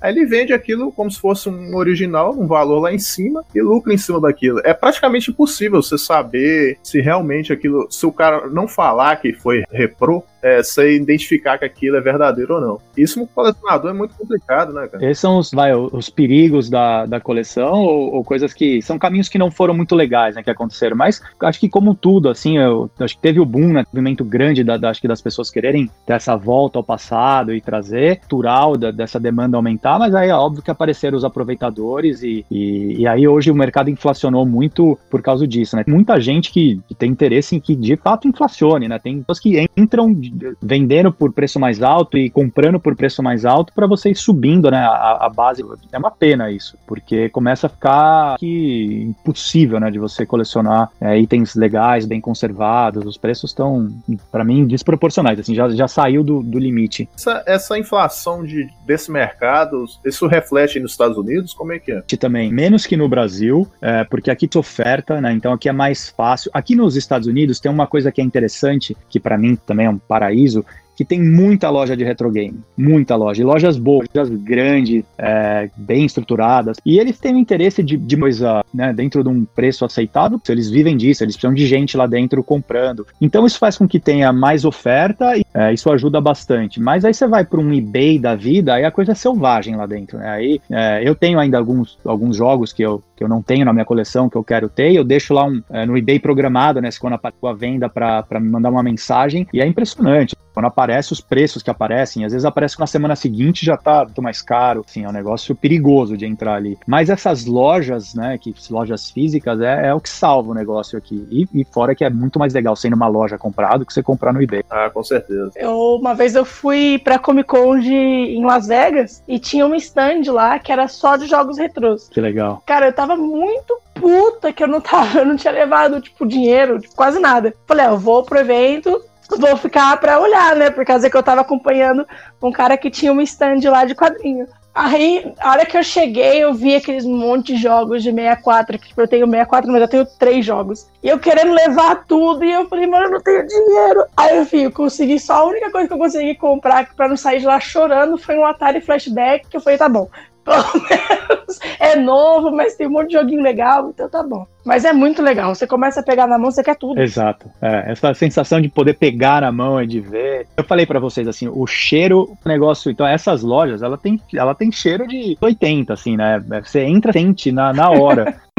Aí 0.00 0.12
ele 0.14 0.26
vende 0.26 0.52
aquilo 0.52 0.92
como 0.92 1.10
se 1.10 1.18
fosse 1.20 1.48
um 1.48 1.74
original, 1.76 2.34
um 2.38 2.46
valor 2.46 2.80
lá 2.80 2.92
em 2.92 2.98
cima, 2.98 3.42
e 3.54 3.60
lucra 3.60 3.92
em 3.92 3.98
cima 3.98 4.20
daquilo. 4.20 4.60
É 4.64 4.74
praticamente 4.74 5.30
impossível 5.30 5.82
você 5.82 5.96
saber 5.96 6.78
se 6.82 7.00
realmente 7.00 7.52
aquilo. 7.52 7.86
Se 7.90 8.04
o 8.06 8.12
cara 8.12 8.48
não 8.48 8.68
falar 8.68 9.16
que 9.16 9.32
foi 9.32 9.64
repro, 9.70 10.22
é, 10.42 10.62
você 10.62 10.94
identificar 10.94 11.56
que 11.56 11.64
aquilo 11.64 11.96
é 11.96 12.00
verdadeiro 12.02 12.56
ou 12.56 12.60
não. 12.60 12.78
Isso 12.96 13.18
no 13.18 13.26
colecionador 13.26 13.90
é 13.90 13.94
muito 13.94 14.14
complicado, 14.14 14.74
né, 14.74 14.86
cara? 14.88 15.02
Esses 15.04 15.18
são 15.20 15.38
os, 15.38 15.50
vai, 15.50 15.74
os 15.74 16.10
perigos 16.10 16.68
da, 16.68 17.06
da 17.06 17.18
coleção 17.18 17.72
ou, 17.82 18.14
ou 18.16 18.24
coisas 18.24 18.52
que 18.52 18.82
são 18.82 18.98
caminhos 18.98 19.28
que 19.30 19.38
não 19.38 19.50
foram 19.50 19.72
muito 19.72 19.94
legais, 19.94 20.34
né, 20.34 20.42
que 20.42 20.50
aconteceram. 20.50 20.96
Mas 20.96 21.22
acho 21.40 21.58
que 21.58 21.68
como 21.68 21.94
tudo, 21.94 22.28
assim, 22.28 22.58
eu 22.58 22.90
acho 23.00 23.14
que 23.16 23.22
teve 23.22 23.40
o 23.40 23.46
boom, 23.46 23.72
né, 23.72 23.84
movimento 23.90 24.22
grande 24.22 24.62
da, 24.62 24.76
da- 24.76 24.90
acho 24.90 25.00
que 25.00 25.08
das 25.08 25.22
pessoas 25.22 25.50
quererem 25.50 25.90
ter 26.04 26.12
essa 26.12 26.36
volta 26.36 26.78
ao 26.78 26.84
passado 26.84 27.54
e 27.54 27.60
trazer, 27.60 28.18
natural 28.20 28.76
da- 28.76 28.90
dessa 28.90 29.18
demanda 29.18 29.56
aumentar, 29.56 29.83
mas 29.98 30.14
aí 30.14 30.28
é 30.30 30.34
óbvio 30.34 30.62
que 30.62 30.70
apareceram 30.70 31.16
os 31.16 31.24
aproveitadores 31.24 32.22
e, 32.22 32.44
e, 32.50 33.00
e 33.00 33.06
aí 33.06 33.26
hoje 33.28 33.50
o 33.50 33.54
mercado 33.54 33.90
inflacionou 33.90 34.46
muito 34.46 34.98
por 35.10 35.20
causa 35.22 35.46
disso, 35.46 35.76
né? 35.76 35.84
Muita 35.86 36.20
gente 36.20 36.50
que, 36.50 36.80
que 36.88 36.94
tem 36.94 37.10
interesse 37.10 37.54
em 37.56 37.60
que 37.60 37.74
de 37.76 37.96
fato 37.96 38.26
inflacione, 38.26 38.88
né? 38.88 38.98
Tem 38.98 39.20
pessoas 39.20 39.40
que 39.40 39.66
entram 39.76 40.12
de- 40.12 40.56
vendendo 40.62 41.12
por 41.12 41.32
preço 41.32 41.60
mais 41.60 41.82
alto 41.82 42.16
e 42.16 42.30
comprando 42.30 42.80
por 42.80 42.96
preço 42.96 43.22
mais 43.22 43.44
alto 43.44 43.72
para 43.74 43.86
você 43.86 44.10
ir 44.10 44.16
subindo, 44.16 44.70
né? 44.70 44.78
A, 44.78 45.26
a 45.26 45.28
base 45.28 45.64
é 45.92 45.98
uma 45.98 46.10
pena 46.10 46.50
isso, 46.50 46.76
porque 46.86 47.28
começa 47.28 47.66
a 47.66 47.70
ficar 47.70 48.36
impossível, 48.40 49.78
né? 49.80 49.90
De 49.90 49.98
você 49.98 50.24
colecionar 50.26 50.90
é, 51.00 51.18
itens 51.18 51.54
legais, 51.54 52.06
bem 52.06 52.20
conservados. 52.20 53.04
Os 53.04 53.16
preços 53.16 53.50
estão, 53.50 53.88
para 54.30 54.44
mim, 54.44 54.66
desproporcionais. 54.66 55.38
Assim, 55.38 55.54
já, 55.54 55.68
já 55.70 55.88
saiu 55.88 56.22
do, 56.24 56.42
do 56.42 56.58
limite. 56.58 57.08
Essa, 57.14 57.42
essa 57.46 57.78
inflação 57.78 58.44
de, 58.44 58.68
desse 58.86 59.10
mercado, 59.10 59.73
isso 60.04 60.26
reflete 60.26 60.78
nos 60.80 60.92
Estados 60.92 61.16
Unidos? 61.16 61.52
Como 61.54 61.72
é 61.72 61.78
que 61.78 61.92
é? 61.92 61.98
Aqui 61.98 62.16
também, 62.16 62.52
menos 62.52 62.86
que 62.86 62.96
no 62.96 63.08
Brasil, 63.08 63.68
é, 63.80 64.04
porque 64.04 64.30
aqui 64.30 64.46
te 64.46 64.58
oferta, 64.58 65.20
né? 65.20 65.32
Então 65.32 65.52
aqui 65.52 65.68
é 65.68 65.72
mais 65.72 66.08
fácil. 66.08 66.50
Aqui 66.54 66.74
nos 66.74 66.96
Estados 66.96 67.26
Unidos 67.26 67.60
tem 67.60 67.70
uma 67.70 67.86
coisa 67.86 68.10
que 68.12 68.20
é 68.20 68.24
interessante, 68.24 68.96
que 69.08 69.20
para 69.20 69.38
mim 69.38 69.56
também 69.56 69.86
é 69.86 69.90
um 69.90 69.98
paraíso, 69.98 70.64
que 70.96 71.04
tem 71.04 71.22
muita 71.22 71.70
loja 71.70 71.96
de 71.96 72.04
retro 72.04 72.30
game, 72.30 72.58
muita 72.76 73.16
loja, 73.16 73.42
e 73.42 73.44
lojas 73.44 73.76
boas, 73.76 74.08
lojas 74.14 74.34
grandes, 74.38 75.04
é, 75.18 75.68
bem 75.76 76.04
estruturadas, 76.04 76.76
e 76.84 76.98
eles 76.98 77.18
têm 77.18 77.34
um 77.34 77.38
interesse 77.38 77.82
de, 77.82 77.96
de 77.96 78.16
coisa, 78.16 78.64
né, 78.72 78.92
dentro 78.92 79.22
de 79.22 79.28
um 79.28 79.44
preço 79.44 79.84
aceitável, 79.84 80.40
eles 80.48 80.70
vivem 80.70 80.96
disso, 80.96 81.24
eles 81.24 81.34
precisam 81.34 81.54
de 81.54 81.66
gente 81.66 81.96
lá 81.96 82.06
dentro 82.06 82.42
comprando. 82.42 83.06
Então 83.20 83.44
isso 83.44 83.58
faz 83.58 83.76
com 83.76 83.88
que 83.88 83.98
tenha 83.98 84.32
mais 84.32 84.64
oferta 84.64 85.36
e 85.36 85.44
é, 85.52 85.72
isso 85.72 85.90
ajuda 85.90 86.20
bastante. 86.20 86.80
Mas 86.80 87.04
aí 87.04 87.12
você 87.12 87.26
vai 87.26 87.44
para 87.44 87.60
um 87.60 87.72
eBay 87.72 88.18
da 88.18 88.34
vida, 88.34 88.74
aí 88.74 88.84
a 88.84 88.90
coisa 88.90 89.12
é 89.12 89.14
selvagem 89.14 89.76
lá 89.76 89.86
dentro, 89.86 90.18
né? 90.18 90.28
Aí 90.28 90.60
é, 90.70 91.02
eu 91.04 91.14
tenho 91.14 91.38
ainda 91.38 91.58
alguns, 91.58 91.98
alguns 92.04 92.36
jogos 92.36 92.72
que 92.72 92.82
eu, 92.82 93.02
que 93.16 93.24
eu 93.24 93.28
não 93.28 93.42
tenho 93.42 93.64
na 93.64 93.72
minha 93.72 93.84
coleção, 93.84 94.28
que 94.28 94.36
eu 94.36 94.44
quero 94.44 94.68
ter, 94.68 94.94
eu 94.94 95.04
deixo 95.04 95.34
lá 95.34 95.44
um, 95.44 95.62
é, 95.70 95.84
no 95.84 95.96
eBay 95.96 96.18
programado, 96.18 96.80
né? 96.80 96.90
Quando 96.98 97.14
a 97.14 97.52
venda 97.52 97.88
para 97.88 98.40
me 98.40 98.48
mandar 98.48 98.70
uma 98.70 98.82
mensagem, 98.82 99.46
e 99.52 99.60
é 99.60 99.66
impressionante. 99.66 100.34
Quando 100.54 100.66
aparece 100.66 101.12
os 101.12 101.20
preços 101.20 101.62
que 101.62 101.70
aparecem, 101.70 102.24
às 102.24 102.32
vezes 102.32 102.44
aparece 102.44 102.76
que 102.76 102.80
na 102.80 102.86
semana 102.86 103.16
seguinte 103.16 103.66
já 103.66 103.76
tá 103.76 104.04
muito 104.04 104.22
mais 104.22 104.40
caro, 104.40 104.84
assim, 104.86 105.04
é 105.04 105.08
um 105.08 105.12
negócio 105.12 105.54
perigoso 105.54 106.16
de 106.16 106.24
entrar 106.24 106.54
ali. 106.54 106.78
Mas 106.86 107.10
essas 107.10 107.44
lojas, 107.44 108.14
né, 108.14 108.38
que 108.38 108.54
lojas 108.70 109.10
físicas, 109.10 109.60
é, 109.60 109.88
é 109.88 109.94
o 109.94 110.00
que 110.00 110.08
salva 110.08 110.52
o 110.52 110.54
negócio 110.54 110.96
aqui. 110.96 111.26
E, 111.30 111.48
e 111.52 111.64
fora 111.64 111.94
que 111.94 112.04
é 112.04 112.10
muito 112.10 112.38
mais 112.38 112.54
legal 112.54 112.76
você 112.76 112.86
ir 112.86 112.90
numa 112.92 113.08
loja 113.08 113.36
comprar 113.36 113.76
do 113.78 113.84
que 113.84 113.92
você 113.92 114.02
comprar 114.02 114.32
no 114.32 114.40
eBay. 114.40 114.62
Ah, 114.70 114.88
com 114.90 115.02
certeza. 115.02 115.50
Eu, 115.56 115.96
uma 115.96 116.14
vez 116.14 116.36
eu 116.36 116.44
fui 116.44 117.00
pra 117.02 117.18
Comic 117.18 117.48
Con 117.48 117.80
de, 117.80 117.92
em 117.92 118.44
Las 118.44 118.68
Vegas 118.68 119.22
e 119.26 119.38
tinha 119.38 119.66
um 119.66 119.74
stand 119.74 120.30
lá 120.32 120.58
que 120.58 120.70
era 120.70 120.86
só 120.86 121.16
de 121.16 121.26
jogos 121.26 121.58
retrôs. 121.58 122.08
Que 122.08 122.20
legal. 122.20 122.62
Cara, 122.64 122.86
eu 122.86 122.92
tava 122.92 123.16
muito 123.16 123.76
puta 123.94 124.52
que 124.52 124.62
eu 124.62 124.68
não 124.68 124.80
tava, 124.80 125.20
eu 125.20 125.24
não 125.24 125.36
tinha 125.36 125.52
levado, 125.52 126.00
tipo, 126.00 126.26
dinheiro, 126.26 126.78
tipo, 126.78 126.94
quase 126.94 127.18
nada. 127.18 127.54
Falei, 127.66 127.86
ah, 127.86 127.90
eu 127.90 127.98
vou 127.98 128.22
pro 128.22 128.38
evento, 128.38 129.00
vou 129.28 129.56
ficar 129.56 129.96
pra 129.98 130.20
olhar, 130.20 130.56
né? 130.56 130.70
Por 130.70 130.84
causa 130.84 131.08
que 131.08 131.16
eu 131.16 131.22
tava 131.22 131.40
acompanhando 131.40 132.06
um 132.42 132.52
cara 132.52 132.76
que 132.76 132.90
tinha 132.90 133.12
um 133.12 133.20
stand 133.20 133.60
lá 133.70 133.84
de 133.84 133.94
quadrinho. 133.94 134.46
Aí, 134.74 135.32
a 135.38 135.52
hora 135.52 135.64
que 135.64 135.78
eu 135.78 135.84
cheguei, 135.84 136.42
eu 136.42 136.52
vi 136.52 136.74
aqueles 136.74 137.06
monte 137.06 137.54
de 137.54 137.62
jogos 137.62 138.02
de 138.02 138.10
64, 138.10 138.76
que 138.76 138.88
tipo, 138.88 139.00
eu 139.00 139.06
tenho 139.06 139.24
64, 139.24 139.70
mas 139.70 139.80
eu 139.80 139.88
tenho 139.88 140.06
três 140.18 140.44
jogos. 140.44 140.88
E 141.00 141.08
eu 141.08 141.16
querendo 141.16 141.52
levar 141.52 142.04
tudo, 142.06 142.44
e 142.44 142.52
eu 142.52 142.68
falei, 142.68 142.84
mano, 142.88 143.04
eu 143.04 143.10
não 143.12 143.20
tenho 143.20 143.46
dinheiro. 143.46 144.04
Aí, 144.16 144.40
enfim, 144.40 144.62
eu 144.62 144.72
consegui, 144.72 145.20
só 145.20 145.34
a 145.34 145.44
única 145.44 145.70
coisa 145.70 145.86
que 145.86 145.94
eu 145.94 145.98
consegui 145.98 146.34
comprar 146.34 146.92
pra 146.96 147.06
não 147.06 147.16
sair 147.16 147.38
de 147.38 147.46
lá 147.46 147.60
chorando 147.60 148.18
foi 148.18 148.36
um 148.36 148.44
Atari 148.44 148.80
Flashback, 148.80 149.46
que 149.48 149.56
eu 149.56 149.60
falei, 149.60 149.78
tá 149.78 149.88
bom. 149.88 150.08
Pelo 150.44 150.64
menos 150.88 151.60
é 151.80 151.96
novo, 151.96 152.50
mas 152.50 152.74
tem 152.74 152.86
um 152.86 152.90
monte 152.90 153.08
de 153.08 153.14
joguinho 153.14 153.42
legal, 153.42 153.90
então 153.90 154.08
tá 154.08 154.22
bom. 154.22 154.46
Mas 154.64 154.84
é 154.84 154.92
muito 154.92 155.22
legal. 155.22 155.54
Você 155.54 155.66
começa 155.66 156.00
a 156.00 156.02
pegar 156.02 156.26
na 156.26 156.38
mão, 156.38 156.50
você 156.50 156.62
quer 156.62 156.76
tudo. 156.76 157.00
Exato. 157.00 157.50
É, 157.60 157.92
essa 157.92 158.14
sensação 158.14 158.60
de 158.60 158.68
poder 158.68 158.94
pegar 158.94 159.42
na 159.42 159.52
mão 159.52 159.82
e 159.82 159.86
de 159.86 160.00
ver. 160.00 160.46
Eu 160.56 160.64
falei 160.64 160.86
pra 160.86 160.98
vocês 160.98 161.28
assim, 161.28 161.48
o 161.48 161.66
cheiro, 161.66 162.36
o 162.44 162.48
negócio. 162.48 162.90
Então 162.90 163.06
essas 163.06 163.42
lojas, 163.42 163.82
ela 163.82 163.98
tem, 163.98 164.20
ela 164.34 164.54
tem 164.54 164.72
cheiro 164.72 165.06
de 165.06 165.36
80, 165.40 165.92
assim, 165.92 166.16
né? 166.16 166.42
Você 166.62 166.80
entra, 166.80 167.12
sente 167.12 167.52
na, 167.52 167.72
na 167.72 167.90
hora. 167.90 168.36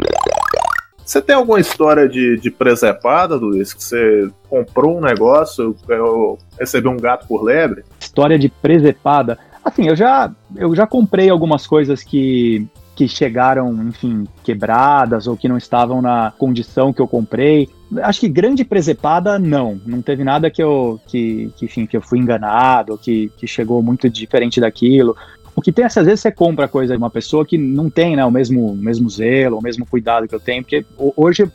Você 1.04 1.22
tem 1.22 1.36
alguma 1.36 1.60
história 1.60 2.08
de, 2.08 2.36
de 2.36 2.50
presepada, 2.50 3.36
Luiz? 3.36 3.72
Que 3.72 3.80
você 3.80 4.28
comprou 4.50 4.98
um 4.98 5.00
negócio, 5.00 5.76
eu 5.88 6.36
recebeu 6.58 6.90
um 6.90 6.96
gato 6.96 7.28
por 7.28 7.44
lebre? 7.44 7.84
História 8.00 8.36
de 8.36 8.48
presepada. 8.48 9.38
Assim, 9.66 9.88
eu 9.88 9.96
já, 9.96 10.32
eu 10.54 10.76
já 10.76 10.86
comprei 10.86 11.28
algumas 11.28 11.66
coisas 11.66 12.04
que 12.04 12.64
que 12.94 13.06
chegaram, 13.06 13.70
enfim, 13.86 14.26
quebradas 14.42 15.26
ou 15.26 15.36
que 15.36 15.46
não 15.46 15.58
estavam 15.58 16.00
na 16.00 16.32
condição 16.38 16.94
que 16.94 17.02
eu 17.02 17.06
comprei. 17.06 17.68
Acho 17.98 18.20
que 18.20 18.28
grande 18.28 18.64
presepada, 18.64 19.38
não. 19.38 19.78
Não 19.84 20.00
teve 20.00 20.24
nada 20.24 20.50
que 20.50 20.62
eu, 20.62 20.98
que, 21.06 21.52
que 21.58 21.66
enfim, 21.66 21.84
que 21.84 21.94
eu 21.94 22.00
fui 22.00 22.18
enganado, 22.18 22.96
que, 22.96 23.30
que 23.36 23.46
chegou 23.46 23.82
muito 23.82 24.08
diferente 24.08 24.62
daquilo. 24.62 25.14
O 25.54 25.60
que 25.60 25.70
tem 25.70 25.84
essas 25.84 26.06
vezes 26.06 26.20
você 26.20 26.32
compra 26.32 26.66
coisa 26.68 26.94
de 26.94 26.98
uma 26.98 27.10
pessoa 27.10 27.44
que 27.44 27.58
não 27.58 27.90
tem 27.90 28.16
né, 28.16 28.24
o 28.24 28.30
mesmo, 28.30 28.74
mesmo 28.74 29.10
zelo, 29.10 29.58
o 29.58 29.62
mesmo 29.62 29.84
cuidado 29.84 30.26
que 30.26 30.34
eu 30.34 30.40
tenho, 30.40 30.62
porque 30.62 30.86
ho- 30.96 31.12
hoje 31.14 31.46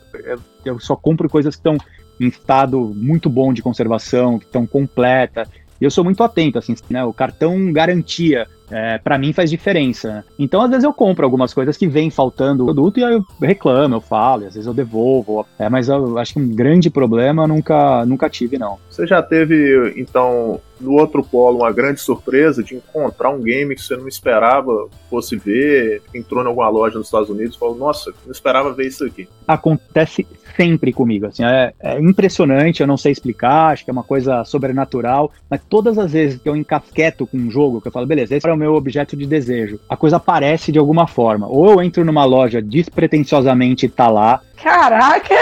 eu 0.64 0.78
só 0.78 0.94
compro 0.94 1.28
coisas 1.28 1.56
que 1.56 1.58
estão 1.58 1.76
em 2.20 2.28
estado 2.28 2.78
muito 2.94 3.28
bom 3.28 3.52
de 3.52 3.62
conservação, 3.62 4.38
que 4.38 4.44
estão 4.44 4.64
completa. 4.64 5.48
Eu 5.84 5.90
sou 5.90 6.04
muito 6.04 6.22
atento, 6.22 6.58
assim, 6.58 6.76
né? 6.88 7.04
O 7.04 7.12
cartão 7.12 7.72
garantia, 7.72 8.46
é, 8.72 8.98
para 8.98 9.18
mim 9.18 9.32
faz 9.32 9.50
diferença. 9.50 10.08
né? 10.08 10.24
Então, 10.38 10.62
às 10.62 10.70
vezes 10.70 10.84
eu 10.84 10.92
compro 10.92 11.24
algumas 11.24 11.52
coisas 11.52 11.76
que 11.76 11.86
vem 11.86 12.10
faltando 12.10 12.62
o 12.62 12.66
produto 12.66 12.98
e 12.98 13.04
aí 13.04 13.12
eu 13.12 13.24
reclamo, 13.40 13.96
eu 13.96 14.00
falo, 14.00 14.44
e 14.44 14.46
às 14.46 14.54
vezes 14.54 14.66
eu 14.66 14.74
devolvo. 14.74 15.46
É, 15.58 15.68
mas 15.68 15.88
eu 15.88 16.18
acho 16.18 16.34
que 16.34 16.40
um 16.40 16.48
grande 16.48 16.90
problema 16.90 17.44
eu 17.44 17.48
nunca, 17.48 18.04
nunca 18.06 18.30
tive, 18.30 18.58
não. 18.58 18.78
Você 18.90 19.06
já 19.06 19.22
teve, 19.22 19.94
então, 19.96 20.60
no 20.80 20.92
outro 20.92 21.22
polo, 21.22 21.58
uma 21.58 21.72
grande 21.72 22.00
surpresa 22.00 22.62
de 22.62 22.74
encontrar 22.74 23.30
um 23.30 23.40
game 23.40 23.74
que 23.74 23.82
você 23.82 23.96
não 23.96 24.08
esperava 24.08 24.88
fosse 25.08 25.36
ver, 25.36 26.02
entrou 26.14 26.42
em 26.42 26.46
alguma 26.46 26.68
loja 26.68 26.98
nos 26.98 27.06
Estados 27.06 27.28
Unidos 27.28 27.54
e 27.54 27.58
falou, 27.58 27.76
nossa, 27.76 28.12
não 28.24 28.32
esperava 28.32 28.72
ver 28.72 28.86
isso 28.86 29.04
aqui. 29.04 29.28
acontece 29.46 30.26
sempre 30.56 30.92
comigo. 30.92 31.26
Assim, 31.26 31.44
é, 31.44 31.72
é 31.80 32.00
impressionante, 32.00 32.80
eu 32.80 32.86
não 32.86 32.96
sei 32.96 33.12
explicar, 33.12 33.72
acho 33.72 33.84
que 33.84 33.90
é 33.90 33.92
uma 33.92 34.02
coisa 34.02 34.44
sobrenatural, 34.44 35.30
mas 35.48 35.60
todas 35.68 35.98
as 35.98 36.12
vezes 36.12 36.40
que 36.40 36.48
eu 36.48 36.56
encasqueto 36.56 37.26
com 37.26 37.36
um 37.36 37.50
jogo, 37.50 37.80
que 37.80 37.88
eu 37.88 37.92
falo, 37.92 38.06
beleza, 38.06 38.34
esse 38.34 38.48
é 38.48 38.52
o 38.52 38.56
meu 38.62 38.74
objeto 38.74 39.16
de 39.16 39.26
desejo, 39.26 39.78
a 39.88 39.96
coisa 39.96 40.16
aparece 40.16 40.72
de 40.72 40.78
alguma 40.78 41.06
forma. 41.06 41.46
Ou 41.48 41.70
eu 41.72 41.82
entro 41.82 42.04
numa 42.04 42.24
loja 42.24 42.62
despretensiosamente 42.62 43.86
e 43.86 43.88
tá 43.88 44.08
lá. 44.08 44.40
Caraca! 44.62 45.34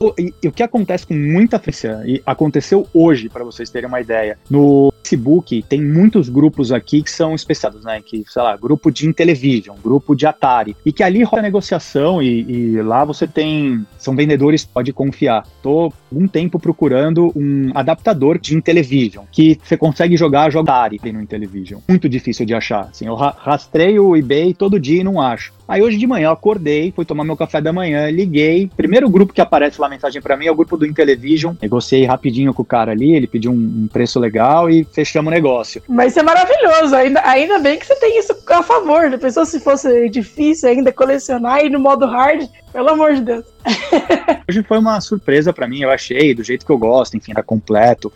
O- 0.00 0.12
E, 0.18 0.32
e 0.42 0.48
o 0.48 0.52
que 0.52 0.62
acontece 0.62 1.06
com 1.06 1.14
muita 1.14 1.58
frequência, 1.58 2.02
e 2.04 2.20
aconteceu 2.26 2.86
hoje, 2.92 3.28
para 3.28 3.44
vocês 3.44 3.70
terem 3.70 3.88
uma 3.88 4.00
ideia, 4.00 4.38
no 4.50 4.92
Facebook 5.08 5.64
tem 5.68 5.80
muitos 5.82 6.28
grupos 6.28 6.72
aqui 6.72 7.02
que 7.02 7.10
são 7.10 7.34
especializados, 7.34 7.84
né? 7.84 8.00
Que, 8.04 8.24
sei 8.26 8.42
lá, 8.42 8.56
grupo 8.56 8.90
de 8.90 9.06
Intellivision, 9.06 9.76
grupo 9.82 10.14
de 10.14 10.26
Atari. 10.26 10.76
E 10.84 10.92
que 10.92 11.02
ali 11.02 11.22
rola 11.22 11.42
negociação 11.42 12.22
e, 12.22 12.40
e 12.50 12.82
lá 12.82 13.04
você 13.04 13.26
tem. 13.26 13.86
São 13.98 14.16
vendedores, 14.16 14.64
pode 14.64 14.92
confiar. 14.92 15.46
Tô 15.62 15.92
um 16.10 16.26
tempo 16.26 16.58
procurando 16.58 17.32
um 17.36 17.70
adaptador 17.74 18.38
de 18.38 18.56
Intellivision, 18.56 19.24
que 19.30 19.58
você 19.62 19.76
consegue 19.76 20.16
jogar 20.16 20.50
jogo 20.50 20.70
Atari 20.70 21.00
no 21.12 21.20
Intellivision. 21.20 21.80
Muito 21.88 22.08
difícil 22.08 22.46
de 22.46 22.54
achar. 22.54 22.88
Assim, 22.90 23.06
eu 23.06 23.14
ra- 23.14 23.36
rastreio 23.38 24.06
o 24.06 24.16
eBay 24.16 24.54
todo 24.54 24.80
dia 24.80 25.00
e 25.00 25.04
não 25.04 25.20
acho. 25.20 25.52
Aí 25.66 25.82
hoje 25.82 25.96
de 25.96 26.06
manhã 26.06 26.26
eu 26.26 26.32
acordei, 26.32 26.92
fui 26.94 27.06
tomar 27.06 27.24
meu 27.24 27.36
café 27.36 27.60
da 27.60 27.72
manhã, 27.72 28.10
liguei. 28.10 28.70
Primeiro 28.76 29.08
grupo 29.08 29.32
que 29.32 29.40
aparece 29.40 29.80
lá 29.80 29.88
mensagem 29.88 30.20
pra 30.20 30.36
mim 30.36 30.46
é 30.46 30.52
o 30.52 30.54
grupo 30.54 30.76
do 30.76 30.86
Intellivision. 30.86 31.54
Negociei 31.60 32.04
rapidinho 32.04 32.52
com 32.52 32.60
o 32.62 32.66
cara 32.66 32.92
ali, 32.92 33.12
ele 33.14 33.26
pediu 33.26 33.50
um, 33.50 33.84
um 33.84 33.88
preço 33.90 34.20
legal 34.20 34.70
e 34.70 34.84
fechamos 34.94 35.30
o 35.30 35.34
negócio. 35.34 35.82
Mas 35.88 36.12
isso 36.12 36.20
é 36.20 36.22
maravilhoso. 36.22 36.94
Ainda, 36.94 37.20
ainda 37.24 37.58
bem 37.58 37.78
que 37.78 37.86
você 37.86 37.96
tem 37.96 38.18
isso 38.18 38.36
a 38.48 38.62
favor. 38.62 39.12
A 39.12 39.18
pessoa, 39.18 39.44
se 39.44 39.60
fosse 39.60 40.08
difícil 40.08 40.68
ainda 40.68 40.92
colecionar 40.92 41.64
e 41.64 41.68
no 41.68 41.80
modo 41.80 42.06
hard, 42.06 42.48
pelo 42.72 42.90
amor 42.90 43.14
de 43.14 43.22
Deus. 43.22 43.44
Hoje 44.48 44.62
foi 44.62 44.78
uma 44.78 45.00
surpresa 45.00 45.52
pra 45.52 45.66
mim, 45.68 45.80
eu 45.80 45.90
achei, 45.90 46.34
do 46.34 46.42
jeito 46.42 46.64
que 46.64 46.72
eu 46.72 46.78
gosto, 46.78 47.16
enfim, 47.16 47.32
era 47.32 47.42
completo. 47.42 48.12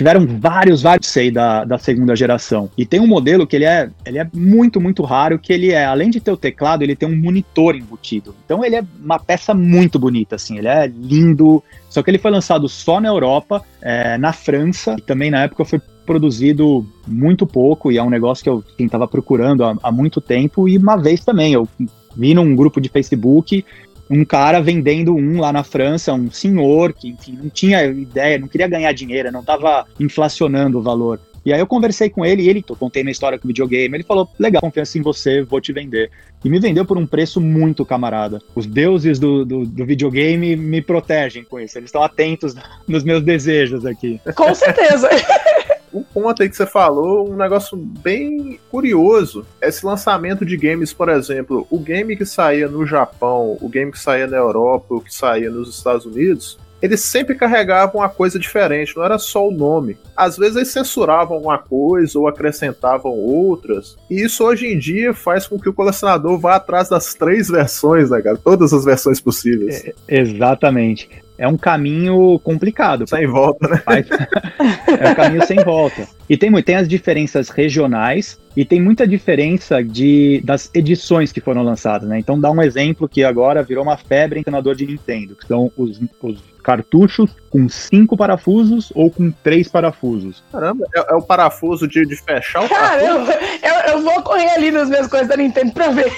Tiveram 0.00 0.26
vários, 0.26 0.80
vários 0.80 1.08
sei 1.08 1.30
da, 1.30 1.62
da 1.62 1.76
segunda 1.76 2.16
geração. 2.16 2.70
E 2.74 2.86
tem 2.86 2.98
um 2.98 3.06
modelo 3.06 3.46
que 3.46 3.54
ele 3.54 3.66
é, 3.66 3.90
ele 4.06 4.18
é 4.18 4.26
muito, 4.32 4.80
muito 4.80 5.02
raro, 5.02 5.38
que 5.38 5.52
ele 5.52 5.72
é, 5.72 5.84
além 5.84 6.08
de 6.08 6.18
ter 6.20 6.32
o 6.32 6.38
teclado, 6.38 6.80
ele 6.80 6.96
tem 6.96 7.06
um 7.06 7.14
monitor 7.14 7.76
embutido. 7.76 8.34
Então 8.42 8.64
ele 8.64 8.76
é 8.76 8.84
uma 8.98 9.18
peça 9.18 9.52
muito 9.52 9.98
bonita, 9.98 10.36
assim, 10.36 10.56
ele 10.56 10.68
é 10.68 10.86
lindo. 10.86 11.62
Só 11.90 12.02
que 12.02 12.10
ele 12.10 12.16
foi 12.16 12.30
lançado 12.30 12.66
só 12.66 12.98
na 12.98 13.08
Europa, 13.08 13.62
é, 13.82 14.16
na 14.16 14.32
França, 14.32 14.96
e 14.96 15.02
também 15.02 15.30
na 15.30 15.42
época 15.42 15.66
foi 15.66 15.78
produzido 16.06 16.86
muito 17.06 17.46
pouco, 17.46 17.92
e 17.92 17.98
é 17.98 18.02
um 18.02 18.08
negócio 18.08 18.42
que 18.42 18.48
eu 18.48 18.64
estava 18.78 19.06
procurando 19.06 19.62
há, 19.64 19.76
há 19.82 19.92
muito 19.92 20.18
tempo, 20.18 20.66
e 20.66 20.78
uma 20.78 20.96
vez 20.96 21.22
também, 21.22 21.52
eu 21.52 21.68
vi 22.16 22.32
num 22.32 22.56
grupo 22.56 22.80
de 22.80 22.88
Facebook 22.88 23.64
um 24.10 24.24
cara 24.24 24.60
vendendo 24.60 25.14
um 25.14 25.38
lá 25.38 25.52
na 25.52 25.62
França, 25.62 26.12
um 26.12 26.30
senhor 26.32 26.92
que, 26.92 27.10
enfim, 27.10 27.38
não 27.40 27.48
tinha 27.48 27.84
ideia, 27.84 28.38
não 28.38 28.48
queria 28.48 28.66
ganhar 28.66 28.92
dinheiro, 28.92 29.30
não 29.30 29.40
estava 29.40 29.86
inflacionando 30.00 30.78
o 30.78 30.82
valor. 30.82 31.20
E 31.46 31.52
aí 31.52 31.60
eu 31.60 31.66
conversei 31.66 32.10
com 32.10 32.26
ele 32.26 32.42
e 32.42 32.48
ele, 32.48 32.64
eu 32.68 32.76
contei 32.76 33.02
minha 33.02 33.12
história 33.12 33.38
com 33.38 33.46
o 33.46 33.48
videogame, 33.48 33.96
ele 33.96 34.04
falou, 34.04 34.28
legal, 34.38 34.60
confiança 34.60 34.98
em 34.98 35.02
você, 35.02 35.42
vou 35.42 35.60
te 35.60 35.72
vender. 35.72 36.10
E 36.44 36.50
me 36.50 36.58
vendeu 36.58 36.84
por 36.84 36.98
um 36.98 37.06
preço 37.06 37.40
muito 37.40 37.84
camarada. 37.84 38.42
Os 38.54 38.66
deuses 38.66 39.18
do, 39.18 39.44
do, 39.44 39.64
do 39.64 39.86
videogame 39.86 40.56
me 40.56 40.82
protegem 40.82 41.44
com 41.44 41.58
isso, 41.58 41.78
eles 41.78 41.88
estão 41.88 42.02
atentos 42.02 42.54
nos 42.86 43.04
meus 43.04 43.22
desejos 43.22 43.86
aqui. 43.86 44.20
Com 44.34 44.54
certeza. 44.54 45.08
Um 45.92 46.02
ponto 46.02 46.42
aí 46.42 46.48
que 46.48 46.56
você 46.56 46.66
falou, 46.66 47.30
um 47.30 47.36
negócio 47.36 47.76
bem 47.76 48.58
curioso. 48.70 49.46
Esse 49.60 49.84
lançamento 49.84 50.44
de 50.44 50.56
games, 50.56 50.92
por 50.92 51.08
exemplo, 51.08 51.66
o 51.70 51.78
game 51.78 52.16
que 52.16 52.24
saía 52.24 52.68
no 52.68 52.86
Japão, 52.86 53.58
o 53.60 53.68
game 53.68 53.90
que 53.90 53.98
saía 53.98 54.26
na 54.26 54.36
Europa, 54.36 54.94
o 54.94 55.00
que 55.00 55.14
saía 55.14 55.50
nos 55.50 55.74
Estados 55.74 56.06
Unidos, 56.06 56.58
eles 56.82 57.00
sempre 57.00 57.34
carregavam 57.34 58.00
uma 58.00 58.08
coisa 58.08 58.38
diferente, 58.38 58.96
não 58.96 59.04
era 59.04 59.18
só 59.18 59.46
o 59.46 59.50
nome. 59.50 59.98
Às 60.16 60.36
vezes 60.36 60.56
eles 60.56 60.68
censuravam 60.68 61.38
uma 61.38 61.58
coisa 61.58 62.18
ou 62.18 62.26
acrescentavam 62.26 63.12
outras. 63.12 63.96
E 64.10 64.22
isso 64.22 64.44
hoje 64.44 64.66
em 64.66 64.78
dia 64.78 65.12
faz 65.12 65.46
com 65.46 65.58
que 65.58 65.68
o 65.68 65.74
colecionador 65.74 66.38
vá 66.38 66.56
atrás 66.56 66.88
das 66.88 67.14
três 67.14 67.48
versões, 67.48 68.10
né, 68.10 68.22
cara? 68.22 68.36
Todas 68.36 68.72
as 68.72 68.84
versões 68.84 69.20
possíveis. 69.20 69.84
Exatamente. 70.08 71.08
É 71.40 71.48
um 71.48 71.56
caminho 71.56 72.38
complicado. 72.40 73.08
Sem 73.08 73.26
volta, 73.26 73.66
né? 73.66 73.82
É 75.00 75.10
um 75.10 75.14
caminho 75.14 75.46
sem 75.46 75.56
volta. 75.64 76.06
E 76.28 76.36
tem, 76.36 76.52
tem 76.62 76.74
as 76.74 76.86
diferenças 76.86 77.48
regionais 77.48 78.38
e 78.54 78.62
tem 78.62 78.78
muita 78.78 79.06
diferença 79.06 79.82
de, 79.82 80.42
das 80.44 80.70
edições 80.74 81.32
que 81.32 81.40
foram 81.40 81.62
lançadas, 81.62 82.06
né? 82.06 82.18
Então 82.18 82.38
dá 82.38 82.50
um 82.50 82.60
exemplo 82.60 83.08
que 83.08 83.24
agora 83.24 83.62
virou 83.62 83.82
uma 83.82 83.96
febre 83.96 84.38
em 84.38 84.42
canador 84.42 84.74
de 84.74 84.86
Nintendo, 84.86 85.34
que 85.34 85.46
são 85.46 85.72
os, 85.78 85.98
os 86.20 86.42
cartuchos 86.70 87.34
com 87.50 87.68
cinco 87.68 88.16
parafusos 88.16 88.92
ou 88.94 89.10
com 89.10 89.32
três 89.32 89.66
parafusos. 89.66 90.44
Caramba, 90.52 90.86
é, 90.94 91.12
é 91.12 91.14
o 91.16 91.22
parafuso 91.22 91.88
de, 91.88 92.06
de 92.06 92.14
fechar 92.14 92.64
o. 92.64 92.68
Caramba, 92.68 93.32
eu, 93.60 93.92
eu 93.94 94.02
vou 94.02 94.22
correr 94.22 94.50
ali 94.50 94.70
nas 94.70 94.88
minhas 94.88 95.08
coisas 95.08 95.26
da 95.26 95.36
Nintendo 95.36 95.72
pra 95.72 95.88
ver. 95.88 96.12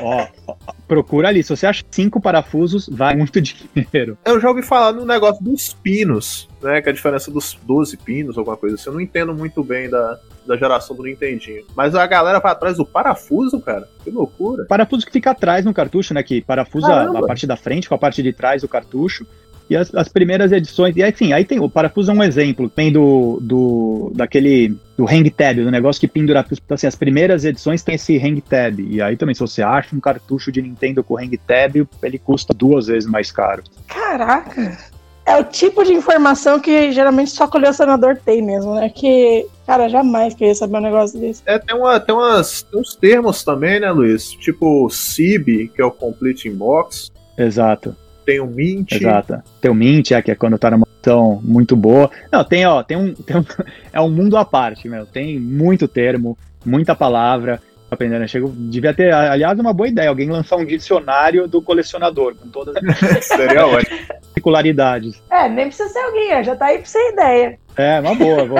Ó, 0.00 0.26
ó, 0.46 0.54
procura 0.86 1.28
ali. 1.28 1.42
Se 1.42 1.56
você 1.56 1.66
acha 1.66 1.82
cinco 1.90 2.20
parafusos, 2.20 2.88
vai 2.88 3.16
muito 3.16 3.40
dinheiro. 3.42 4.16
Eu 4.24 4.40
já 4.40 4.48
ouvi 4.48 4.62
falar 4.62 4.92
no 4.92 5.04
negócio 5.04 5.42
dos 5.42 5.74
pinos, 5.74 6.48
né? 6.62 6.80
Que 6.80 6.88
é 6.88 6.92
a 6.92 6.94
diferença 6.94 7.32
dos 7.32 7.58
12 7.64 7.96
pinos, 7.96 8.38
alguma 8.38 8.56
coisa 8.56 8.76
assim. 8.76 8.90
Eu 8.90 8.94
não 8.94 9.00
entendo 9.00 9.34
muito 9.34 9.64
bem 9.64 9.90
da, 9.90 10.20
da 10.46 10.56
geração 10.56 10.94
do 10.94 11.02
Nintendinho. 11.02 11.64
Mas 11.74 11.94
a 11.94 12.06
galera 12.06 12.38
vai 12.38 12.52
atrás 12.52 12.76
do 12.76 12.86
parafuso, 12.86 13.60
cara. 13.60 13.88
Que 14.04 14.10
loucura. 14.10 14.66
Parafuso 14.66 15.04
que 15.04 15.12
fica 15.12 15.30
atrás 15.30 15.64
no 15.64 15.74
cartucho, 15.74 16.14
né? 16.14 16.22
Que 16.22 16.42
parafusa 16.42 16.86
Caramba. 16.86 17.18
a 17.18 17.26
parte 17.26 17.46
da 17.46 17.56
frente 17.56 17.88
com 17.88 17.94
a 17.94 17.98
parte 17.98 18.22
de 18.22 18.32
trás 18.32 18.62
do 18.62 18.68
cartucho. 18.68 19.26
E 19.68 19.76
as, 19.76 19.94
as 19.94 20.08
primeiras 20.08 20.52
edições. 20.52 20.94
E 20.96 21.02
aí, 21.02 21.10
enfim, 21.10 21.32
aí 21.32 21.44
tem. 21.44 21.58
O 21.58 21.68
parafuso 21.68 22.10
é 22.10 22.14
um 22.14 22.22
exemplo. 22.22 22.68
Tem 22.68 22.92
do. 22.92 23.38
do 23.40 24.12
daquele. 24.14 24.76
Do 24.96 25.06
hang 25.06 25.28
tab, 25.30 25.56
do 25.56 25.70
negócio 25.70 26.00
que 26.00 26.06
pendura. 26.06 26.44
Então, 26.50 26.74
assim, 26.74 26.86
as 26.86 26.94
primeiras 26.94 27.44
edições 27.44 27.82
tem 27.82 27.96
esse 27.96 28.16
hang 28.16 28.40
tab. 28.40 28.78
E 28.78 29.02
aí 29.02 29.16
também, 29.16 29.34
se 29.34 29.40
você 29.40 29.62
acha 29.62 29.94
um 29.96 30.00
cartucho 30.00 30.52
de 30.52 30.62
Nintendo 30.62 31.02
com 31.02 31.18
hang 31.18 31.36
tab, 31.38 31.86
ele 32.02 32.18
custa 32.18 32.54
duas 32.54 32.86
vezes 32.86 33.08
mais 33.08 33.32
caro. 33.32 33.64
Caraca. 33.88 34.78
É 35.26 35.36
o 35.38 35.44
tipo 35.44 35.82
de 35.82 35.92
informação 35.92 36.60
que 36.60 36.92
geralmente 36.92 37.30
só 37.30 37.48
colecionador 37.48 38.18
tem 38.22 38.42
mesmo, 38.42 38.74
né? 38.74 38.90
Que, 38.90 39.46
cara, 39.66 39.88
jamais 39.88 40.34
queria 40.34 40.54
saber 40.54 40.76
um 40.76 40.82
negócio 40.82 41.18
desse. 41.18 41.42
É, 41.46 41.58
tem, 41.58 41.74
uma, 41.74 41.98
tem, 41.98 42.14
umas, 42.14 42.62
tem 42.62 42.78
uns 42.78 42.94
termos 42.94 43.42
também, 43.42 43.80
né, 43.80 43.90
Luiz? 43.90 44.32
Tipo 44.32 44.88
CIB, 44.90 45.68
que 45.74 45.80
é 45.80 45.84
o 45.84 45.90
Complete 45.90 46.48
Inbox. 46.48 47.10
Exato. 47.38 47.96
Tem 48.24 48.40
o 48.40 48.46
Mint. 48.46 48.92
Exato. 48.92 49.42
Tem 49.60 49.70
o 49.70 49.74
Mint, 49.74 50.10
é, 50.12 50.22
que 50.22 50.30
é 50.30 50.34
quando 50.34 50.58
tá 50.58 50.70
numa 50.70 50.86
edição 50.96 51.40
muito 51.42 51.76
boa. 51.76 52.10
Não, 52.32 52.42
tem, 52.44 52.66
ó, 52.66 52.82
tem 52.82 52.96
um, 52.96 53.12
tem 53.14 53.36
um. 53.36 53.44
É 53.92 54.00
um 54.00 54.10
mundo 54.10 54.36
à 54.36 54.44
parte, 54.44 54.88
meu. 54.88 55.06
Tem 55.06 55.38
muito 55.38 55.86
termo, 55.86 56.36
muita 56.64 56.94
palavra. 56.94 57.60
Aprendendo, 57.90 58.20
né? 58.20 58.26
Chega, 58.26 58.48
devia 58.48 58.92
ter, 58.92 59.12
aliás, 59.12 59.58
uma 59.58 59.72
boa 59.72 59.86
ideia, 59.86 60.08
alguém 60.08 60.28
lançar 60.28 60.56
um 60.56 60.64
dicionário 60.64 61.46
do 61.46 61.62
colecionador, 61.62 62.34
com 62.34 62.48
todas 62.48 62.74
as 62.76 63.28
particularidades. 64.34 65.22
É, 65.30 65.48
nem 65.48 65.66
precisa 65.66 65.88
ser 65.90 66.00
alguém, 66.00 66.42
já 66.42 66.56
tá 66.56 66.66
aí 66.66 66.78
pra 66.78 66.86
você 66.86 66.98
ideia. 67.10 67.58
É, 67.76 68.00
uma 68.00 68.14
boa. 68.14 68.44
Vou... 68.46 68.58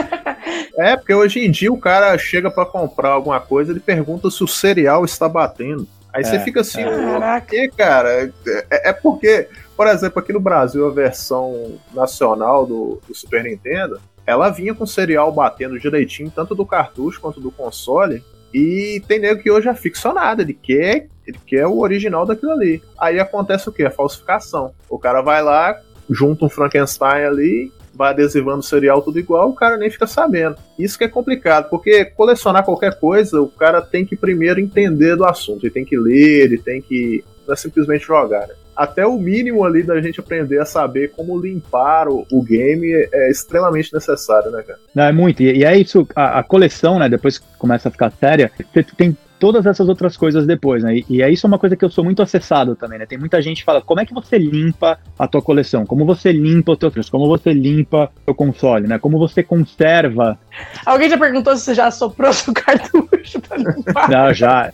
É, 0.79 0.97
porque 0.97 1.15
hoje 1.15 1.41
em 1.41 1.51
dia 1.51 1.73
o 1.73 1.79
cara 1.79 2.17
chega 2.19 2.51
pra 2.51 2.65
comprar 2.65 3.11
alguma 3.11 3.41
coisa, 3.41 3.73
ele 3.73 3.81
pergunta 3.81 4.31
se 4.31 4.45
o 4.45 4.49
cereal 4.49 5.05
está 5.05 5.29
batendo. 5.29 5.89
Aí 6.15 6.23
É, 6.23 6.25
você 6.25 6.39
fica 6.39 6.61
assim, 6.61 6.81
é. 6.81 6.85
Caraca. 6.85 7.47
quê, 7.49 7.69
cara? 7.77 8.33
É, 8.71 8.91
é 8.91 8.93
porque, 8.93 9.49
por 9.77 9.89
exemplo, 9.89 10.21
aqui 10.21 10.33
no 10.33 10.39
Brasil, 10.39 10.87
a 10.87 10.91
versão 10.91 11.79
nacional 11.93 12.65
do, 12.65 13.01
do 13.07 13.15
Super 13.15 13.43
Nintendo, 13.43 14.01
ela 14.25 14.49
vinha 14.49 14.73
com 14.73 14.85
o 14.85 14.87
cereal 14.87 15.33
batendo 15.33 15.79
direitinho, 15.79 16.31
tanto 16.35 16.55
do 16.55 16.65
cartucho 16.65 17.21
quanto 17.21 17.41
do 17.41 17.51
console. 17.51 18.23
E 18.55 19.03
tem 19.09 19.19
nego 19.19 19.43
que 19.43 19.51
hoje 19.51 19.69
é 19.69 19.75
ficcionado, 19.75 20.41
ele 20.41 20.55
quer, 20.55 21.09
ele 21.27 21.39
quer 21.45 21.67
o 21.67 21.81
original 21.81 22.25
daquilo 22.25 22.53
ali. 22.53 22.81
Aí 22.97 23.19
acontece 23.19 23.69
o 23.69 23.73
quê? 23.73 23.85
A 23.85 23.91
falsificação. 23.91 24.73
O 24.89 24.97
cara 24.97 25.21
vai 25.21 25.43
lá, 25.43 25.77
junta 26.09 26.45
um 26.45 26.49
Frankenstein 26.49 27.25
ali, 27.25 27.73
vai 27.95 28.11
adesivando 28.11 28.59
o 28.59 28.63
cereal 28.63 29.01
tudo 29.03 29.19
igual, 29.19 29.51
o 29.51 29.55
cara 29.55 29.77
nem 29.77 29.91
fica 29.91 30.07
sabendo. 30.07 30.57
Isso 30.79 30.99
que 30.99 31.05
é 31.05 31.09
complicado, 31.09 31.69
porque 31.71 32.05
colecionar 32.05 32.65
qualquer 32.65 32.99
coisa, 32.99 33.41
o 33.41 33.49
cara 33.49 33.81
tem 33.81 34.05
que 34.05 34.17
primeiro 34.17 34.61
entender 34.61 35.17
do 35.17 35.25
assunto, 35.25 35.65
ele 35.65 35.73
tem 35.73 35.85
que 35.85 35.97
ler, 35.97 36.45
ele 36.45 36.59
tem 36.59 36.81
que. 36.81 37.25
Não 37.47 37.53
é 37.53 37.57
simplesmente 37.57 38.07
jogar, 38.07 38.47
né? 38.49 38.55
Até 38.75 39.07
o 39.07 39.19
mínimo 39.19 39.65
ali 39.65 39.83
da 39.85 40.01
gente 40.01 40.19
aprender 40.19 40.59
a 40.59 40.65
saber 40.65 41.13
como 41.13 41.39
limpar 41.39 42.09
o, 42.09 42.27
o 42.33 42.43
game 42.43 42.91
é, 42.93 43.31
extremamente 43.31 43.93
necessário, 43.93 44.51
né, 44.51 44.63
cara? 44.63 44.81
Não, 44.93 45.05
é 45.05 45.13
muito. 45.13 45.43
E, 45.43 45.59
e 45.59 45.65
é 45.65 45.77
isso, 45.77 46.09
a, 46.17 46.41
a 46.41 46.43
coleção, 46.43 46.99
né? 46.99 47.09
Depois 47.09 47.39
que 47.39 47.47
começa 47.57 47.89
a 47.89 47.93
ficar 47.93 48.11
séria, 48.11 48.51
você 48.73 48.83
tem 48.97 49.17
todas 49.39 49.66
essas 49.66 49.89
outras 49.89 50.16
coisas 50.16 50.47
depois, 50.47 50.82
né? 50.82 50.97
E, 50.97 51.05
e 51.09 51.22
é 51.22 51.30
isso 51.30 51.47
uma 51.47 51.59
coisa 51.59 51.76
que 51.76 51.85
eu 51.85 51.91
sou 51.91 52.05
muito 52.05 52.22
acessado 52.22 52.74
também, 52.74 52.99
né? 52.99 53.07
Tem 53.07 53.18
muita 53.18 53.41
gente 53.43 53.59
que 53.59 53.64
fala, 53.64 53.80
como 53.80 54.01
é 54.01 54.07
que 54.07 54.14
você 54.14 54.39
limpa 54.39 54.99
a 55.18 55.26
tua 55.26 55.43
coleção? 55.43 55.85
Como 55.85 56.05
você 56.05 56.32
limpa 56.32 56.72
o 56.72 56.76
teu 56.76 56.91
trouxa? 56.91 57.11
Como 57.11 57.26
você 57.28 57.53
limpa 57.53 58.11
o 58.22 58.24
teu 58.26 58.35
console, 58.35 58.87
né? 58.87 58.99
Como 58.99 59.18
você 59.18 59.43
conserva? 59.43 60.39
Alguém 60.85 61.09
já 61.11 61.18
perguntou 61.18 61.57
se 61.57 61.62
você 61.62 61.74
já 61.74 61.91
soprou 61.91 62.32
seu 62.35 62.53
cartucho 62.55 63.41
pra 63.41 63.57
limpar? 63.57 64.11
Não, 64.11 64.32
já. 64.32 64.72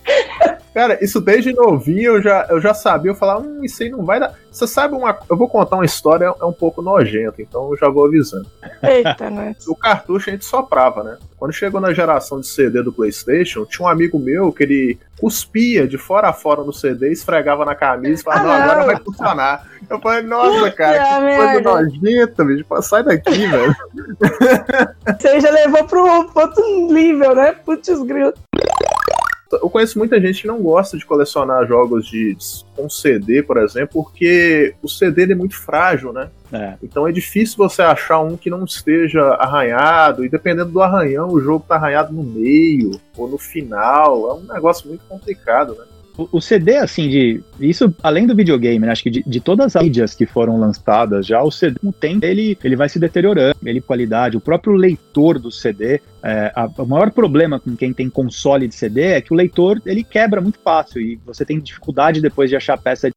Cara, 0.73 1.03
isso 1.03 1.19
desde 1.19 1.51
novinho 1.53 2.15
eu 2.15 2.21
já, 2.21 2.47
eu 2.49 2.61
já 2.61 2.73
sabia, 2.73 3.11
eu 3.11 3.15
falava, 3.15 3.41
hum, 3.41 3.59
isso 3.63 3.83
aí 3.83 3.89
não 3.89 4.05
vai 4.05 4.19
dar. 4.19 4.33
Você 4.49 4.65
sabe 4.65 4.95
uma. 4.95 5.17
Eu 5.29 5.35
vou 5.37 5.47
contar 5.49 5.75
uma 5.77 5.85
história, 5.85 6.25
é 6.39 6.45
um 6.45 6.53
pouco 6.53 6.81
nojenta, 6.81 7.41
então 7.41 7.69
eu 7.71 7.77
já 7.77 7.89
vou 7.89 8.05
avisando. 8.05 8.47
Eita, 8.81 9.29
né? 9.29 9.55
O 9.67 9.75
cartucho 9.75 10.29
a 10.29 10.33
gente 10.33 10.45
soprava, 10.45 11.03
né? 11.03 11.17
Quando 11.37 11.53
chegou 11.53 11.81
na 11.81 11.93
geração 11.93 12.39
de 12.39 12.47
CD 12.47 12.81
do 12.83 12.91
PlayStation, 12.93 13.65
tinha 13.65 13.85
um 13.85 13.89
amigo 13.89 14.19
meu 14.19 14.51
que 14.51 14.63
ele 14.63 14.99
cuspia 15.19 15.87
de 15.87 15.97
fora 15.97 16.29
a 16.29 16.33
fora 16.33 16.63
no 16.63 16.73
CD, 16.73 17.11
esfregava 17.11 17.63
na 17.65 17.75
camisa 17.75 18.21
e 18.21 18.23
falava, 18.23 18.41
Ah, 18.41 18.45
não, 18.47 18.63
agora 18.63 18.79
não. 18.79 18.85
vai 18.87 18.97
funcionar. 18.97 19.67
Eu 19.89 19.99
falei, 19.99 20.21
nossa, 20.23 20.59
Puta 20.59 20.71
cara, 20.71 20.99
que 20.99 21.37
coisa 21.37 21.61
nojenta, 21.61 22.45
bicho. 22.45 22.65
Sai 22.81 23.03
daqui, 23.03 23.45
velho. 23.47 23.75
Você 25.19 25.39
já 25.39 25.51
levou 25.51 25.83
pro 25.85 26.05
outro 26.35 26.87
nível, 26.91 27.35
né? 27.35 27.53
Putz, 27.65 27.87
grilo. 28.03 28.33
Eu 29.53 29.69
conheço 29.69 29.97
muita 29.97 30.19
gente 30.19 30.41
que 30.41 30.47
não 30.47 30.61
gosta 30.61 30.97
de 30.97 31.05
colecionar 31.05 31.67
jogos 31.67 32.05
de 32.05 32.37
com 32.75 32.89
CD, 32.89 33.43
por 33.43 33.57
exemplo, 33.57 34.03
porque 34.03 34.73
o 34.81 34.87
CD 34.87 35.31
é 35.31 35.35
muito 35.35 35.55
frágil, 35.55 36.13
né? 36.13 36.29
É. 36.51 36.75
Então 36.83 37.07
é 37.07 37.11
difícil 37.11 37.57
você 37.57 37.81
achar 37.81 38.19
um 38.19 38.35
que 38.35 38.49
não 38.49 38.63
esteja 38.63 39.21
arranhado, 39.35 40.25
e 40.25 40.29
dependendo 40.29 40.71
do 40.71 40.81
arranhão, 40.81 41.29
o 41.29 41.39
jogo 41.39 41.65
tá 41.67 41.75
arranhado 41.75 42.13
no 42.13 42.23
meio 42.23 42.99
ou 43.17 43.27
no 43.27 43.37
final. 43.37 44.29
É 44.29 44.33
um 44.33 44.53
negócio 44.53 44.87
muito 44.87 45.03
complicado, 45.07 45.75
né? 45.75 45.85
O, 46.17 46.41
CD, 46.41 46.77
assim, 46.77 47.09
de. 47.09 47.41
Isso 47.59 47.93
além 48.03 48.27
do 48.27 48.35
videogame, 48.35 48.85
né? 48.85 48.91
Acho 48.91 49.03
que 49.03 49.09
de, 49.09 49.23
de 49.25 49.39
todas 49.39 49.75
as 49.75 49.83
mídias 49.83 50.13
que 50.13 50.25
foram 50.25 50.59
lançadas 50.59 51.25
já, 51.25 51.41
o 51.41 51.51
CD, 51.51 51.79
com 51.79 51.89
o 51.89 51.93
tempo, 51.93 52.25
ele, 52.25 52.57
ele 52.63 52.75
vai 52.75 52.89
se 52.89 52.99
deteriorando, 52.99 53.55
ele 53.65 53.81
qualidade. 53.81 54.37
O 54.37 54.41
próprio 54.41 54.73
leitor 54.73 55.39
do 55.39 55.49
CD, 55.51 56.01
é, 56.23 56.51
a- 56.55 56.69
o 56.77 56.85
maior 56.85 57.11
problema 57.11 57.59
com 57.59 57.75
quem 57.75 57.93
tem 57.93 58.09
console 58.09 58.67
de 58.67 58.75
CD 58.75 59.01
é 59.13 59.21
que 59.21 59.33
o 59.33 59.35
leitor 59.35 59.81
ele 59.85 60.03
quebra 60.03 60.41
muito 60.41 60.59
fácil 60.59 61.01
e 61.01 61.19
você 61.25 61.45
tem 61.45 61.59
dificuldade 61.59 62.21
depois 62.21 62.49
de 62.49 62.55
achar 62.55 62.77
peça. 62.77 63.09
De... 63.09 63.15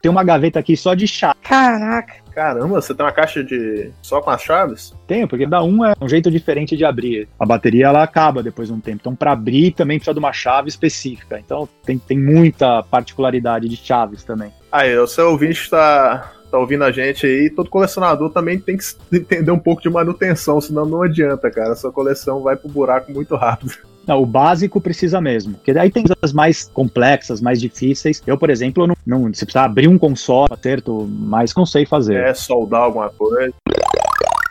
Tem 0.00 0.10
uma 0.10 0.22
gaveta 0.22 0.60
aqui 0.60 0.76
só 0.76 0.94
de 0.94 1.06
chave. 1.08 1.34
Caraca. 1.42 2.14
Caramba, 2.38 2.80
você 2.80 2.94
tem 2.94 3.04
uma 3.04 3.10
caixa 3.10 3.42
de. 3.42 3.90
só 4.00 4.20
com 4.20 4.30
as 4.30 4.40
chaves? 4.40 4.94
Tenho, 5.08 5.26
porque 5.26 5.42
cada 5.42 5.60
um 5.64 5.84
é 5.84 5.92
um 6.00 6.08
jeito 6.08 6.30
diferente 6.30 6.76
de 6.76 6.84
abrir. 6.84 7.26
A 7.36 7.44
bateria 7.44 7.86
ela 7.86 8.00
acaba 8.00 8.44
depois 8.44 8.68
de 8.68 8.74
um 8.74 8.78
tempo. 8.78 8.98
Então, 9.00 9.16
para 9.16 9.32
abrir 9.32 9.72
também 9.72 9.98
precisa 9.98 10.14
de 10.14 10.20
uma 10.20 10.32
chave 10.32 10.68
específica. 10.68 11.40
Então, 11.40 11.68
tem, 11.84 11.98
tem 11.98 12.16
muita 12.16 12.84
particularidade 12.84 13.68
de 13.68 13.74
chaves 13.74 14.22
também. 14.22 14.52
Aí, 14.70 14.96
o 14.96 15.08
seu 15.08 15.32
ouvinte 15.32 15.68
tá, 15.68 16.32
tá 16.48 16.58
ouvindo 16.58 16.84
a 16.84 16.92
gente 16.92 17.26
aí, 17.26 17.50
todo 17.50 17.68
colecionador 17.68 18.30
também 18.30 18.60
tem 18.60 18.76
que 18.76 18.84
entender 19.12 19.50
um 19.50 19.58
pouco 19.58 19.82
de 19.82 19.90
manutenção, 19.90 20.60
senão 20.60 20.86
não 20.86 21.02
adianta, 21.02 21.50
cara. 21.50 21.74
Sua 21.74 21.90
coleção 21.90 22.40
vai 22.40 22.54
pro 22.54 22.68
buraco 22.68 23.10
muito 23.10 23.34
rápido. 23.34 23.72
Não, 24.08 24.22
o 24.22 24.26
básico 24.26 24.80
precisa 24.80 25.20
mesmo. 25.20 25.52
Porque 25.54 25.72
aí 25.72 25.90
tem 25.90 26.02
coisas 26.02 26.32
mais 26.32 26.64
complexas, 26.64 27.42
mais 27.42 27.60
difíceis. 27.60 28.22
Eu, 28.26 28.38
por 28.38 28.48
exemplo, 28.48 28.86
não, 28.86 28.96
não 29.06 29.34
se 29.34 29.44
precisar 29.44 29.66
abrir 29.66 29.86
um 29.86 29.98
console, 29.98 30.48
acerto, 30.50 31.06
mas 31.06 31.54
não 31.54 31.66
sei 31.66 31.84
fazer. 31.84 32.16
É, 32.16 32.32
soldar 32.32 32.80
alguma 32.80 33.10
coisa. 33.10 33.52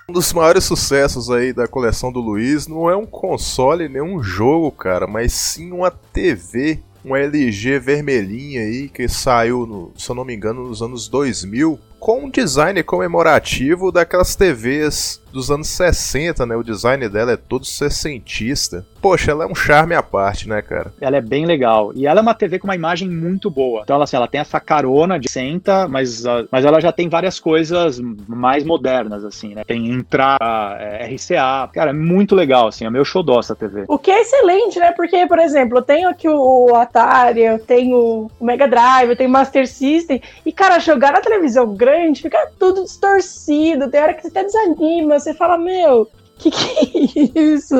Um 0.07 0.13
dos 0.13 0.31
maiores 0.31 0.63
sucessos 0.63 1.31
aí 1.31 1.51
da 1.51 1.67
coleção 1.67 2.11
do 2.11 2.19
Luiz 2.19 2.67
não 2.67 2.87
é 2.87 2.95
um 2.95 3.05
console 3.05 3.89
nem 3.89 4.01
um 4.01 4.21
jogo, 4.21 4.71
cara, 4.71 5.07
mas 5.07 5.33
sim 5.33 5.71
uma 5.71 5.89
TV, 5.89 6.79
uma 7.03 7.19
LG 7.19 7.79
vermelhinha 7.79 8.61
aí 8.61 8.87
que 8.87 9.09
saiu, 9.09 9.65
no, 9.65 9.91
se 9.97 10.09
eu 10.09 10.15
não 10.15 10.23
me 10.23 10.33
engano, 10.33 10.67
nos 10.67 10.81
anos 10.81 11.09
2000, 11.09 11.77
com 12.07 12.23
um 12.23 12.29
design 12.29 12.81
comemorativo 12.83 13.91
daquelas 13.91 14.33
TVs 14.33 15.21
dos 15.29 15.51
anos 15.51 15.67
60, 15.67 16.45
né? 16.45 16.55
O 16.55 16.63
design 16.63 17.07
dela 17.09 17.33
é 17.33 17.37
todo 17.37 17.65
sessentista. 17.65 18.85
Poxa, 19.01 19.31
ela 19.31 19.43
é 19.43 19.47
um 19.47 19.53
charme 19.53 19.93
à 19.93 20.01
parte, 20.01 20.47
né, 20.47 20.61
cara? 20.61 20.91
Ela 20.99 21.17
é 21.17 21.21
bem 21.21 21.45
legal. 21.45 21.91
E 21.93 22.07
ela 22.07 22.21
é 22.21 22.23
uma 22.23 22.33
TV 22.33 22.59
com 22.59 22.67
uma 22.67 22.75
imagem 22.75 23.09
muito 23.09 23.49
boa. 23.49 23.81
Então, 23.83 23.95
ela, 23.95 24.05
assim, 24.05 24.15
ela 24.15 24.27
tem 24.27 24.41
essa 24.41 24.59
carona 24.59 25.19
de 25.19 25.29
senta, 25.29 25.87
mas, 25.87 26.25
ah, 26.25 26.45
mas 26.49 26.65
ela 26.65 26.79
já 26.79 26.91
tem 26.91 27.07
várias 27.09 27.39
coisas 27.39 27.99
mais 28.27 28.63
modernas, 28.63 29.23
assim, 29.23 29.53
né? 29.53 29.63
Tem 29.65 29.89
entrada, 29.89 30.77
é, 30.79 31.05
RCA. 31.13 31.69
Cara, 31.73 31.91
é 31.91 31.93
muito 31.93 32.33
legal, 32.33 32.69
assim. 32.69 32.85
É 32.85 32.89
meu 32.89 33.05
xodó 33.05 33.39
essa 33.39 33.55
TV. 33.55 33.83
O 33.87 33.99
que 33.99 34.09
é 34.09 34.21
excelente, 34.21 34.79
né? 34.79 34.91
Porque, 34.93 35.27
por 35.27 35.39
exemplo, 35.39 35.77
eu 35.77 35.81
tenho 35.81 36.09
aqui 36.09 36.27
o 36.27 36.73
Atari, 36.73 37.41
eu 37.41 37.59
tenho 37.59 38.29
o 38.39 38.45
Mega 38.45 38.67
Drive, 38.67 39.09
eu 39.09 39.15
tenho 39.15 39.29
o 39.29 39.33
Master 39.33 39.67
System. 39.67 40.21
E, 40.45 40.51
cara, 40.51 40.79
jogar 40.79 41.13
na 41.13 41.21
televisão 41.21 41.75
grande 41.75 41.96
fica 42.15 42.51
tudo 42.57 42.83
distorcido. 42.83 43.89
Tem 43.89 44.01
hora 44.01 44.13
que 44.13 44.21
você 44.21 44.27
até 44.27 44.43
desanima. 44.43 45.19
Você 45.19 45.33
fala, 45.33 45.57
meu, 45.57 46.09
que 46.37 46.51
que 46.51 47.31
é 47.35 47.41
isso? 47.41 47.75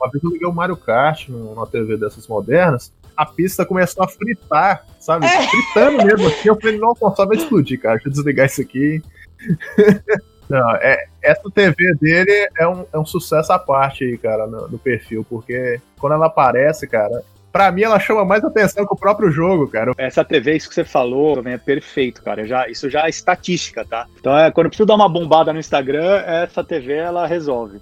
Uma 0.00 0.10
vez 0.10 0.22
eu 0.22 0.30
liguei 0.30 0.48
o 0.48 0.52
Mario 0.52 0.76
Kart 0.76 1.28
numa 1.28 1.66
TV 1.66 1.96
dessas 1.96 2.26
modernas, 2.28 2.92
a 3.16 3.24
pista 3.24 3.64
começou 3.64 4.04
a 4.04 4.08
fritar, 4.08 4.84
sabe? 5.00 5.26
Fritando 5.26 6.04
mesmo 6.04 6.26
assim. 6.28 6.48
Eu 6.48 6.60
falei, 6.60 6.78
não, 6.78 6.94
console 6.94 7.28
vai 7.28 7.38
explodir, 7.38 7.80
cara. 7.80 7.94
Deixa 7.94 8.08
eu 8.08 8.12
desligar 8.12 8.46
isso 8.46 8.60
aqui. 8.60 9.02
Não, 10.48 10.76
é, 10.76 11.06
essa 11.20 11.50
TV 11.50 11.94
dele 12.00 12.48
é 12.56 12.68
um, 12.68 12.86
é 12.92 12.98
um 12.98 13.04
sucesso 13.04 13.52
à 13.52 13.58
parte 13.58 14.04
aí, 14.04 14.16
cara, 14.16 14.46
no, 14.46 14.68
no 14.68 14.78
perfil, 14.78 15.26
porque 15.28 15.80
quando 15.98 16.12
ela 16.12 16.26
aparece, 16.26 16.86
cara, 16.86 17.24
pra 17.56 17.72
mim 17.72 17.84
ela 17.84 17.98
chama 17.98 18.22
mais 18.22 18.44
atenção 18.44 18.86
que 18.86 18.92
o 18.92 18.96
próprio 18.96 19.30
jogo, 19.30 19.66
cara. 19.66 19.92
Essa 19.96 20.22
TV, 20.22 20.56
isso 20.56 20.68
que 20.68 20.74
você 20.74 20.84
falou, 20.84 21.36
também 21.36 21.54
é 21.54 21.58
perfeito, 21.58 22.22
cara. 22.22 22.42
Eu 22.42 22.46
Já, 22.46 22.68
isso 22.68 22.90
já 22.90 23.06
é 23.06 23.08
estatística, 23.08 23.82
tá? 23.82 24.06
Então, 24.20 24.36
é, 24.36 24.50
quando 24.50 24.66
eu 24.66 24.70
preciso 24.70 24.86
dar 24.86 24.94
uma 24.94 25.08
bombada 25.08 25.54
no 25.54 25.58
Instagram, 25.58 26.22
essa 26.26 26.62
TV 26.62 26.92
ela 26.92 27.26
resolve. 27.26 27.80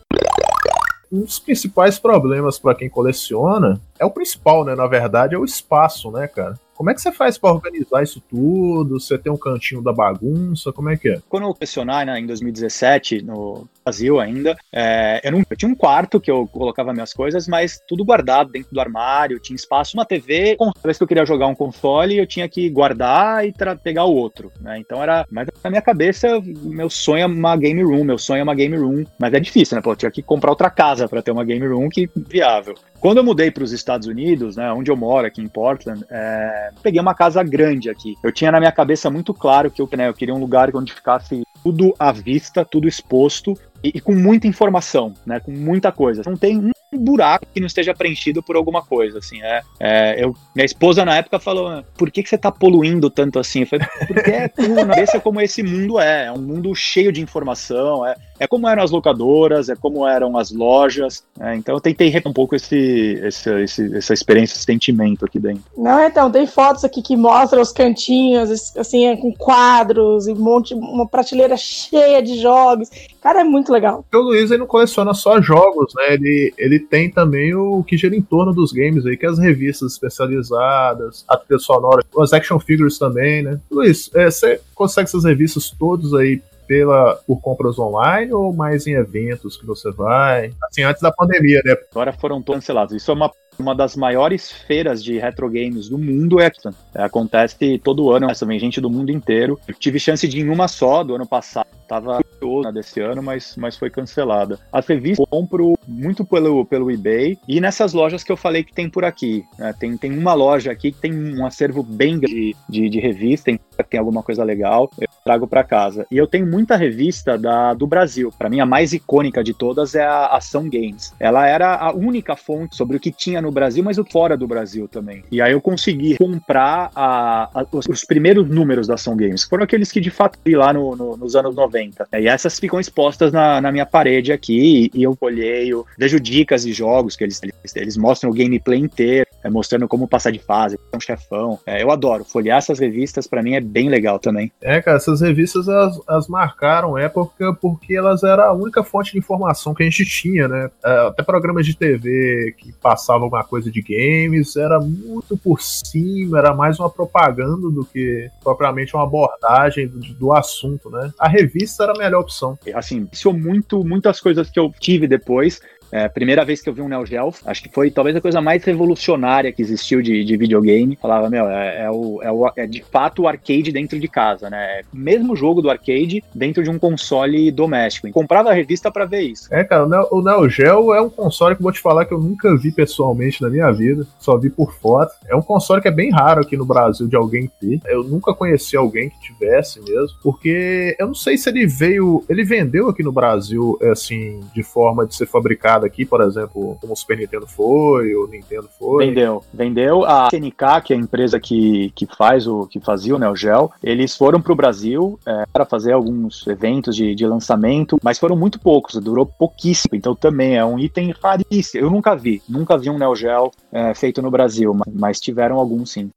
Um 1.10 1.22
dos 1.22 1.40
principais 1.40 1.98
problemas 1.98 2.56
pra 2.56 2.74
quem 2.74 2.88
coleciona 2.88 3.80
é 3.98 4.04
o 4.04 4.10
principal, 4.10 4.64
né? 4.64 4.76
Na 4.76 4.86
verdade, 4.86 5.34
é 5.34 5.38
o 5.38 5.44
espaço, 5.44 6.08
né, 6.12 6.28
cara? 6.28 6.54
Como 6.74 6.90
é 6.90 6.94
que 6.94 7.00
você 7.00 7.12
faz 7.12 7.38
pra 7.38 7.52
organizar 7.52 8.02
isso 8.02 8.20
tudo? 8.28 8.98
Você 8.98 9.16
tem 9.16 9.32
um 9.32 9.36
cantinho 9.36 9.82
da 9.82 9.92
bagunça? 9.92 10.72
Como 10.72 10.90
é 10.90 10.96
que 10.96 11.08
é? 11.08 11.20
Quando 11.28 11.44
eu 11.44 11.54
colecionar, 11.54 12.04
né, 12.04 12.18
em 12.18 12.26
2017, 12.26 13.22
no 13.22 13.68
Brasil 13.84 14.18
ainda, 14.20 14.56
é, 14.72 15.20
eu, 15.22 15.32
não, 15.32 15.42
eu 15.48 15.56
tinha 15.56 15.70
um 15.70 15.74
quarto 15.74 16.20
que 16.20 16.30
eu 16.30 16.46
colocava 16.46 16.92
minhas 16.92 17.12
coisas, 17.12 17.46
mas 17.46 17.80
tudo 17.86 18.04
guardado 18.04 18.50
dentro 18.50 18.72
do 18.72 18.80
armário, 18.80 19.38
tinha 19.38 19.54
espaço, 19.54 19.96
uma 19.96 20.04
TV. 20.04 20.56
Toda 20.56 20.72
vez 20.82 20.98
que 20.98 21.04
eu 21.04 21.08
queria 21.08 21.24
jogar 21.24 21.46
um 21.46 21.54
console, 21.54 22.16
eu 22.16 22.26
tinha 22.26 22.48
que 22.48 22.68
guardar 22.68 23.46
e 23.46 23.54
pegar 23.82 24.04
o 24.04 24.14
outro, 24.14 24.52
né? 24.60 24.78
Então 24.78 25.02
era. 25.02 25.24
Mas 25.30 25.48
na 25.62 25.70
minha 25.70 25.82
cabeça, 25.82 26.40
meu 26.44 26.90
sonho 26.90 27.22
é 27.22 27.26
uma 27.26 27.56
game 27.56 27.82
room, 27.82 28.04
meu 28.04 28.18
sonho 28.18 28.40
é 28.40 28.42
uma 28.42 28.54
game 28.54 28.76
room. 28.76 29.04
Mas 29.18 29.32
é 29.32 29.40
difícil, 29.40 29.76
né? 29.76 29.82
Pô, 29.82 29.92
eu 29.92 29.96
tinha 29.96 30.10
que 30.10 30.22
comprar 30.22 30.50
outra 30.50 30.70
casa 30.70 31.08
para 31.08 31.22
ter 31.22 31.30
uma 31.30 31.44
game 31.44 31.66
room 31.66 31.88
que 31.88 32.08
viável. 32.16 32.74
Quando 33.04 33.18
eu 33.18 33.24
mudei 33.24 33.50
para 33.50 33.62
os 33.62 33.70
Estados 33.70 34.08
Unidos, 34.08 34.56
né, 34.56 34.72
onde 34.72 34.90
eu 34.90 34.96
moro 34.96 35.26
aqui 35.26 35.42
em 35.42 35.46
Portland, 35.46 36.02
é, 36.08 36.70
peguei 36.82 36.98
uma 36.98 37.14
casa 37.14 37.42
grande 37.42 37.90
aqui. 37.90 38.16
Eu 38.22 38.32
tinha 38.32 38.50
na 38.50 38.58
minha 38.58 38.72
cabeça 38.72 39.10
muito 39.10 39.34
claro 39.34 39.70
que 39.70 39.82
eu, 39.82 39.88
né, 39.94 40.08
eu 40.08 40.14
queria 40.14 40.34
um 40.34 40.38
lugar 40.38 40.74
onde 40.74 40.94
ficasse 40.94 41.42
tudo 41.62 41.94
à 41.98 42.10
vista, 42.10 42.64
tudo 42.64 42.88
exposto 42.88 43.52
e, 43.84 43.92
e 43.94 44.00
com 44.00 44.14
muita 44.14 44.46
informação, 44.46 45.12
né, 45.26 45.38
com 45.38 45.52
muita 45.52 45.92
coisa. 45.92 46.22
Não 46.26 46.36
tem 46.36 46.58
um 46.58 46.72
buraco 46.96 47.46
que 47.52 47.60
não 47.60 47.66
esteja 47.66 47.92
preenchido 47.92 48.42
por 48.42 48.56
alguma 48.56 48.80
coisa, 48.82 49.18
assim. 49.18 49.42
É, 49.42 49.62
é, 49.80 50.24
eu, 50.24 50.34
minha 50.54 50.64
esposa 50.64 51.04
na 51.04 51.16
época 51.16 51.38
falou: 51.40 51.84
por 51.96 52.10
que, 52.10 52.22
que 52.22 52.28
você 52.28 52.38
tá 52.38 52.50
poluindo 52.52 53.10
tanto 53.10 53.38
assim? 53.38 53.60
Eu 53.60 53.66
falei: 53.66 53.86
porque 54.06 54.30
é 54.30 54.50
na 54.68 54.86
cabeça 54.86 55.20
como 55.20 55.40
esse 55.40 55.62
mundo 55.62 55.98
é. 55.98 56.26
É 56.26 56.32
um 56.32 56.38
mundo 56.40 56.74
cheio 56.74 57.12
de 57.12 57.20
informação, 57.20 58.06
é, 58.06 58.14
é 58.38 58.46
como 58.46 58.68
eram 58.68 58.82
as 58.82 58.90
locadoras, 58.90 59.68
é 59.68 59.74
como 59.76 60.06
eram 60.06 60.36
as 60.38 60.50
lojas. 60.52 61.24
né? 61.36 61.56
então 61.56 61.74
eu 61.74 61.80
tentei 61.80 62.08
reter 62.08 62.28
um 62.28 62.32
pouco 62.32 62.54
esse, 62.54 63.18
esse, 63.22 63.50
esse- 63.62 63.96
essa 63.96 64.14
experiência, 64.14 64.54
esse 64.54 64.64
sentimento 64.64 65.24
aqui 65.24 65.38
dentro. 65.38 65.64
Não, 65.76 66.00
então, 66.04 66.30
tem 66.30 66.46
fotos 66.46 66.84
aqui 66.84 67.02
que 67.02 67.16
mostram 67.16 67.60
os 67.60 67.72
cantinhos, 67.72 68.76
assim, 68.76 69.06
é, 69.06 69.16
com 69.16 69.32
quadros 69.32 70.28
e 70.28 70.32
um 70.32 70.36
monte, 70.36 70.74
uma 70.74 71.06
prateleira 71.08 71.56
cheia 71.56 72.22
de 72.22 72.38
jogos. 72.40 72.88
Cara, 73.24 73.40
é 73.40 73.44
muito 73.44 73.72
legal. 73.72 74.04
O 74.12 74.18
Luiz 74.18 74.50
ele 74.50 74.58
não 74.58 74.66
coleciona 74.66 75.14
só 75.14 75.40
jogos, 75.40 75.94
né? 75.96 76.12
Ele, 76.12 76.52
ele 76.58 76.78
tem 76.78 77.10
também 77.10 77.54
o 77.54 77.82
que 77.82 77.96
gira 77.96 78.14
em 78.14 78.20
torno 78.20 78.52
dos 78.52 78.70
games 78.70 79.06
aí, 79.06 79.16
que 79.16 79.24
é 79.24 79.30
as 79.30 79.38
revistas 79.38 79.92
especializadas, 79.92 81.24
a 81.26 81.34
trilha 81.38 81.58
sonora, 81.58 82.04
as 82.18 82.34
action 82.34 82.60
figures 82.60 82.98
também, 82.98 83.42
né? 83.42 83.58
Luiz, 83.70 84.10
é, 84.14 84.30
você 84.30 84.60
consegue 84.74 85.08
essas 85.08 85.24
revistas 85.24 85.70
todas 85.70 86.12
aí 86.12 86.42
pela, 86.66 87.14
por 87.26 87.40
compras 87.40 87.78
online 87.78 88.30
ou 88.30 88.52
mais 88.52 88.86
em 88.86 88.92
eventos 88.92 89.56
que 89.56 89.64
você 89.64 89.90
vai? 89.90 90.52
Assim, 90.64 90.82
antes 90.82 91.00
da 91.00 91.10
pandemia, 91.10 91.62
né? 91.64 91.76
Agora 91.92 92.12
foram 92.12 92.42
todos 92.42 92.60
cancelados. 92.60 92.94
Isso 92.94 93.10
é 93.10 93.14
uma, 93.14 93.30
uma 93.58 93.74
das 93.74 93.96
maiores 93.96 94.52
feiras 94.52 95.02
de 95.02 95.18
retro 95.18 95.48
games 95.48 95.88
do 95.88 95.98
mundo. 95.98 96.40
É. 96.40 96.50
É, 96.94 97.04
acontece 97.04 97.78
todo 97.78 98.10
ano, 98.10 98.26
mas 98.26 98.40
vem 98.40 98.58
gente 98.58 98.80
do 98.80 98.90
mundo 98.90 99.10
inteiro. 99.10 99.58
Eu 99.66 99.74
tive 99.74 99.98
chance 99.98 100.28
de 100.28 100.40
ir 100.40 100.42
em 100.42 100.50
uma 100.50 100.68
só 100.68 101.02
do 101.02 101.14
ano 101.14 101.26
passado. 101.26 101.66
Tava 101.88 102.23
desse 102.72 103.00
ano, 103.00 103.22
mas, 103.22 103.54
mas 103.56 103.76
foi 103.76 103.90
cancelada. 103.90 104.58
As 104.72 104.86
revistas 104.86 105.26
compro 105.30 105.74
muito 105.86 106.24
pelo, 106.24 106.64
pelo 106.64 106.90
eBay 106.90 107.38
e 107.46 107.60
nessas 107.60 107.92
lojas 107.92 108.22
que 108.24 108.32
eu 108.32 108.36
falei 108.36 108.64
que 108.64 108.72
tem 108.72 108.88
por 108.88 109.04
aqui. 109.04 109.44
né? 109.58 109.74
Tem, 109.78 109.96
tem 109.96 110.16
uma 110.18 110.34
loja 110.34 110.70
aqui 110.72 110.92
que 110.92 111.00
tem 111.00 111.12
um 111.12 111.44
acervo 111.46 111.82
bem 111.82 112.18
grande 112.18 112.56
de, 112.68 112.88
de, 112.88 113.00
revista, 113.00 113.46
tem, 113.46 113.60
tem 113.88 114.00
alguma 114.00 114.22
coisa 114.22 114.42
legal, 114.44 114.90
eu 115.00 115.08
trago 115.24 115.46
para 115.46 115.64
casa. 115.64 116.06
E 116.10 116.16
eu 116.16 116.26
tenho 116.26 116.46
muita 116.46 116.76
revista 116.76 117.36
da, 117.38 117.74
do 117.74 117.86
Brasil. 117.86 118.32
Para 118.36 118.48
mim, 118.48 118.60
a 118.60 118.66
mais 118.66 118.92
icônica 118.92 119.42
de 119.42 119.54
todas 119.54 119.94
é 119.94 120.04
a 120.04 120.26
Ação 120.28 120.68
Games. 120.68 121.12
Ela 121.20 121.46
era 121.46 121.74
a 121.76 121.92
única 121.92 122.36
fonte 122.36 122.76
sobre 122.76 122.96
o 122.96 123.00
que 123.00 123.10
tinha 123.12 123.40
no 123.40 123.50
Brasil, 123.50 123.82
mas 123.84 123.98
o 123.98 124.04
fora 124.04 124.36
do 124.36 124.46
Brasil 124.46 124.86
também. 124.88 125.24
E 125.30 125.40
aí 125.40 125.52
eu 125.52 125.60
consegui 125.60 126.16
comprar 126.16 126.90
a- 126.94 127.48
a- 127.54 127.66
os, 127.72 127.86
os 127.86 128.04
primeiros 128.04 128.48
números 128.48 128.86
da 128.86 128.94
Ação 128.94 129.16
Games, 129.16 129.44
foram 129.44 129.64
aqueles 129.64 129.90
que 129.90 130.00
de 130.00 130.10
fato 130.10 130.38
vi 130.44 130.54
lá 130.56 130.72
no- 130.72 130.94
no- 130.96 131.16
nos 131.16 131.34
anos 131.36 131.54
90. 131.54 132.06
E 132.12 132.28
essas 132.34 132.58
ficam 132.58 132.80
expostas 132.80 133.32
na, 133.32 133.60
na 133.60 133.72
minha 133.72 133.86
parede 133.86 134.32
aqui, 134.32 134.90
e, 134.92 135.02
eu 135.02 135.16
olheio, 135.20 135.86
vejo 135.98 136.20
dicas 136.20 136.62
de 136.62 136.72
jogos 136.72 137.16
que 137.16 137.24
eles, 137.24 137.40
eles, 137.42 137.76
eles 137.76 137.96
mostram 137.96 138.30
o 138.30 138.34
gameplay 138.34 138.78
inteiro, 138.78 139.28
é, 139.42 139.50
mostrando 139.50 139.86
como 139.86 140.08
passar 140.08 140.30
de 140.30 140.38
fase, 140.38 140.78
um 140.94 141.00
chefão. 141.00 141.58
É, 141.66 141.82
eu 141.82 141.90
adoro. 141.90 142.24
Folhear 142.24 142.58
essas 142.58 142.78
revistas, 142.78 143.26
para 143.26 143.42
mim, 143.42 143.54
é 143.54 143.60
bem 143.60 143.88
legal 143.88 144.18
também. 144.18 144.50
É, 144.60 144.80
cara, 144.80 144.96
essas 144.96 145.20
revistas 145.20 145.68
elas, 145.68 146.00
elas 146.08 146.28
marcaram 146.28 146.98
época 146.98 147.54
porque 147.60 147.94
elas 147.94 148.22
eram 148.22 148.44
a 148.44 148.52
única 148.52 148.82
fonte 148.82 149.12
de 149.12 149.18
informação 149.18 149.74
que 149.74 149.82
a 149.82 149.86
gente 149.86 150.04
tinha, 150.04 150.48
né? 150.48 150.70
É, 150.84 151.06
Até 151.08 151.22
programas 151.22 151.66
de 151.66 151.76
TV 151.76 152.54
que 152.58 152.72
passavam 152.72 153.24
alguma 153.24 153.44
coisa 153.44 153.70
de 153.70 153.82
games 153.82 154.56
era 154.56 154.80
muito 154.80 155.36
por 155.36 155.60
cima, 155.60 156.38
era 156.38 156.54
mais 156.54 156.78
uma 156.78 156.90
propaganda 156.90 157.70
do 157.70 157.84
que 157.84 158.30
propriamente 158.42 158.94
uma 158.94 159.04
abordagem 159.04 159.86
do, 159.86 160.00
do 160.14 160.32
assunto, 160.32 160.90
né? 160.90 161.12
A 161.18 161.28
revista 161.28 161.84
era 161.84 161.92
a 161.92 161.98
melhor 162.14 162.20
opção. 162.20 162.58
assim, 162.74 162.96
iniciou 162.98 163.34
muito, 163.34 163.84
muitas 163.84 164.20
coisas 164.20 164.48
que 164.50 164.58
eu 164.58 164.72
tive 164.78 165.06
depois. 165.06 165.60
É, 165.96 166.08
primeira 166.08 166.44
vez 166.44 166.60
que 166.60 166.68
eu 166.68 166.74
vi 166.74 166.82
um 166.82 166.88
Neo 166.88 167.06
Geo, 167.06 167.32
acho 167.46 167.62
que 167.62 167.68
foi 167.72 167.88
talvez 167.88 168.16
a 168.16 168.20
coisa 168.20 168.40
mais 168.40 168.64
revolucionária 168.64 169.52
que 169.52 169.62
existiu 169.62 170.02
de, 170.02 170.24
de 170.24 170.36
videogame. 170.36 170.98
Falava, 171.00 171.30
meu, 171.30 171.48
é, 171.48 171.84
é 171.84 171.90
o, 171.90 172.20
é, 172.20 172.32
o- 172.32 172.52
é 172.56 172.66
de 172.66 172.82
fato 172.82 173.22
o 173.22 173.28
arcade 173.28 173.70
dentro 173.70 174.00
de 174.00 174.08
casa, 174.08 174.50
né? 174.50 174.80
É 174.80 174.82
mesmo 174.92 175.36
jogo 175.36 175.62
do 175.62 175.70
arcade 175.70 176.24
dentro 176.34 176.64
de 176.64 176.68
um 176.70 176.80
console 176.80 177.48
doméstico. 177.52 178.10
Comprava 178.10 178.50
a 178.50 178.52
revista 178.52 178.90
pra 178.90 179.04
ver 179.04 179.20
isso. 179.22 179.46
É, 179.54 179.62
cara, 179.62 179.84
o 179.84 179.88
Neo, 179.88 180.08
o 180.10 180.20
Neo 180.20 180.48
Geo 180.48 180.92
é 180.92 181.00
um 181.00 181.08
console 181.08 181.54
que 181.54 181.60
eu 181.60 181.64
vou 181.64 181.72
te 181.72 181.80
falar 181.80 182.04
que 182.06 182.12
eu 182.12 182.18
nunca 182.18 182.56
vi 182.56 182.72
pessoalmente 182.72 183.40
na 183.40 183.48
minha 183.48 183.70
vida, 183.70 184.04
só 184.18 184.36
vi 184.36 184.50
por 184.50 184.74
foto. 184.74 185.12
É 185.28 185.36
um 185.36 185.42
console 185.42 185.80
que 185.80 185.86
é 185.86 185.92
bem 185.92 186.10
raro 186.10 186.40
aqui 186.40 186.56
no 186.56 186.66
Brasil 186.66 187.06
de 187.06 187.14
alguém 187.14 187.48
ter. 187.60 187.80
Eu 187.86 188.02
nunca 188.02 188.34
conheci 188.34 188.76
alguém 188.76 189.10
que 189.10 189.20
tivesse 189.20 189.80
mesmo, 189.80 190.18
porque 190.24 190.96
eu 190.98 191.06
não 191.06 191.14
sei 191.14 191.38
se 191.38 191.48
ele 191.48 191.68
veio. 191.68 192.24
Ele 192.28 192.42
vendeu 192.42 192.88
aqui 192.88 193.04
no 193.04 193.12
Brasil, 193.12 193.78
assim, 193.92 194.40
de 194.52 194.64
forma 194.64 195.06
de 195.06 195.14
ser 195.14 195.26
fabricado 195.26 195.83
aqui, 195.84 196.04
por 196.04 196.20
exemplo, 196.20 196.76
como 196.80 196.92
o 196.92 196.96
Super 196.96 197.18
Nintendo 197.18 197.46
foi, 197.46 198.14
o 198.14 198.26
Nintendo 198.26 198.68
foi. 198.78 199.06
Vendeu. 199.06 199.42
Vendeu 199.52 200.04
a 200.04 200.28
SNK, 200.32 200.82
que 200.84 200.92
é 200.92 200.96
a 200.96 201.00
empresa 201.00 201.38
que, 201.38 201.90
que 201.94 202.06
faz 202.06 202.46
o 202.46 202.66
que 202.66 202.80
fazia 202.80 203.14
o 203.14 203.18
Neo 203.18 203.36
Geo. 203.36 203.70
Eles 203.82 204.16
foram 204.16 204.40
pro 204.40 204.54
Brasil 204.54 205.18
é, 205.26 205.44
para 205.52 205.64
fazer 205.64 205.92
alguns 205.92 206.46
eventos 206.46 206.96
de, 206.96 207.14
de 207.14 207.26
lançamento, 207.26 207.98
mas 208.02 208.18
foram 208.18 208.36
muito 208.36 208.58
poucos, 208.58 209.00
durou 209.00 209.26
pouquíssimo. 209.26 209.94
Então 209.94 210.14
também 210.14 210.56
é 210.56 210.64
um 210.64 210.78
item 210.78 211.14
raríssimo. 211.22 211.84
Eu 211.84 211.90
nunca 211.90 212.14
vi, 212.14 212.42
nunca 212.48 212.76
vi 212.76 212.90
um 212.90 212.98
Neo 212.98 213.14
Geo 213.14 213.50
é, 213.72 213.94
feito 213.94 214.22
no 214.22 214.30
Brasil, 214.30 214.74
mas, 214.74 214.94
mas 214.94 215.20
tiveram 215.20 215.58
alguns 215.58 215.90
sim. 215.90 216.10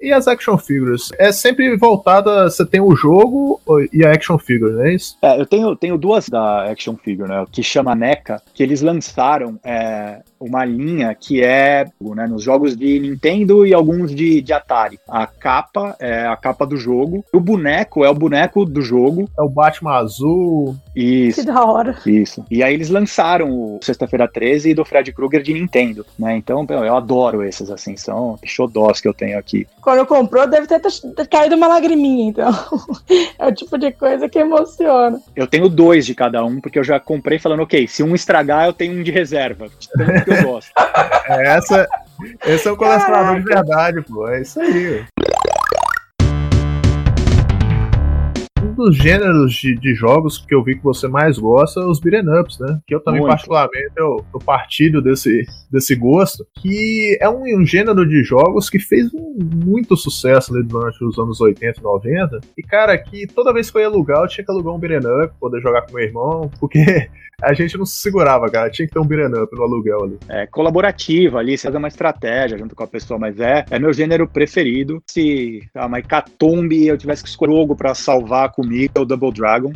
E 0.00 0.12
as 0.12 0.28
action 0.28 0.58
figures? 0.58 1.10
É 1.18 1.32
sempre 1.32 1.76
voltada. 1.76 2.48
Você 2.48 2.64
tem 2.64 2.80
o 2.80 2.94
jogo 2.94 3.60
e 3.92 4.04
a 4.04 4.12
action 4.12 4.38
figure, 4.38 4.72
não 4.72 4.84
é 4.84 4.94
isso? 4.94 5.16
É, 5.22 5.40
eu 5.40 5.46
tenho, 5.46 5.74
tenho 5.76 5.98
duas 5.98 6.28
da 6.28 6.70
Action 6.70 6.96
Figure, 6.96 7.28
né? 7.28 7.44
Que 7.50 7.62
chama 7.62 7.94
NECA, 7.94 8.42
que 8.54 8.62
eles 8.62 8.82
lançaram 8.82 9.58
é, 9.64 10.22
uma 10.40 10.64
linha 10.64 11.14
que 11.14 11.42
é 11.42 11.86
né, 12.00 12.26
nos 12.26 12.42
jogos 12.42 12.76
de 12.76 12.98
Nintendo 13.00 13.66
e 13.66 13.74
alguns 13.74 14.14
de, 14.14 14.40
de 14.40 14.52
Atari. 14.52 14.98
A 15.08 15.26
capa 15.26 15.96
é 16.00 16.26
a 16.26 16.36
capa 16.36 16.66
do 16.66 16.76
jogo. 16.76 17.24
O 17.32 17.40
boneco 17.40 18.04
é 18.04 18.10
o 18.10 18.14
boneco 18.14 18.64
do 18.64 18.82
jogo. 18.82 19.28
É 19.38 19.42
o 19.42 19.48
Batman 19.48 19.92
azul. 19.92 20.76
Isso. 20.94 21.40
Que 21.40 21.46
da 21.46 21.64
hora. 21.64 21.96
Isso. 22.06 22.44
E 22.50 22.62
aí 22.62 22.74
eles 22.74 22.90
lançaram 22.90 23.50
o 23.50 23.78
Sexta-feira 23.82 24.28
13 24.28 24.74
do 24.74 24.84
Fred 24.84 25.12
Krueger 25.12 25.42
de 25.42 25.54
Nintendo, 25.54 26.04
né? 26.18 26.36
Então, 26.36 26.66
eu 26.68 26.96
adoro 26.96 27.42
esses, 27.42 27.70
assim, 27.70 27.96
são 27.96 28.38
xodós 28.44 29.00
que 29.00 29.08
eu 29.08 29.14
tenho 29.14 29.38
aqui. 29.38 29.66
Quando 29.80 30.06
comprou, 30.06 30.46
deve 30.46 30.66
ter, 30.66 30.80
ter 30.80 31.28
caído 31.28 31.56
uma 31.56 31.68
lagriminha, 31.68 32.28
então. 32.28 32.50
é 33.38 33.46
o 33.46 33.54
tipo 33.54 33.78
de 33.78 33.92
coisa 33.92 34.28
que 34.28 34.38
emociona. 34.38 35.20
Eu 35.34 35.46
tenho 35.46 35.68
dois 35.68 36.06
de 36.06 36.14
cada 36.14 36.44
um, 36.44 36.60
porque 36.60 36.78
eu 36.78 36.84
já 36.84 36.98
comprei 36.98 37.38
falando, 37.38 37.62
ok, 37.62 37.86
se 37.86 38.02
um 38.02 38.14
estragar, 38.14 38.66
eu 38.66 38.72
tenho 38.72 38.98
um 38.98 39.02
de 39.02 39.10
reserva. 39.10 39.66
Que 40.26 40.32
eu 40.32 40.42
gosto. 40.42 40.72
É, 41.28 41.56
essa, 41.56 41.88
esse 42.44 42.66
é 42.66 42.72
o 42.72 42.76
colecionador 42.76 43.36
de 43.36 43.44
verdade, 43.44 44.02
pô. 44.02 44.28
É 44.28 44.40
isso 44.40 44.60
aí. 44.60 45.04
Dos 48.76 48.96
gêneros 48.96 49.52
de, 49.54 49.74
de 49.74 49.94
jogos 49.94 50.38
que 50.38 50.54
eu 50.54 50.62
vi 50.62 50.76
que 50.76 50.84
você 50.84 51.08
mais 51.08 51.38
gosta 51.38 51.80
os 51.80 51.98
beat'em 51.98 52.28
ups, 52.40 52.58
né? 52.60 52.78
Que 52.86 52.94
eu 52.94 53.00
também, 53.00 53.20
Muito. 53.20 53.30
particularmente, 53.32 53.92
eu, 53.96 54.24
eu 54.32 54.38
partilho 54.40 55.00
desse, 55.02 55.44
desse 55.70 55.94
gosto. 55.96 56.46
Que 56.60 57.18
é 57.20 57.28
um, 57.28 57.42
um 57.60 57.66
gênero 57.66 58.06
de 58.06 58.22
jogos 58.22 58.68
que 58.70 58.78
fez 58.78 59.12
um- 59.14 59.36
muito 59.64 59.96
sucesso 59.96 60.54
ali 60.54 60.62
durante 60.64 61.02
os 61.04 61.18
anos 61.18 61.40
80 61.40 61.80
e 61.80 61.82
90. 61.82 62.40
E, 62.56 62.62
cara, 62.62 62.96
que 62.96 63.26
toda 63.26 63.52
vez 63.52 63.70
que 63.70 63.76
eu 63.78 63.80
ia 63.82 63.86
alugar, 63.88 64.22
eu 64.22 64.28
tinha 64.28 64.44
que 64.44 64.50
alugar 64.50 64.74
um 64.74 64.78
beat'em 64.78 64.98
up, 65.24 65.34
poder 65.40 65.60
jogar 65.60 65.82
com 65.82 65.94
meu 65.94 66.04
irmão, 66.04 66.50
porque 66.60 66.78
a 67.42 67.52
gente 67.52 67.76
não 67.76 67.84
se 67.86 67.98
segurava, 68.00 68.48
cara. 68.50 68.70
Tinha 68.70 68.86
que 68.86 68.92
ter 68.94 69.00
um 69.00 69.06
beat'em 69.06 69.42
up 69.42 69.54
no 69.56 69.62
aluguel 69.62 70.04
ali. 70.04 70.18
é, 70.28 70.46
colaborativa 70.46 71.38
ali, 71.38 71.56
você 71.56 71.64
faz 71.64 71.74
uma 71.74 71.88
estratégia 71.88 72.58
junto 72.58 72.74
com 72.74 72.82
a 72.82 72.86
pessoa, 72.86 73.18
mas 73.18 73.38
é, 73.40 73.64
é 73.70 73.78
meu 73.78 73.92
gênero 73.92 74.26
preferido. 74.28 75.02
Se 75.08 75.60
a 75.74 75.86
uma 75.86 75.98
hecatombe 75.98 76.86
eu 76.86 76.96
tivesse 76.98 77.22
que 77.22 77.28
escolher 77.28 77.52
um 77.52 77.56
jogo 77.56 77.76
pra 77.76 77.94
salvar 77.94 78.52
comigo, 78.66 78.92
é 78.96 79.00
o 79.00 79.04
Double 79.04 79.32
Dragon. 79.32 79.72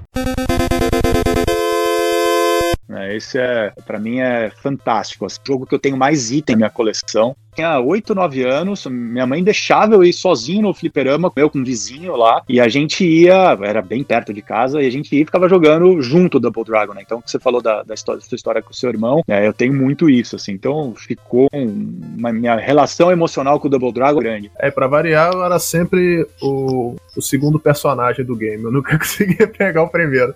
É, 2.89 3.17
esse 3.17 3.39
é, 3.39 3.73
pra 3.87 4.01
mim, 4.01 4.19
é 4.19 4.51
fantástico. 4.51 5.25
Esse 5.25 5.39
jogo 5.47 5.65
que 5.65 5.75
eu 5.75 5.79
tenho 5.79 5.97
mais 5.97 6.33
item 6.33 6.57
na 6.57 6.59
minha 6.59 6.71
coleção. 6.71 7.37
Tinha 7.55 7.79
8, 7.81 8.15
9 8.15 8.45
anos, 8.45 8.87
minha 8.87 9.27
mãe 9.27 9.43
deixava 9.43 9.95
eu 9.95 10.05
ir 10.05 10.13
sozinho 10.13 10.63
no 10.63 10.75
fliperama, 10.75 11.33
eu 11.37 11.51
com 11.51 11.59
um 11.59 11.65
vizinho 11.65 12.17
lá, 12.17 12.43
e 12.49 12.61
a 12.61 12.69
gente 12.69 13.05
ia, 13.05 13.59
era 13.63 13.83
bem 13.83 14.03
perto 14.05 14.33
de 14.33 14.43
casa, 14.43 14.83
e 14.83 14.87
a 14.87 14.91
gente 14.91 15.15
ia 15.15 15.23
e 15.23 15.25
ficava 15.25 15.49
jogando 15.49 16.01
junto 16.01 16.41
Double 16.41 16.65
Dragon, 16.65 16.95
né? 16.95 17.03
Então, 17.05 17.21
que 17.21 17.31
você 17.31 17.39
falou 17.39 17.61
da, 17.61 17.83
da 17.83 17.95
história, 17.95 18.21
da 18.21 18.27
sua 18.27 18.37
história 18.37 18.63
com 18.63 18.71
o 18.71 18.75
seu 18.75 18.91
irmão, 18.91 19.23
é, 19.29 19.47
eu 19.47 19.53
tenho 19.53 19.75
muito 19.75 20.09
isso, 20.09 20.37
assim. 20.37 20.53
Então, 20.53 20.95
ficou 20.95 21.49
uma 21.53 22.33
minha 22.33 22.57
relação 22.57 23.11
emocional 23.11 23.59
com 23.59 23.69
o 23.69 23.71
Double 23.71 23.93
Dragon 23.93 24.21
grande. 24.21 24.51
É, 24.59 24.71
pra 24.71 24.87
variar, 24.87 25.33
eu 25.33 25.45
era 25.45 25.59
sempre 25.59 26.27
o, 26.41 26.95
o 27.17 27.23
segundo 27.23 27.59
personagem 27.59 28.25
do 28.25 28.37
game. 28.37 28.63
Eu 28.63 28.73
nunca 28.73 28.97
conseguia 28.99 29.47
pegar 29.47 29.83
o 29.83 29.89
primeiro. 29.89 30.35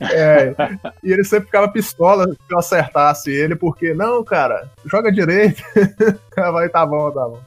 É, 0.00 0.54
e 1.02 1.12
ele 1.12 1.24
sempre 1.24 1.46
ficava 1.46 1.68
pistola 1.68 2.26
se 2.26 2.36
eu 2.50 2.58
acertasse 2.58 3.30
ele, 3.30 3.56
porque, 3.56 3.94
não, 3.94 4.22
cara, 4.22 4.70
joga 4.84 5.10
direito. 5.10 5.62
Vai, 6.52 6.68
tá 6.68 6.84
bom, 6.84 7.10
tá 7.10 7.24
bom. 7.28 7.38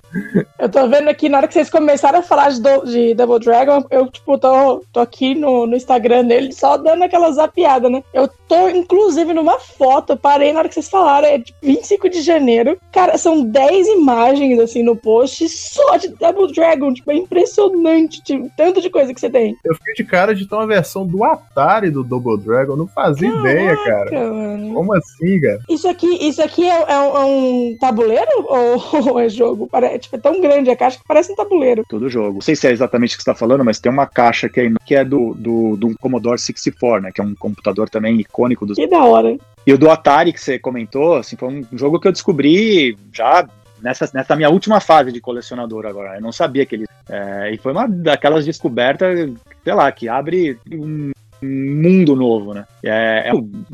Eu 0.57 0.69
tô 0.69 0.87
vendo 0.87 1.07
aqui, 1.09 1.29
na 1.29 1.37
hora 1.37 1.47
que 1.47 1.53
vocês 1.53 1.69
começaram 1.69 2.19
a 2.19 2.23
falar 2.23 2.49
de, 2.49 2.61
do- 2.61 2.85
de 2.85 3.13
Double 3.13 3.39
Dragon, 3.39 3.83
eu, 3.91 4.07
tipo, 4.07 4.37
tô, 4.37 4.83
tô 4.91 4.99
aqui 4.99 5.35
no, 5.35 5.67
no 5.67 5.75
Instagram 5.75 6.25
dele 6.25 6.51
só 6.51 6.77
dando 6.77 7.03
aquela 7.03 7.31
zapiada, 7.31 7.89
né? 7.89 8.03
Eu 8.13 8.27
tô, 8.47 8.67
inclusive, 8.69 9.33
numa 9.33 9.59
foto, 9.59 10.13
eu 10.13 10.17
parei 10.17 10.51
na 10.51 10.59
hora 10.59 10.67
que 10.67 10.73
vocês 10.73 10.89
falaram, 10.89 11.27
é 11.27 11.37
de 11.37 11.53
25 11.61 12.09
de 12.09 12.21
janeiro. 12.21 12.77
Cara, 12.91 13.17
são 13.17 13.43
10 13.43 13.87
imagens, 13.89 14.59
assim, 14.59 14.81
no 14.83 14.95
post 14.95 15.47
só 15.49 15.97
de 15.97 16.07
Double 16.09 16.51
Dragon. 16.51 16.93
Tipo, 16.93 17.11
é 17.11 17.15
impressionante 17.15 18.21
tipo, 18.23 18.49
tanto 18.57 18.81
de 18.81 18.89
coisa 18.89 19.13
que 19.13 19.19
você 19.19 19.29
tem. 19.29 19.55
Eu 19.63 19.75
fiquei 19.75 19.93
de 19.93 20.03
cara 20.03 20.33
de 20.33 20.47
ter 20.47 20.55
uma 20.55 20.65
versão 20.67 21.05
do 21.05 21.23
Atari 21.23 21.89
do 21.91 22.03
Double 22.03 22.37
Dragon. 22.37 22.73
Eu 22.73 22.77
não 22.77 22.87
fazia 22.87 23.29
ideia, 23.29 23.75
cara. 23.77 24.09
Caraca, 24.09 24.31
mano. 24.33 24.73
Como 24.73 24.93
assim, 24.95 25.39
cara? 25.41 25.59
Isso 25.69 25.87
aqui, 25.87 26.07
isso 26.27 26.41
aqui 26.41 26.67
é, 26.67 26.91
é 26.91 26.99
um, 26.99 27.17
é 27.17 27.25
um 27.25 27.77
tabuleiro 27.79 28.29
ou, 28.45 28.78
é 29.19 29.29
jogo? 29.29 29.67
Pare- 29.67 29.97
tipo, 29.99 30.15
é 30.15 30.19
tão 30.19 30.39
grande 30.41 30.69
a 30.69 30.75
caixa 30.75 30.97
que 30.97 31.07
parece 31.07 31.31
um 31.31 31.35
tabuleiro. 31.35 31.83
Todo 31.87 32.09
jogo. 32.09 32.35
Não 32.35 32.41
sei 32.41 32.55
se 32.55 32.67
é 32.67 32.71
exatamente 32.71 33.15
o 33.15 33.17
que 33.17 33.23
você 33.23 33.29
está 33.29 33.39
falando, 33.39 33.63
mas 33.63 33.79
tem 33.79 33.91
uma 33.91 34.05
caixa 34.05 34.49
que 34.49 34.59
é, 34.59 34.71
que 34.85 34.95
é 34.95 35.03
do, 35.03 35.33
do, 35.33 35.75
do 35.77 35.97
Commodore 35.99 36.39
64, 36.39 37.01
né? 37.01 37.11
Que 37.11 37.21
é 37.21 37.23
um 37.23 37.35
computador 37.35 37.89
também 37.89 38.19
icônico 38.19 38.65
dos 38.65 38.77
Que 38.77 38.87
da 38.87 39.03
hora. 39.03 39.37
E 39.65 39.73
o 39.73 39.77
do 39.77 39.89
Atari 39.89 40.33
que 40.33 40.41
você 40.41 40.57
comentou, 40.57 41.17
assim, 41.17 41.35
foi 41.35 41.49
um 41.49 41.77
jogo 41.77 41.99
que 41.99 42.07
eu 42.07 42.11
descobri 42.11 42.97
já 43.13 43.47
nessa, 43.81 44.09
nessa 44.13 44.35
minha 44.35 44.49
última 44.49 44.79
fase 44.79 45.11
de 45.11 45.21
colecionador 45.21 45.85
agora. 45.85 46.15
Eu 46.15 46.21
não 46.21 46.31
sabia 46.31 46.65
que 46.65 46.75
ele. 46.75 46.85
é, 47.09 47.51
e 47.53 47.57
foi 47.57 47.71
uma 47.71 47.87
daquelas 47.87 48.45
descobertas, 48.45 49.31
sei 49.63 49.73
lá, 49.73 49.91
que 49.91 50.07
abre 50.07 50.57
um 50.71 51.11
mundo 51.41 52.15
novo, 52.15 52.53
né? 52.53 52.65
É, 52.83 53.29
é 53.29 53.31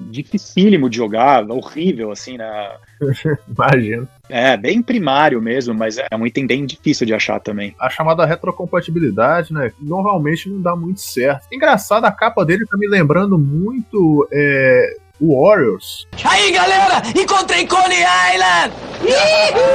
dificílimo 0.10 0.90
de 0.90 0.98
jogar, 0.98 1.50
horrível, 1.50 2.12
assim, 2.12 2.38
né? 2.38 2.72
Imagino. 3.48 4.08
É, 4.30 4.58
bem 4.58 4.82
primário 4.82 5.42
mesmo, 5.42 5.74
mas 5.74 5.98
é 5.98 6.08
um 6.16 6.26
item 6.26 6.48
bem 6.48 6.66
difícil 6.66 7.06
de 7.06 7.14
achar 7.14 7.40
também. 7.40 7.76
A 7.80 7.90
chamada 7.90 8.26
retrocompatibilidade, 8.26 9.54
né? 9.54 9.72
Normalmente 9.80 10.50
não 10.50 10.62
dá 10.62 10.76
muito 10.76 11.02
certo. 11.02 11.48
Engraçado, 11.52 12.06
a 12.06 12.12
capa 12.12 12.46
dele 12.46 12.66
tá 12.66 12.78
me 12.78 12.88
lembrando 12.88 13.38
muito 13.38 14.28
é, 14.32 14.98
Warriors. 15.22 16.08
Aí, 16.24 16.52
galera, 16.52 17.02
encontrei 17.16 17.66
Coney 17.68 18.04
Island! 18.34 18.74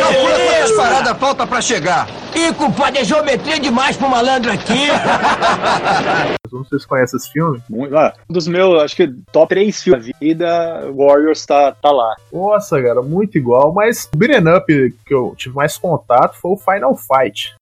Calcula 0.00 0.38
quantas 0.38 0.72
paradas 0.72 1.18
falta 1.18 1.46
pra 1.46 1.60
chegar. 1.60 2.08
Ih, 2.34 2.52
compadre, 2.54 3.00
é 3.00 3.04
geometria 3.04 3.58
demais 3.58 3.96
pro 3.96 4.08
malandro 4.08 4.52
aqui. 4.52 4.88
Não 6.52 6.64
sei 6.64 6.78
se 6.78 6.86
conhece 6.86 7.16
esse 7.16 7.30
filme. 7.30 7.62
Muito, 7.68 7.96
ah, 7.96 8.12
um 8.28 8.32
dos 8.32 8.46
meus, 8.48 8.82
acho 8.82 8.96
que 8.96 9.08
top 9.32 9.54
3 9.54 9.82
filmes 9.82 10.06
da 10.06 10.12
vida, 10.20 10.92
Warriors 10.94 11.44
tá, 11.46 11.72
tá 11.72 11.90
lá. 11.90 12.14
Nossa, 12.32 12.80
cara, 12.82 13.02
muito 13.02 13.38
igual. 13.38 13.72
Mas 13.72 14.08
o 14.14 14.16
beat'em 14.16 14.48
up 14.54 14.94
que 15.06 15.14
eu 15.14 15.34
tive 15.36 15.54
mais 15.54 15.76
contato 15.76 16.36
foi 16.40 16.52
o 16.52 16.56
Final 16.56 16.96
Fight. 16.96 17.54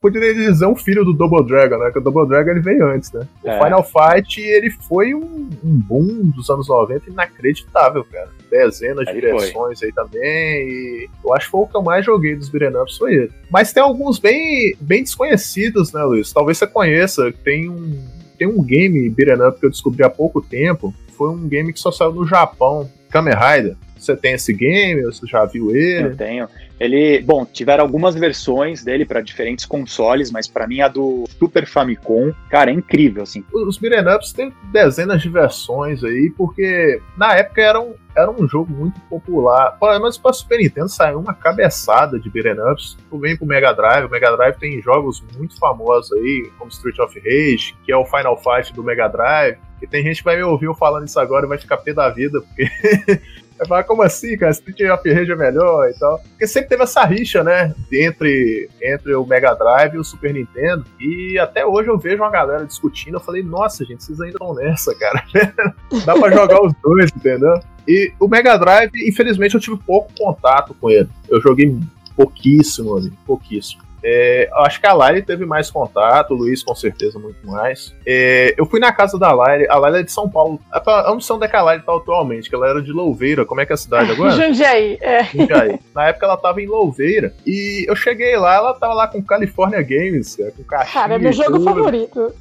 Poderia 0.00 0.32
dizer 0.34 0.66
um 0.66 0.76
filho 0.76 1.04
do 1.04 1.12
Double 1.12 1.44
Dragon, 1.44 1.76
né? 1.78 1.90
Que 1.90 1.98
o 1.98 2.02
Double 2.02 2.26
Dragon 2.28 2.50
ele 2.50 2.60
veio 2.60 2.86
antes, 2.86 3.10
né? 3.12 3.26
O 3.42 3.48
É. 3.48 3.62
Final 3.62 3.82
Fight, 3.84 4.40
ele 4.40 4.70
foi 4.70 5.14
um, 5.14 5.48
um 5.64 5.78
boom 5.78 6.30
dos 6.34 6.48
anos 6.50 6.68
90 6.68 7.10
inacreditável, 7.10 8.04
cara. 8.04 8.28
Dezenas 8.50 9.04
de 9.06 9.10
Ele 9.10 9.20
direções 9.20 9.82
aí 9.82 9.92
também. 9.92 10.20
E 10.22 11.08
eu 11.24 11.34
acho 11.34 11.46
que 11.46 11.50
foi 11.50 11.60
o 11.62 11.66
que 11.66 11.76
eu 11.76 11.82
mais 11.82 12.04
joguei 12.04 12.34
dos 12.36 12.48
beat'em 12.48 12.80
ups 12.80 12.96
foi 12.96 13.14
ele. 13.14 13.32
Mas 13.50 13.72
tem 13.72 13.82
alguns 13.82 14.18
bem, 14.18 14.74
bem 14.80 15.02
desconhecidos, 15.02 15.92
né, 15.92 16.02
Luiz? 16.02 16.32
Talvez 16.32 16.58
você 16.58 16.66
conheça. 16.66 17.32
Tem 17.44 17.68
um, 17.68 18.02
tem 18.38 18.46
um 18.48 18.62
game 18.62 19.08
beat'em 19.10 19.46
up 19.46 19.58
que 19.60 19.66
eu 19.66 19.70
descobri 19.70 20.02
há 20.04 20.10
pouco 20.10 20.40
tempo. 20.40 20.94
Foi 21.16 21.28
um 21.30 21.48
game 21.48 21.72
que 21.72 21.80
só 21.80 21.90
saiu 21.90 22.12
no 22.12 22.26
Japão. 22.26 22.88
Kamen 23.10 23.34
Rider. 23.34 23.76
Você 23.98 24.16
tem 24.16 24.34
esse 24.34 24.52
game? 24.52 25.02
Você 25.02 25.26
já 25.26 25.44
viu 25.44 25.74
ele? 25.74 26.08
Eu 26.08 26.16
tenho. 26.16 26.48
Ele, 26.80 27.20
bom, 27.20 27.44
tiveram 27.44 27.82
algumas 27.82 28.14
versões 28.14 28.84
dele 28.84 29.04
para 29.04 29.20
diferentes 29.20 29.64
consoles, 29.64 30.30
mas 30.30 30.46
pra 30.46 30.66
mim 30.66 30.80
a 30.80 30.86
do 30.86 31.24
Super 31.38 31.66
Famicom, 31.66 32.32
cara, 32.48 32.70
é 32.70 32.74
incrível, 32.74 33.24
assim. 33.24 33.44
Os 33.52 33.78
beat'em 33.78 34.14
ups 34.14 34.32
tem 34.32 34.52
dezenas 34.72 35.20
de 35.20 35.28
versões 35.28 36.04
aí, 36.04 36.32
porque 36.36 37.00
na 37.16 37.34
época 37.34 37.60
era 37.60 37.80
um, 37.80 37.94
era 38.16 38.30
um 38.30 38.46
jogo 38.46 38.72
muito 38.72 39.00
popular. 39.02 39.76
Pelo 39.78 39.98
menos 39.98 40.16
pra 40.16 40.32
Super 40.32 40.58
Nintendo 40.58 40.88
saiu 40.88 41.18
uma 41.18 41.34
cabeçada 41.34 42.18
de 42.18 42.30
beat'em 42.30 42.60
ups. 42.72 42.96
Tu 43.10 43.18
vem 43.18 43.36
pro 43.36 43.46
Mega 43.46 43.72
Drive, 43.72 44.06
o 44.06 44.10
Mega 44.10 44.36
Drive 44.36 44.56
tem 44.58 44.80
jogos 44.80 45.22
muito 45.36 45.58
famosos 45.58 46.12
aí, 46.12 46.48
como 46.58 46.70
Street 46.70 46.98
of 47.00 47.18
Rage, 47.18 47.74
que 47.84 47.90
é 47.90 47.96
o 47.96 48.06
Final 48.06 48.40
Fight 48.40 48.72
do 48.72 48.84
Mega 48.84 49.08
Drive. 49.08 49.58
E 49.82 49.86
tem 49.86 50.02
gente 50.02 50.18
que 50.18 50.24
vai 50.24 50.36
me 50.36 50.42
ouvir 50.42 50.72
falando 50.76 51.06
isso 51.06 51.18
agora 51.18 51.46
e 51.46 51.48
vai 51.48 51.58
ficar 51.58 51.76
pé 51.78 51.92
da 51.92 52.08
vida, 52.08 52.40
porque 52.40 52.68
vai 53.58 53.66
falar, 53.66 53.84
como 53.84 54.02
assim, 54.02 54.36
cara? 54.36 54.52
Street 54.52 54.80
of 54.90 55.12
Rage 55.12 55.32
é 55.32 55.36
melhor 55.36 55.90
e 55.90 55.98
tal. 55.98 56.18
Porque 56.20 56.46
sempre 56.46 56.68
teve 56.68 56.82
essa 56.82 57.04
rixa, 57.04 57.42
né? 57.42 57.74
Entre, 57.92 58.68
entre 58.82 59.14
o 59.14 59.26
Mega 59.26 59.54
Drive 59.54 59.94
e 59.94 59.98
o 59.98 60.04
Super 60.04 60.32
Nintendo. 60.32 60.84
E 61.00 61.38
até 61.38 61.66
hoje 61.66 61.88
eu 61.88 61.98
vejo 61.98 62.22
uma 62.22 62.30
galera 62.30 62.64
discutindo. 62.64 63.14
Eu 63.14 63.20
falei, 63.20 63.42
nossa, 63.42 63.84
gente, 63.84 64.04
vocês 64.04 64.20
ainda 64.20 64.34
estão 64.34 64.54
nessa, 64.54 64.94
cara. 64.94 65.24
Dá 66.04 66.14
pra 66.14 66.30
jogar 66.30 66.62
os 66.62 66.72
dois, 66.82 67.10
entendeu? 67.14 67.60
E 67.86 68.12
o 68.20 68.28
Mega 68.28 68.56
Drive, 68.56 68.92
infelizmente, 69.06 69.54
eu 69.54 69.60
tive 69.60 69.78
pouco 69.78 70.12
contato 70.16 70.74
com 70.74 70.90
ele. 70.90 71.08
Eu 71.28 71.40
joguei 71.40 71.76
pouquíssimo 72.14 72.96
ali, 72.96 73.12
pouquíssimo. 73.26 73.87
É, 74.02 74.48
acho 74.52 74.80
que 74.80 74.86
a 74.86 74.94
Lyle 74.94 75.22
teve 75.22 75.44
mais 75.44 75.70
contato, 75.70 76.32
o 76.32 76.36
Luiz 76.36 76.62
com 76.62 76.74
certeza 76.74 77.18
muito 77.18 77.46
mais. 77.46 77.94
É, 78.06 78.54
eu 78.56 78.66
fui 78.66 78.80
na 78.80 78.92
casa 78.92 79.18
da 79.18 79.32
Lyle, 79.32 79.66
a 79.68 79.78
Lyle 79.78 80.00
é 80.00 80.02
de 80.02 80.12
São 80.12 80.28
Paulo. 80.28 80.60
Eu 80.72 81.14
não 81.14 81.20
sei 81.20 81.36
onde 81.36 81.44
é 81.46 81.48
que 81.48 81.56
a 81.56 81.78
tá 81.80 81.96
atualmente, 81.96 82.48
que 82.48 82.54
ela 82.54 82.68
era 82.68 82.82
de 82.82 82.92
Louveira, 82.92 83.44
como 83.44 83.60
é 83.60 83.66
que 83.66 83.72
é 83.72 83.74
a 83.74 83.78
cidade 83.78 84.12
agora? 84.12 84.30
Jundiaí, 84.36 84.98
é. 85.00 85.24
Jundiaí. 85.24 85.78
Na 85.94 86.08
época 86.08 86.26
ela 86.26 86.36
tava 86.36 86.62
em 86.62 86.66
Louveira. 86.66 87.32
E 87.46 87.84
eu 87.88 87.96
cheguei 87.96 88.36
lá, 88.36 88.56
ela 88.56 88.74
tava 88.74 88.94
lá 88.94 89.08
com 89.08 89.22
California 89.22 89.82
Games, 89.82 90.36
cara, 90.36 90.52
com 90.52 90.62
caixinha. 90.64 91.02
Cara, 91.02 91.14
é 91.14 91.18
meu 91.18 91.32
jogo 91.32 91.52
tudo. 91.52 91.64
favorito. 91.64 92.34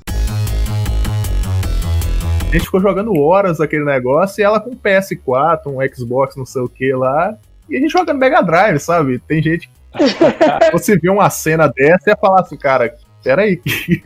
A 2.48 2.52
gente 2.52 2.64
ficou 2.64 2.80
jogando 2.80 3.14
horas 3.20 3.60
aquele 3.60 3.84
negócio 3.84 4.40
e 4.40 4.44
ela 4.44 4.60
com 4.60 4.70
um 4.70 4.76
PS4, 4.76 5.68
um 5.68 5.80
Xbox, 5.94 6.38
não 6.38 6.46
sei 6.46 6.62
o 6.62 6.70
que 6.70 6.94
lá. 6.94 7.38
E 7.70 7.76
a 7.76 7.80
gente 7.80 7.92
jogando 7.92 8.18
Mega 8.18 8.42
Drive, 8.42 8.80
sabe? 8.80 9.20
Tem 9.20 9.44
gente. 9.44 9.70
você 10.72 10.98
vê 10.98 11.10
uma 11.10 11.30
cena 11.30 11.68
dessa 11.68 12.10
e 12.10 12.12
ia 12.12 12.18
falar 12.18 12.42
assim, 12.42 12.58
cara, 12.58 12.94
peraí, 13.24 13.58
que, 13.62 14.02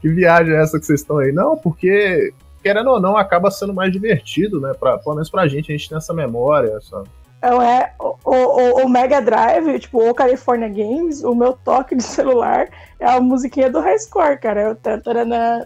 que 0.00 0.08
viagem 0.08 0.54
é 0.54 0.62
essa 0.62 0.78
que 0.78 0.86
vocês 0.86 1.00
estão 1.00 1.18
aí? 1.18 1.32
Não, 1.32 1.56
porque, 1.56 2.32
querendo 2.62 2.90
ou 2.90 3.00
não, 3.00 3.16
acaba 3.16 3.50
sendo 3.50 3.74
mais 3.74 3.92
divertido, 3.92 4.60
né? 4.60 4.72
Pra, 4.78 4.98
pelo 4.98 5.16
menos 5.16 5.30
pra 5.30 5.48
gente, 5.48 5.72
a 5.72 5.76
gente 5.76 5.88
tem 5.88 5.98
essa 5.98 6.14
memória, 6.14 6.76
essa. 6.76 7.02
Então, 7.38 7.60
é, 7.62 7.92
o, 8.00 8.16
o, 8.24 8.84
o 8.84 8.88
Mega 8.88 9.20
Drive, 9.20 9.78
tipo, 9.78 10.08
o 10.08 10.14
California 10.14 10.68
Games, 10.68 11.22
o 11.22 11.34
meu 11.34 11.52
toque 11.52 11.94
de 11.94 12.02
celular 12.02 12.68
é 12.98 13.06
a 13.06 13.20
musiquinha 13.20 13.70
do 13.70 13.80
High 13.80 13.98
Score, 13.98 14.40
cara. 14.40 14.60
É 14.62 14.70
o 14.70 14.74
tatarana. 14.74 15.64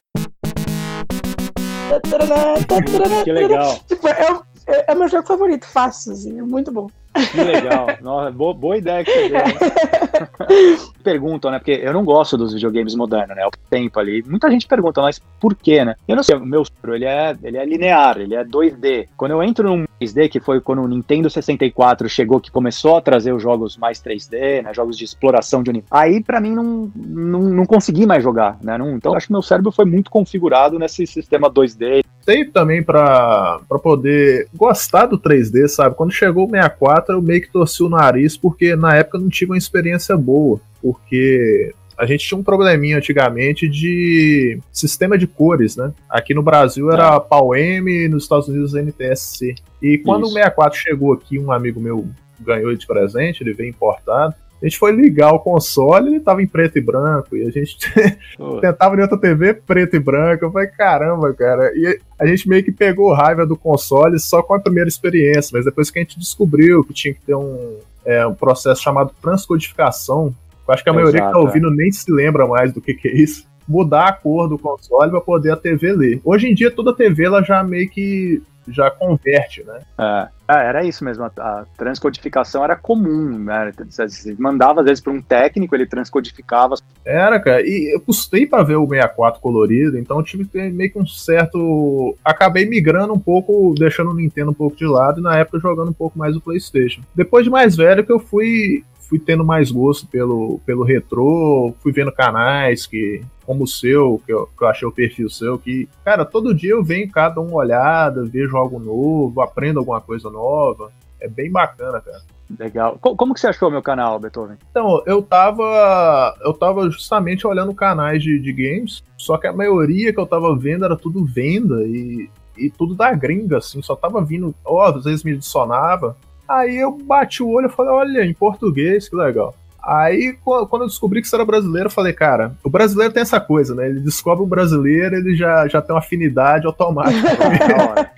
Tatarana, 1.89 2.67
tatarana, 2.67 3.25
Que 3.25 3.33
legal. 3.33 3.79
Tipo, 3.87 4.09
é, 4.09 4.41
é, 4.67 4.93
é 4.93 4.95
meu 4.95 5.09
jogo 5.09 5.27
favorito, 5.27 5.67
fácil, 5.67 6.13
assim, 6.13 6.39
é 6.39 6.43
muito 6.43 6.73
bom. 6.73 6.89
Que 7.31 7.43
legal. 7.43 7.87
Nossa, 8.01 8.31
boa, 8.31 8.55
boa 8.55 8.77
ideia 8.77 9.05
que 9.05 9.11
você 9.13 9.29
deu. 9.29 9.41
Perguntam, 11.03 11.51
né? 11.51 11.59
Porque 11.59 11.81
eu 11.83 11.93
não 11.93 12.05
gosto 12.05 12.37
dos 12.37 12.53
videogames 12.53 12.95
modernos, 12.95 13.37
né? 13.37 13.47
O 13.47 13.51
tempo 13.69 13.99
ali. 13.99 14.23
Muita 14.27 14.51
gente 14.51 14.67
pergunta, 14.67 15.01
mas 15.01 15.21
por 15.41 15.55
quê, 15.55 15.85
né? 15.85 15.95
Eu 16.07 16.17
não 16.17 16.23
sei, 16.23 16.37
o 16.37 16.45
meu 16.45 16.65
cérebro, 16.65 16.95
ele 16.95 17.05
é, 17.07 17.37
ele 17.43 17.57
é 17.57 17.65
linear, 17.65 18.19
ele 18.19 18.35
é 18.35 18.45
2D. 18.45 19.09
Quando 19.17 19.33
eu 19.33 19.43
entro 19.43 19.69
num 19.69 19.85
3D, 20.01 20.29
que 20.29 20.41
foi 20.41 20.61
quando 20.61 20.83
o 20.83 20.89
Nintendo 20.89 21.31
64 21.31 22.09
chegou, 22.09 22.41
que 22.41 22.51
começou 22.51 22.97
a 22.97 23.01
trazer 23.01 23.33
os 23.33 23.43
jogos 23.43 23.77
mais 23.77 24.01
3D, 24.01 24.63
né? 24.63 24.75
Jogos 24.75 24.97
de 24.97 25.05
exploração 25.05 25.63
de 25.63 25.71
universo. 25.71 25.95
Aí, 25.95 26.23
pra 26.23 26.41
mim, 26.41 26.53
não, 26.55 26.91
não, 26.95 27.41
não 27.41 27.67
consegui 27.67 28.07
mais 28.07 28.23
jogar, 28.23 28.59
né? 28.63 28.77
Não- 28.77 28.97
então, 28.97 29.13
eu 29.13 29.17
acho 29.17 29.27
que 29.27 29.33
meu 29.33 29.43
cérebro 29.43 29.73
foi 29.73 29.85
muito 29.85 30.11
configurado 30.11 30.79
nesse 30.79 31.07
sistema 31.07 31.51
2D. 31.51 32.05
Tem 32.25 32.49
também 32.49 32.83
pra, 32.83 33.61
pra 33.69 33.79
poder 33.79 34.49
gostar 34.55 35.07
do 35.07 35.19
3D, 35.19 35.69
sabe? 35.69 35.97
Quando 35.97 36.13
chegou 36.13 36.47
o 36.47 36.51
64, 36.51 37.15
eu 37.15 37.23
meio 37.23 37.41
que 37.41 37.51
torci 37.51 37.83
o 37.83 37.89
nariz, 37.89 38.37
porque 38.37 38.77
na 38.77 38.95
época 38.97 39.19
eu 39.19 39.23
não 39.23 39.29
tive 39.29 39.53
uma 39.53 39.59
experiência 39.59 40.17
boa. 40.17 40.61
Porque 40.83 41.73
a 42.01 42.07
gente 42.07 42.27
tinha 42.27 42.39
um 42.39 42.43
probleminha 42.43 42.97
antigamente 42.97 43.69
de 43.69 44.59
sistema 44.73 45.19
de 45.19 45.27
cores, 45.27 45.77
né? 45.77 45.93
Aqui 46.09 46.33
no 46.33 46.43
Brasil 46.43 46.91
era 46.91 47.21
PAL-M, 47.21 48.09
nos 48.09 48.23
Estados 48.23 48.49
Unidos 48.49 48.73
NTSC. 48.73 49.55
E 49.83 49.99
quando 49.99 50.23
Isso. 50.23 50.31
o 50.31 50.35
64 50.35 50.79
chegou 50.79 51.13
aqui, 51.13 51.39
um 51.39 51.53
amigo 51.53 51.79
meu 51.79 52.09
ganhou 52.41 52.75
de 52.75 52.87
presente, 52.87 53.43
ele 53.43 53.53
veio 53.53 53.69
importado. 53.69 54.35
A 54.61 54.67
gente 54.67 54.79
foi 54.79 54.93
ligar 54.93 55.33
o 55.33 55.39
console 55.39 56.11
ele 56.11 56.21
tava 56.21 56.43
em 56.43 56.47
preto 56.47 56.77
e 56.77 56.81
branco. 56.81 57.37
E 57.37 57.47
a 57.47 57.51
gente 57.51 57.77
tentava 58.61 58.95
em 58.95 59.01
outra 59.01 59.19
TV 59.19 59.55
preto 59.55 59.97
e 59.97 59.99
branco. 59.99 60.45
Eu 60.45 60.53
falei, 60.53 60.69
caramba, 60.69 61.33
cara. 61.33 61.73
E 61.75 61.99
a 62.19 62.27
gente 62.27 62.49
meio 62.49 62.63
que 62.63 62.71
pegou 62.71 63.13
raiva 63.13 63.47
do 63.47 63.57
console 63.57 64.19
só 64.19 64.43
com 64.43 64.55
a 64.55 64.61
primeira 64.61 64.89
experiência, 64.89 65.57
mas 65.57 65.65
depois 65.65 65.91
que 65.91 65.99
a 65.99 66.03
gente 66.03 66.19
descobriu 66.19 66.85
que 66.85 66.93
tinha 66.93 67.15
que 67.15 67.21
ter 67.23 67.35
um, 67.35 67.79
é, 68.05 68.27
um 68.27 68.35
processo 68.35 68.83
chamado 68.83 69.13
transcodificação, 69.23 70.35
eu 70.69 70.75
acho 70.75 70.85
que 70.85 70.91
a 70.91 70.93
maioria 70.93 71.21
que 71.21 71.27
Exato, 71.27 71.41
tá 71.41 71.45
ouvindo 71.45 71.71
nem 71.71 71.91
se 71.91 72.13
lembra 72.13 72.47
mais 72.47 72.73
do 72.73 72.81
que, 72.81 72.95
que 72.95 73.09
é 73.09 73.15
isso. 73.15 73.49
Mudar 73.67 74.09
a 74.09 74.13
cor 74.13 74.49
do 74.49 74.59
console 74.59 75.11
para 75.11 75.21
poder 75.21 75.53
a 75.53 75.57
TV 75.57 75.93
ler. 75.93 76.21
Hoje 76.25 76.49
em 76.49 76.55
dia, 76.55 76.71
toda 76.71 76.95
TV 76.95 77.25
ela 77.25 77.43
já 77.43 77.63
meio 77.63 77.89
que 77.89 78.43
já 78.71 78.91
converte, 78.91 79.65
né? 79.65 79.81
É, 79.99 80.29
é, 80.49 80.67
era 80.67 80.85
isso 80.85 81.05
mesmo. 81.05 81.25
A, 81.25 81.29
a 81.39 81.65
transcodificação 81.77 82.65
era 82.65 82.77
comum, 82.77 83.39
né? 83.39 83.73
Você 83.89 84.35
mandava 84.39 84.81
às 84.81 84.87
vezes 84.87 85.03
para 85.03 85.13
um 85.13 85.23
técnico, 85.23 85.75
ele 85.75 85.87
transcodificava. 85.87 86.75
Era, 87.05 87.39
cara. 87.39 87.63
E 87.63 87.95
eu 87.95 88.01
custei 88.01 88.47
pra 88.47 88.63
ver 88.63 88.77
o 88.77 88.89
64 88.89 89.41
colorido, 89.41 89.99
então 89.99 90.19
eu 90.19 90.25
tive 90.25 90.45
que 90.45 90.51
ter 90.51 90.73
meio 90.73 90.91
que 90.91 90.99
um 90.99 91.07
certo. 91.07 92.17
Acabei 92.25 92.67
migrando 92.67 93.13
um 93.13 93.19
pouco, 93.19 93.75
deixando 93.79 94.11
o 94.11 94.15
Nintendo 94.15 94.51
um 94.51 94.55
pouco 94.55 94.77
de 94.77 94.87
lado 94.87 95.21
e 95.21 95.23
na 95.23 95.37
época 95.37 95.61
jogando 95.61 95.91
um 95.91 95.95
pouco 95.95 96.19
mais 96.19 96.37
o 96.37 96.41
PlayStation. 96.41 97.03
Depois 97.15 97.45
de 97.45 97.51
mais 97.51 97.77
velho 97.77 98.05
que 98.05 98.13
eu 98.13 98.19
fui 98.19 98.85
fui 99.11 99.19
tendo 99.19 99.45
mais 99.45 99.73
gosto 99.73 100.07
pelo, 100.07 100.61
pelo 100.65 100.85
retrô, 100.85 101.75
fui 101.81 101.91
vendo 101.93 102.13
canais 102.13 102.87
que 102.87 103.21
como 103.45 103.65
o 103.65 103.67
seu, 103.67 104.23
que 104.25 104.33
eu, 104.33 104.47
que 104.57 104.63
eu 104.65 104.69
achei 104.69 104.87
o 104.87 104.93
perfil 104.93 105.29
seu, 105.29 105.59
que, 105.59 105.89
cara, 106.05 106.25
todo 106.25 106.55
dia 106.55 106.71
eu 106.71 106.85
venho 106.85 107.11
cá, 107.11 107.29
dou 107.29 107.45
uma 107.45 107.57
olhada, 107.57 108.25
vejo 108.25 108.57
algo 108.57 108.79
novo, 108.79 109.41
aprendo 109.43 109.81
alguma 109.81 110.01
coisa 110.01 110.31
nova. 110.31 110.93
É 111.21 111.27
bem 111.29 111.51
bacana, 111.51 112.01
cara. 112.01 112.23
Legal. 112.59 112.97
Co- 113.01 113.17
Como 113.17 113.35
que 113.35 113.41
você 113.41 113.49
achou 113.49 113.71
meu 113.71 113.83
canal, 113.83 114.19
Beethoven? 114.21 114.57
Então, 114.71 115.03
eu 115.05 115.21
tava. 115.21 116.35
Eu 116.43 116.53
tava 116.55 116.89
justamente 116.91 117.47
olhando 117.47 117.75
canais 117.75 118.23
de, 118.23 118.39
de 118.39 118.53
games, 118.53 119.03
só 119.19 119.37
que 119.37 119.47
a 119.47 119.53
maioria 119.53 120.13
que 120.13 120.19
eu 120.21 120.27
tava 120.27 120.57
vendo 120.57 120.85
era 120.85 120.97
tudo 120.97 121.25
venda 121.25 121.83
e, 121.83 122.31
e 122.57 122.71
tudo 122.71 122.95
da 122.95 123.13
gringa, 123.13 123.59
assim, 123.59 123.83
só 123.83 123.95
tava 123.95 124.23
vindo. 124.25 124.55
Ó, 124.65 124.83
às 124.83 125.05
vezes 125.05 125.23
me 125.25 125.33
adicionava. 125.33 126.17
Aí 126.51 126.77
eu 126.79 126.91
bati 126.91 127.43
o 127.43 127.49
olho 127.49 127.67
e 127.67 127.71
falei, 127.71 127.93
olha, 127.93 128.25
em 128.25 128.35
português, 128.35 129.09
que 129.09 129.15
legal. 129.15 129.55
Aí, 129.83 130.35
qu- 130.45 130.67
quando 130.67 130.83
eu 130.83 130.89
descobri 130.89 131.23
que 131.23 131.29
você 131.29 131.37
era 131.37 131.45
brasileiro, 131.45 131.87
eu 131.87 131.91
falei, 131.93 132.13
cara, 132.13 132.53
o 132.63 132.69
brasileiro 132.69 133.15
tem 133.15 133.23
essa 133.23 133.41
coisa, 133.41 133.75
né? 133.75 133.89
Ele 133.89 134.01
descobre 134.01 134.45
um 134.45 134.49
brasileiro, 134.49 135.15
ele 135.17 135.35
já, 135.37 135.67
já 135.69 135.81
tem 135.81 135.95
uma 135.95 136.01
afinidade 136.01 136.67
automática. 136.67 137.29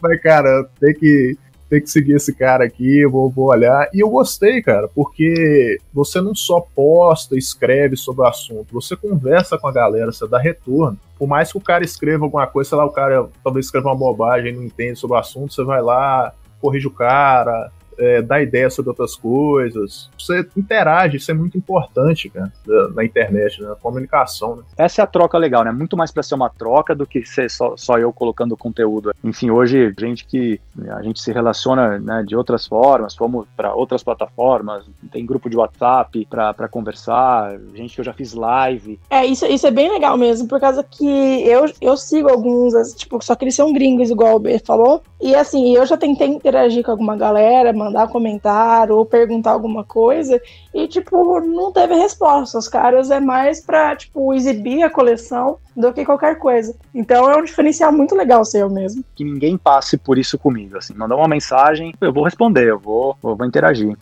Mas, 0.00 0.20
cara, 0.20 0.68
tem 0.80 0.94
que, 0.94 1.36
tem 1.70 1.80
que 1.80 1.90
seguir 1.90 2.14
esse 2.14 2.34
cara 2.34 2.64
aqui, 2.64 3.00
eu 3.00 3.10
vou, 3.10 3.30
vou 3.30 3.46
olhar. 3.50 3.88
E 3.94 4.00
eu 4.00 4.08
gostei, 4.10 4.60
cara, 4.62 4.88
porque 4.94 5.78
você 5.92 6.20
não 6.20 6.34
só 6.34 6.60
posta, 6.60 7.36
escreve 7.36 7.96
sobre 7.96 8.22
o 8.22 8.26
assunto, 8.26 8.66
você 8.72 8.96
conversa 8.96 9.58
com 9.58 9.68
a 9.68 9.72
galera, 9.72 10.12
você 10.12 10.26
dá 10.28 10.38
retorno. 10.38 10.98
Por 11.18 11.28
mais 11.28 11.52
que 11.52 11.58
o 11.58 11.60
cara 11.60 11.84
escreva 11.84 12.24
alguma 12.24 12.46
coisa, 12.46 12.70
sei 12.70 12.78
lá, 12.78 12.84
o 12.84 12.90
cara 12.90 13.26
talvez 13.44 13.66
escreva 13.66 13.88
uma 13.88 13.96
bobagem, 13.96 14.52
não 14.54 14.64
entende 14.64 14.98
sobre 14.98 15.16
o 15.16 15.20
assunto, 15.20 15.52
você 15.54 15.62
vai 15.64 15.80
lá, 15.80 16.32
corrige 16.62 16.86
o 16.86 16.90
cara, 16.90 17.72
é, 17.98 18.22
dá 18.22 18.42
ideia 18.42 18.70
sobre 18.70 18.90
outras 18.90 19.16
coisas. 19.16 20.10
Você 20.18 20.46
interage, 20.56 21.16
isso 21.16 21.30
é 21.30 21.34
muito 21.34 21.58
importante, 21.58 22.28
cara, 22.28 22.52
na, 22.94 23.04
internet, 23.04 23.60
na 23.62 23.74
comunicação, 23.74 24.56
né? 24.56 24.62
Essa 24.76 25.02
é 25.02 25.04
a 25.04 25.06
troca 25.06 25.36
legal, 25.36 25.64
né? 25.64 25.72
Muito 25.72 25.96
mais 25.96 26.10
pra 26.10 26.22
ser 26.22 26.34
uma 26.34 26.48
troca 26.48 26.94
do 26.94 27.06
que 27.06 27.24
ser 27.24 27.50
só, 27.50 27.76
só 27.76 27.98
eu 27.98 28.12
colocando 28.12 28.56
conteúdo. 28.56 29.12
Enfim, 29.22 29.50
hoje, 29.50 29.92
gente 29.98 30.24
que 30.24 30.60
a 30.88 31.02
gente 31.02 31.20
se 31.20 31.32
relaciona 31.32 31.98
né, 31.98 32.24
de 32.26 32.36
outras 32.36 32.66
formas, 32.66 33.14
fomos 33.14 33.46
para 33.56 33.74
outras 33.74 34.02
plataformas, 34.02 34.84
tem 35.10 35.26
grupo 35.26 35.50
de 35.50 35.56
WhatsApp 35.56 36.26
pra 36.30 36.52
pra 36.52 36.68
conversar, 36.68 37.58
gente 37.74 37.94
que 37.94 38.00
eu 38.00 38.04
já 38.04 38.12
fiz 38.12 38.34
live. 38.34 38.98
É, 39.10 39.24
isso, 39.26 39.46
isso 39.46 39.66
é 39.66 39.70
bem 39.70 39.90
legal 39.90 40.16
mesmo, 40.16 40.48
por 40.48 40.60
causa 40.60 40.82
que 40.82 41.04
eu, 41.04 41.64
eu 41.80 41.96
sigo 41.96 42.28
alguns, 42.28 42.72
tipo, 42.94 43.22
só 43.22 43.34
que 43.34 43.44
eles 43.44 43.54
são 43.54 43.72
gringos, 43.72 44.10
igual 44.10 44.36
o 44.36 44.38
B 44.38 44.58
falou. 44.58 45.02
E 45.20 45.34
assim, 45.34 45.74
eu 45.74 45.86
já 45.86 45.96
tentei 45.96 46.28
interagir 46.28 46.84
com 46.84 46.90
alguma 46.90 47.16
galera, 47.16 47.72
mandar 47.84 48.08
comentário 48.08 48.96
ou 48.96 49.04
perguntar 49.04 49.52
alguma 49.52 49.84
coisa, 49.84 50.40
e 50.74 50.86
tipo, 50.88 51.40
não 51.40 51.72
teve 51.72 51.94
resposta. 51.94 52.58
Os 52.58 52.68
caras 52.68 53.10
é 53.10 53.20
mais 53.20 53.60
pra, 53.60 53.94
tipo, 53.96 54.32
exibir 54.34 54.82
a 54.82 54.90
coleção 54.90 55.58
do 55.76 55.92
que 55.92 56.04
qualquer 56.04 56.38
coisa. 56.38 56.74
Então 56.94 57.30
é 57.30 57.36
um 57.36 57.44
diferencial 57.44 57.92
muito 57.92 58.14
legal 58.14 58.44
seu 58.44 58.68
mesmo. 58.70 59.04
Que 59.14 59.24
ninguém 59.24 59.56
passe 59.56 59.96
por 59.96 60.18
isso 60.18 60.38
comigo. 60.38 60.76
Assim, 60.78 60.94
mandar 60.94 61.16
uma 61.16 61.28
mensagem, 61.28 61.94
eu 62.00 62.12
vou 62.12 62.24
responder, 62.24 62.68
eu 62.68 62.78
vou, 62.78 63.16
eu 63.22 63.36
vou 63.36 63.46
interagir. 63.46 63.96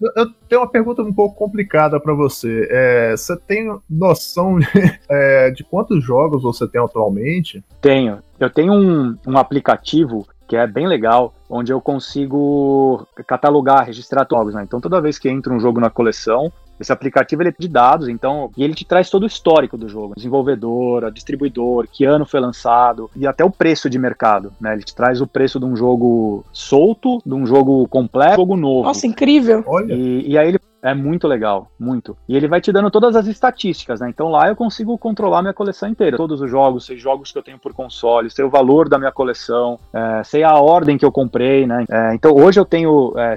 Eu- 0.00 0.10
Eu 0.16 0.26
tenho 0.48 0.62
uma 0.62 0.66
pergunta 0.70 1.02
um 1.02 1.12
pouco 1.12 1.36
complicada 1.36 2.00
pra 2.00 2.14
você. 2.14 2.66
É, 2.70 3.10
você 3.14 3.36
tem 3.36 3.70
noção 3.88 4.56
é, 5.10 5.50
de 5.50 5.62
quantos 5.62 6.02
jogos 6.02 6.42
você 6.42 6.66
tem 6.66 6.80
atualmente? 6.82 7.62
Tenho. 7.82 8.18
Eu 8.38 8.48
tenho 8.48 8.72
um, 8.72 9.14
um 9.26 9.36
aplicativo 9.36 10.26
que 10.50 10.56
é 10.56 10.66
bem 10.66 10.88
legal, 10.88 11.32
onde 11.48 11.72
eu 11.72 11.80
consigo 11.80 13.06
catalogar, 13.24 13.86
registrar 13.86 14.26
jogos. 14.28 14.52
Né? 14.52 14.64
Então, 14.64 14.80
toda 14.80 15.00
vez 15.00 15.16
que 15.16 15.28
entra 15.28 15.54
um 15.54 15.60
jogo 15.60 15.78
na 15.78 15.88
coleção, 15.88 16.52
esse 16.80 16.92
aplicativo 16.92 17.42
ele 17.42 17.50
é 17.50 17.54
de 17.56 17.68
dados, 17.68 18.08
então, 18.08 18.50
e 18.56 18.64
ele 18.64 18.74
te 18.74 18.84
traz 18.84 19.10
todo 19.10 19.24
o 19.24 19.26
histórico 19.26 19.76
do 19.76 19.88
jogo, 19.88 20.14
desenvolvedora, 20.16 21.10
distribuidor, 21.10 21.86
que 21.92 22.04
ano 22.04 22.24
foi 22.24 22.40
lançado 22.40 23.10
e 23.14 23.26
até 23.26 23.44
o 23.44 23.50
preço 23.50 23.90
de 23.90 23.98
mercado, 23.98 24.52
né? 24.60 24.72
Ele 24.72 24.82
te 24.82 24.94
traz 24.94 25.20
o 25.20 25.26
preço 25.26 25.58
de 25.58 25.66
um 25.66 25.76
jogo 25.76 26.44
solto, 26.52 27.20
de 27.24 27.34
um 27.34 27.46
jogo 27.46 27.86
completo, 27.88 28.36
jogo 28.36 28.56
novo. 28.56 28.84
Nossa, 28.84 29.06
incrível. 29.06 29.62
Olha, 29.66 29.92
E, 29.92 30.30
e 30.30 30.38
aí 30.38 30.48
ele 30.48 30.60
é 30.82 30.94
muito 30.94 31.28
legal, 31.28 31.70
muito. 31.78 32.16
E 32.28 32.36
ele 32.36 32.48
vai 32.48 32.60
te 32.60 32.72
dando 32.72 32.90
todas 32.90 33.14
as 33.14 33.26
estatísticas, 33.26 34.00
né? 34.00 34.08
Então 34.08 34.30
lá 34.30 34.48
eu 34.48 34.56
consigo 34.56 34.96
controlar 34.96 35.42
minha 35.42 35.52
coleção 35.52 35.88
inteira. 35.88 36.16
Todos 36.16 36.40
os 36.40 36.50
jogos, 36.50 36.86
sei 36.86 36.96
jogos 36.96 37.30
que 37.30 37.38
eu 37.38 37.42
tenho 37.42 37.58
por 37.58 37.74
console, 37.74 38.30
sei 38.30 38.44
o 38.44 38.50
valor 38.50 38.88
da 38.88 38.98
minha 38.98 39.12
coleção, 39.12 39.78
é, 39.92 40.24
sei 40.24 40.42
a 40.42 40.54
ordem 40.54 40.96
que 40.96 41.04
eu 41.04 41.12
comprei, 41.12 41.66
né? 41.66 41.84
É, 41.90 42.14
então 42.14 42.34
hoje 42.34 42.58
eu 42.58 42.64
tenho 42.64 43.12
é, 43.16 43.34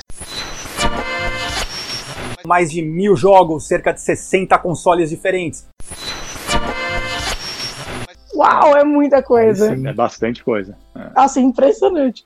Mais 2.46 2.72
de 2.72 2.82
mil 2.82 3.16
jogos, 3.16 3.68
cerca 3.68 3.94
de 3.94 4.02
60 4.02 4.58
consoles 4.58 5.10
diferentes. 5.10 5.68
Uau, 8.36 8.76
é 8.76 8.84
muita 8.84 9.22
coisa. 9.22 9.74
é 9.74 9.94
bastante 9.94 10.44
coisa. 10.44 10.76
Nossa, 11.16 11.40
impressionante. 11.40 12.26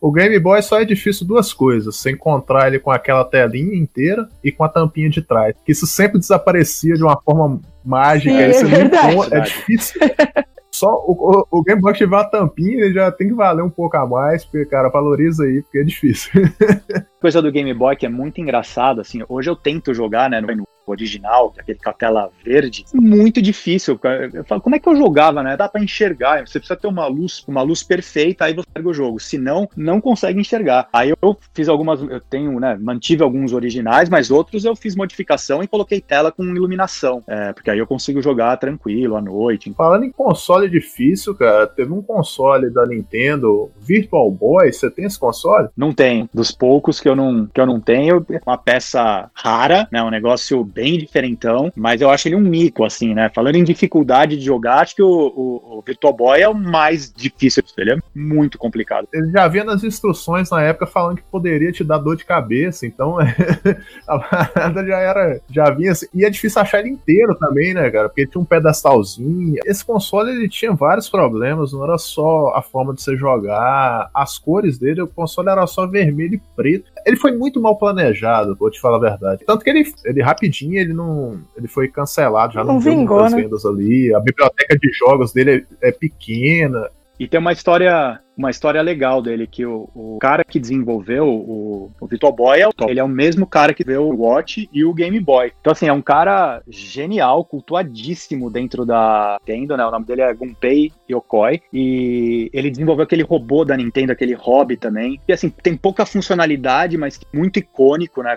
o 0.00 0.10
Game 0.10 0.38
Boy 0.38 0.62
só 0.62 0.80
é 0.80 0.84
difícil 0.84 1.26
duas 1.26 1.52
coisas: 1.52 1.96
você 1.96 2.12
encontrar 2.12 2.68
ele 2.68 2.78
com 2.78 2.90
aquela 2.90 3.24
telinha 3.24 3.76
inteira 3.76 4.28
e 4.42 4.50
com 4.50 4.64
a 4.64 4.68
tampinha 4.68 5.10
de 5.10 5.20
trás. 5.20 5.54
Que 5.64 5.72
isso 5.72 5.86
sempre 5.86 6.18
desaparecia 6.18 6.94
de 6.94 7.02
uma 7.02 7.20
forma 7.20 7.60
mágica. 7.84 8.52
Sim, 8.52 8.60
é 8.60 8.62
não 8.62 8.70
verdade. 8.70 9.34
é 9.34 9.40
difícil. 9.40 10.00
Só 10.70 10.92
o, 11.06 11.12
o- 11.50 11.58
o 11.58 11.62
Game 11.62 11.80
Boy 11.80 11.92
que 11.92 11.98
tiver 12.00 12.16
a 12.16 12.24
tampinha, 12.24 12.84
ele 12.84 12.92
já 12.94 13.10
tem 13.10 13.28
que 13.28 13.34
valer 13.34 13.62
um 13.62 13.70
pouco 13.70 13.96
a 13.96 14.06
mais, 14.06 14.44
porque, 14.44 14.66
cara, 14.66 14.88
valoriza 14.90 15.44
aí, 15.44 15.62
porque 15.62 15.78
é 15.78 15.84
difícil. 15.84 16.30
Coisa 17.20 17.40
do 17.40 17.50
Game 17.50 17.72
Boy 17.72 17.96
que 17.96 18.04
é 18.06 18.08
muito 18.10 18.40
engraçada, 18.40 19.00
assim, 19.00 19.22
hoje 19.28 19.48
eu 19.48 19.56
tento 19.56 19.94
jogar, 19.94 20.28
né, 20.28 20.40
no 20.40 20.46
original, 20.90 21.52
aquele 21.58 21.78
com 21.78 21.90
a 21.90 21.92
tela 21.92 22.30
verde, 22.44 22.84
muito 22.94 23.40
difícil. 23.42 23.98
cara. 23.98 24.30
Eu 24.32 24.44
falo, 24.44 24.60
como 24.60 24.76
é 24.76 24.78
que 24.78 24.88
eu 24.88 24.96
jogava, 24.96 25.42
né? 25.42 25.56
Dá 25.56 25.68
pra 25.68 25.82
enxergar, 25.82 26.46
você 26.46 26.58
precisa 26.58 26.78
ter 26.78 26.86
uma 26.86 27.06
luz, 27.06 27.44
uma 27.46 27.62
luz 27.62 27.82
perfeita, 27.82 28.44
aí 28.44 28.54
você 28.54 28.66
pega 28.72 28.88
o 28.88 28.94
jogo, 28.94 29.20
senão 29.20 29.68
não 29.76 30.00
consegue 30.00 30.40
enxergar. 30.40 30.88
Aí 30.92 31.10
eu 31.10 31.36
fiz 31.52 31.68
algumas, 31.68 32.00
eu 32.00 32.20
tenho, 32.20 32.58
né, 32.60 32.76
mantive 32.80 33.22
alguns 33.22 33.52
originais, 33.52 34.08
mas 34.08 34.30
outros 34.30 34.64
eu 34.64 34.74
fiz 34.76 34.94
modificação 34.96 35.62
e 35.62 35.68
coloquei 35.68 36.00
tela 36.00 36.32
com 36.32 36.44
iluminação, 36.44 37.22
é, 37.26 37.52
porque 37.52 37.70
aí 37.70 37.78
eu 37.78 37.86
consigo 37.86 38.20
jogar 38.22 38.56
tranquilo 38.56 39.16
à 39.16 39.20
noite. 39.20 39.72
Falando 39.76 40.04
em 40.04 40.10
console 40.10 40.68
difícil, 40.68 41.34
cara, 41.34 41.66
teve 41.66 41.92
um 41.92 42.02
console 42.02 42.70
da 42.70 42.86
Nintendo, 42.86 43.70
Virtual 43.80 44.30
Boy, 44.30 44.72
você 44.72 44.90
tem 44.90 45.04
esse 45.04 45.18
console? 45.18 45.68
Não 45.76 45.92
tenho. 45.92 46.28
Dos 46.32 46.50
poucos 46.50 47.00
que 47.00 47.08
eu 47.08 47.16
não, 47.16 47.46
que 47.46 47.60
eu 47.60 47.66
não 47.66 47.80
tenho, 47.80 48.24
é 48.30 48.40
uma 48.46 48.58
peça 48.58 49.30
rara, 49.34 49.88
né? 49.90 50.02
Um 50.02 50.10
negócio 50.10 50.64
bem 50.76 50.98
diferentão, 50.98 51.72
mas 51.74 52.02
eu 52.02 52.10
acho 52.10 52.28
ele 52.28 52.36
um 52.36 52.40
mico, 52.40 52.84
assim, 52.84 53.14
né? 53.14 53.30
Falando 53.34 53.56
em 53.56 53.64
dificuldade 53.64 54.36
de 54.36 54.44
jogar, 54.44 54.80
acho 54.80 54.94
que 54.94 55.02
o, 55.02 55.08
o- 55.08 55.78
o 55.78 55.82
Virtual 55.86 56.12
Boy 56.12 56.40
é 56.42 56.48
o 56.48 56.54
mais 56.54 57.10
difícil. 57.12 57.62
Ele 57.78 57.92
é 57.94 57.98
muito 58.14 58.58
complicado. 58.58 59.08
Ele 59.12 59.30
já 59.30 59.48
vinha 59.48 59.64
nas 59.64 59.82
instruções 59.82 60.50
na 60.50 60.62
época 60.62 60.86
falando 60.86 61.16
que 61.16 61.22
poderia 61.30 61.72
te 61.72 61.82
dar 61.82 61.98
dor 61.98 62.16
de 62.16 62.24
cabeça, 62.26 62.86
então 62.86 63.16
a 64.06 64.18
parada 64.18 64.86
já 64.86 64.98
era, 64.98 65.40
já 65.50 65.70
vinha 65.70 65.92
assim. 65.92 66.06
E 66.14 66.24
é 66.24 66.30
difícil 66.30 66.60
achar 66.60 66.80
ele 66.80 66.90
inteiro 66.90 67.34
também, 67.36 67.72
né, 67.74 67.90
cara? 67.90 68.08
Porque 68.08 68.26
tinha 68.26 68.40
um 68.40 68.44
pedestalzinho. 68.44 69.60
Esse 69.64 69.84
console 69.84 70.30
ele 70.30 70.48
tinha 70.48 70.72
vários 70.72 71.08
problemas, 71.08 71.72
não 71.72 71.84
era 71.84 71.96
só 71.98 72.52
a 72.54 72.62
forma 72.62 72.94
de 72.94 73.00
você 73.02 73.16
jogar, 73.16 74.10
as 74.14 74.38
cores 74.38 74.78
dele, 74.78 75.02
o 75.02 75.06
console 75.08 75.48
era 75.48 75.66
só 75.66 75.86
vermelho 75.86 76.34
e 76.34 76.40
preto. 76.54 76.90
Ele 77.06 77.16
foi 77.16 77.30
muito 77.30 77.60
mal 77.60 77.78
planejado, 77.78 78.56
vou 78.56 78.68
te 78.68 78.80
falar 78.80 78.96
a 78.96 79.10
verdade. 79.10 79.44
Tanto 79.46 79.62
que 79.62 79.70
ele, 79.70 79.84
ele 80.04 80.20
rapidinho, 80.20 80.76
ele 80.76 80.92
não. 80.92 81.40
Ele 81.56 81.68
foi 81.68 81.86
cancelado, 81.86 82.54
já 82.54 82.64
não, 82.64 82.74
Não 82.74 82.80
vingou, 82.80 83.22
né? 83.30 83.42
vendas 83.42 83.64
ali. 83.64 84.12
A 84.12 84.18
biblioteca 84.18 84.76
de 84.76 84.90
jogos 84.92 85.32
dele 85.32 85.64
é, 85.80 85.88
é 85.90 85.92
pequena. 85.92 86.90
E 87.18 87.26
tem 87.26 87.40
uma 87.40 87.52
história, 87.52 88.20
uma 88.36 88.50
história 88.50 88.82
legal 88.82 89.22
dele, 89.22 89.46
que 89.46 89.64
o, 89.64 89.88
o 89.94 90.18
cara 90.20 90.44
que 90.44 90.60
desenvolveu 90.60 91.26
o, 91.26 91.90
o 91.98 92.06
Virtual 92.06 92.32
Boy 92.32 92.60
é 92.60 92.68
o. 92.68 92.72
Ele 92.88 93.00
é 93.00 93.04
o 93.04 93.08
mesmo 93.08 93.46
cara 93.46 93.72
que 93.72 93.82
deu 93.82 94.08
o 94.08 94.22
Watch 94.22 94.68
e 94.72 94.84
o 94.84 94.92
Game 94.92 95.18
Boy. 95.18 95.52
Então, 95.60 95.72
assim, 95.72 95.88
é 95.88 95.92
um 95.92 96.02
cara 96.02 96.62
genial, 96.68 97.44
cultuadíssimo 97.44 98.50
dentro 98.50 98.84
da 98.84 99.38
Nintendo, 99.40 99.76
né? 99.76 99.86
O 99.86 99.90
nome 99.90 100.04
dele 100.04 100.22
é 100.22 100.34
Gunpei 100.34 100.92
Yokoi. 101.10 101.62
E 101.72 102.50
ele 102.52 102.70
desenvolveu 102.70 103.04
aquele 103.04 103.22
robô 103.22 103.64
da 103.64 103.76
Nintendo, 103.76 104.12
aquele 104.12 104.34
hobby 104.34 104.76
também. 104.76 105.18
E 105.26 105.32
assim, 105.32 105.48
tem 105.48 105.76
pouca 105.76 106.04
funcionalidade, 106.04 106.98
mas 106.98 107.18
muito 107.32 107.58
icônico, 107.58 108.22
né? 108.22 108.36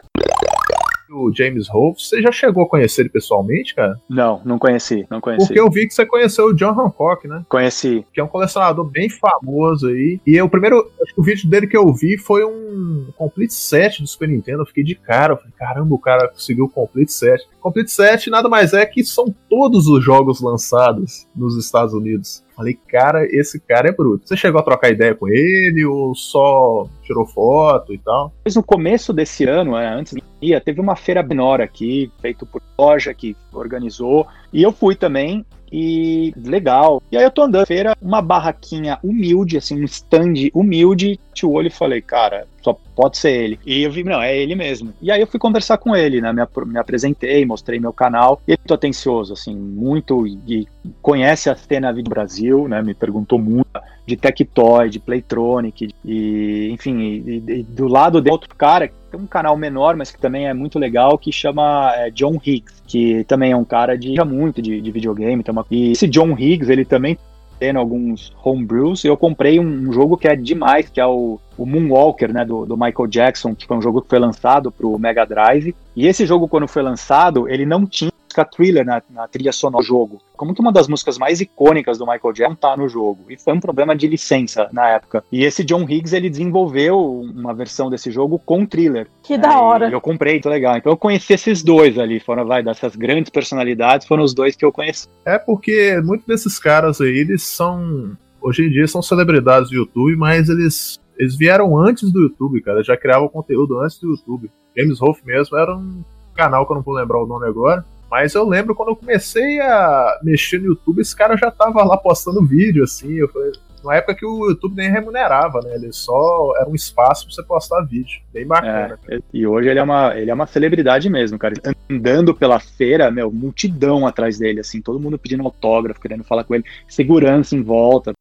O 1.12 1.32
James 1.34 1.68
Rolfe, 1.68 2.02
você 2.02 2.22
já 2.22 2.32
chegou 2.32 2.64
a 2.64 2.70
conhecer 2.70 3.02
ele 3.02 3.10
pessoalmente, 3.10 3.74
cara? 3.74 4.00
Não, 4.08 4.42
não 4.46 4.60
conheci, 4.60 5.08
não 5.10 5.20
conheci. 5.20 5.48
Porque 5.48 5.60
eu 5.60 5.70
vi 5.70 5.88
que 5.88 5.94
você 5.94 6.06
conheceu 6.06 6.46
o 6.46 6.54
John 6.54 6.80
Hancock, 6.80 7.28
né? 7.28 7.44
Conheci. 7.50 8.06
Que 8.14 8.20
é 8.20 8.24
um 8.24 8.28
colecionador 8.28 8.86
bem 8.86 9.10
famoso 9.10 9.88
aí. 9.88 10.20
E 10.26 10.40
o 10.42 10.50
primeiro, 10.50 10.90
acho 11.02 11.14
que 11.14 11.20
o 11.20 11.24
vídeo 11.24 11.50
dele 11.50 11.68
que 11.68 11.78
eu 11.78 11.92
vi 11.94 12.18
foi 12.18 12.46
um 12.46 13.08
Complete 13.18 13.54
Set 13.54 14.02
do 14.02 14.08
Super 14.08 14.30
Nintendo. 14.30 14.62
Eu 14.62 14.66
fiquei 14.66 14.84
de 14.84 14.96
cara. 14.96 15.34
Eu 15.34 15.38
falei, 15.38 15.54
caramba, 15.58 15.96
o 15.96 16.00
cara 16.00 16.28
conseguiu 16.28 16.66
o 16.66 16.70
Complete 16.70 17.12
Set. 17.12 17.48
Complete 17.60 17.92
Set 17.92 18.30
nada 18.30 18.48
mais 18.48 18.74
é 18.74 18.86
que 18.86 19.04
são 19.04 19.34
todos 19.50 19.88
os 19.88 20.04
jogos 20.04 20.42
lançados 20.42 21.28
nos 21.36 21.58
Estados 21.58 21.94
Unidos. 21.94 22.44
Falei, 22.56 22.78
cara, 22.88 23.26
esse 23.26 23.60
cara 23.60 23.90
é 23.90 23.92
bruto. 23.92 24.28
Você 24.28 24.36
chegou 24.36 24.60
a 24.60 24.64
trocar 24.64 24.90
ideia 24.90 25.16
com 25.16 25.28
ele 25.30 25.86
ou 25.86 26.14
só 26.14 26.88
tirou 27.04 27.26
foto 27.26 27.94
e 27.94 27.98
tal? 27.98 28.34
Depois, 28.38 28.56
no 28.56 28.64
começo 28.64 29.14
desse 29.14 29.46
ano, 29.46 29.78
é, 29.78 29.88
antes 29.88 30.14
da 30.14 30.22
pandemia, 30.22 30.60
teve 30.60 30.82
uma 30.82 30.96
feira 30.96 31.24
menor 31.24 31.62
aqui, 31.62 32.12
feito 32.22 32.46
por 32.46 32.62
loja 32.78 33.14
que 33.14 33.36
organizou, 33.54 34.28
e 34.52 34.62
eu 34.62 34.72
fui 34.72 34.96
também, 34.96 35.46
e 35.72 36.34
legal. 36.38 37.02
E 37.12 37.18
aí 37.18 37.24
eu 37.24 37.32
tô 37.32 37.44
andando 37.44 37.66
feira, 37.66 37.96
uma 38.02 38.22
barraquinha 38.22 38.98
humilde, 39.04 39.58
assim, 39.58 39.80
um 39.82 39.86
stand 39.86 40.34
humilde, 40.54 41.20
te 41.34 41.46
olho 41.46 41.68
e 41.68 41.72
falei, 41.72 42.02
cara, 42.02 42.48
só 42.62 42.76
pode 42.96 43.18
ser 43.18 43.32
ele. 43.32 43.60
E 43.66 43.84
eu 43.84 43.92
vi, 43.92 44.04
não, 44.04 44.22
é 44.22 44.38
ele 44.38 44.56
mesmo. 44.56 44.94
E 45.02 45.12
aí 45.12 45.22
eu 45.22 45.28
fui 45.28 45.40
conversar 45.40 45.78
com 45.78 45.96
ele, 45.96 46.20
né? 46.22 46.32
Me, 46.34 46.42
ap- 46.42 46.66
me 46.66 46.78
apresentei, 46.78 47.46
mostrei 47.46 47.80
meu 47.80 47.94
canal. 47.94 48.42
E 48.48 48.52
ele 48.52 48.60
muito 48.60 48.74
atencioso, 48.74 49.34
assim, 49.34 49.56
muito. 49.56 50.28
E 50.28 50.68
conhece 51.02 51.50
a 51.50 51.56
cena 51.56 51.94
do 51.94 52.04
Brasil, 52.04 52.68
né? 52.68 52.82
Me 52.82 52.94
perguntou 52.94 53.40
muito 53.40 53.68
de 54.06 54.18
Tectoy, 54.18 54.90
de 54.90 55.00
Playtronic, 55.00 55.90
e 56.04 56.70
enfim, 56.72 57.00
e, 57.00 57.44
e- 57.48 57.64
do 57.64 57.88
lado 57.88 58.20
de 58.22 58.30
outro 58.32 58.50
cara, 58.56 58.92
tem 59.10 59.20
um 59.20 59.28
canal 59.28 59.58
menor, 59.58 59.96
mas 59.96 60.12
que 60.12 60.20
também 60.20 60.48
é 60.48 60.54
muito 60.54 60.78
legal, 60.80 61.18
que 61.18 61.32
chama 61.32 61.92
é, 61.96 62.10
John 62.12 62.40
Higgs, 62.44 62.82
que 62.88 63.24
também 63.26 63.52
é 63.52 63.58
um 63.58 63.66
cara 63.66 63.98
de 63.98 64.14
muito 64.24 64.62
de, 64.62 64.80
de 64.80 64.92
videogame. 64.92 65.44
Tem 65.44 65.52
uma, 65.52 65.66
e 65.70 65.92
esse 65.92 66.08
John 66.08 66.38
Higgs, 66.38 66.72
ele 66.72 66.86
também 66.86 67.18
tendo 67.60 67.78
alguns 67.78 68.34
homebrews, 68.42 69.04
eu 69.04 69.18
comprei 69.18 69.60
um, 69.60 69.90
um 69.90 69.92
jogo 69.92 70.16
que 70.16 70.28
é 70.28 70.36
demais, 70.36 70.88
que 70.90 71.02
é 71.02 71.06
o, 71.06 71.40
o 71.58 71.66
Moonwalker, 71.66 72.32
né, 72.32 72.46
do, 72.46 72.66
do 72.66 72.78
Michael 72.78 73.08
Jackson, 73.08 73.54
que 73.54 73.68
foi 73.68 73.76
um 73.76 73.82
jogo 73.82 74.02
que 74.02 74.08
foi 74.08 74.18
lançado 74.18 74.72
pro 74.72 74.98
Mega 74.98 75.26
Drive. 75.26 75.76
E 75.94 76.08
esse 76.08 76.26
jogo, 76.26 76.48
quando 76.48 76.68
foi 76.70 76.82
lançado, 76.82 77.50
ele 77.50 77.66
não 77.66 77.86
tinha 77.86 78.12
música 78.30 78.46
thriller 78.46 78.86
na, 78.86 79.02
na 79.10 79.28
trilha 79.28 79.52
sonora 79.52 79.82
do 79.82 79.88
jogo. 79.88 80.22
Como 80.38 80.54
que 80.54 80.62
uma 80.62 80.72
das 80.72 80.88
músicas 80.88 81.18
mais 81.18 81.42
icônicas 81.42 81.98
do 81.98 82.06
Michael 82.06 82.34
Jackson 82.34 82.56
tá 82.56 82.78
no 82.78 82.88
jogo. 82.88 83.26
E 83.30 83.38
foi 83.38 83.54
um 83.54 83.60
problema 83.60 83.96
de 83.96 84.08
licença 84.08 84.70
na 84.72 84.88
época. 84.90 85.24
E 85.32 85.44
esse 85.44 85.64
John 85.64 85.82
Higgs, 85.82 86.16
ele 86.16 86.30
desenvolveu 86.30 87.22
uma 87.22 87.54
versão 87.54 87.90
desse 87.90 88.10
jogo 88.12 88.40
com 88.40 88.66
thriller. 88.66 89.08
Que 89.24 89.38
da 89.38 89.60
hora. 89.60 89.90
E 89.90 89.94
eu 89.94 90.00
comprei, 90.00 90.34
muito 90.34 90.50
legal. 90.50 90.78
Então 90.78 90.92
eu 90.92 90.98
conheci 90.98 91.34
esses 91.34 91.62
dois 91.64 91.98
ali, 91.98 92.20
foram, 92.20 92.46
vai, 92.46 92.64
dessas 92.64 92.96
grandes 92.96 93.30
personalidades, 93.30 94.08
foram 94.08 94.24
os 94.24 94.34
dois 94.34 94.56
que 94.56 94.64
eu 94.64 94.72
conheci. 94.72 95.08
É 95.26 95.38
porque 95.38 96.00
muitos 96.04 96.26
desses 96.26 96.58
caras 96.60 97.02
aí, 97.02 97.18
eles 97.18 97.44
são. 97.44 98.16
Hoje 98.42 98.66
em 98.66 98.70
dia 98.70 98.88
são 98.88 99.02
celebridades 99.02 99.70
do 99.70 99.76
YouTube, 99.76 100.16
mas 100.16 100.48
eles, 100.48 100.98
eles 101.18 101.36
vieram 101.36 101.78
antes 101.78 102.10
do 102.10 102.22
YouTube, 102.22 102.62
cara. 102.62 102.82
Já 102.82 102.96
criavam 102.96 103.28
conteúdo 103.28 103.80
antes 103.80 104.00
do 104.00 104.12
YouTube. 104.12 104.50
James 104.78 105.00
Rolfe 105.00 105.26
mesmo 105.26 105.58
era 105.58 105.76
um 105.76 106.02
canal 106.34 106.66
que 106.66 106.72
eu 106.72 106.76
não 106.78 106.84
vou 106.84 106.94
lembrar 106.94 107.22
o 107.22 107.28
nome 107.28 107.46
agora. 107.46 107.84
Mas 108.10 108.34
eu 108.34 108.48
lembro 108.48 108.74
quando 108.74 108.90
eu 108.90 108.96
comecei 108.96 109.60
a 109.62 110.20
mexer 110.24 110.60
no 110.60 110.68
YouTube, 110.68 111.02
esse 111.02 111.16
cara 111.16 111.38
já 111.38 111.52
tava 111.52 111.84
lá 111.84 111.96
postando 111.96 112.46
vídeo, 112.46 112.84
assim. 112.84 113.14
Eu 113.14 113.30
falei, 113.30 113.52
numa 113.84 113.96
época 113.96 114.16
que 114.16 114.26
o 114.26 114.50
YouTube 114.50 114.76
nem 114.76 114.90
remunerava, 114.90 115.60
né? 115.62 115.76
Ele 115.76 115.92
só 115.94 116.54
era 116.58 116.68
um 116.68 116.76
espaço 116.76 117.26
pra 117.26 117.36
você 117.36 117.44
postar 117.44 117.82
vídeo. 117.82 118.22
Bem 118.34 118.48
bacana. 118.48 119.00
É, 119.10 119.20
e 119.34 119.46
hoje 119.46 119.70
ele 119.70 119.80
é, 119.80 119.84
uma, 119.84 120.18
ele 120.18 120.32
é 120.32 120.34
uma 120.34 120.48
celebridade 120.48 121.10
mesmo, 121.10 121.38
cara. 121.38 121.54
Andando 121.90 122.34
pela 122.34 122.60
feira, 122.60 123.12
meu, 123.12 123.32
multidão 123.32 124.08
atrás 124.08 124.40
dele, 124.40 124.60
assim, 124.60 124.82
todo 124.82 125.00
mundo 125.00 125.20
pedindo 125.20 125.44
autógrafo, 125.44 126.02
querendo 126.02 126.24
falar 126.24 126.44
com 126.44 126.56
ele, 126.56 126.66
segurança 126.88 127.56
em 127.56 127.62
volta. 127.62 128.14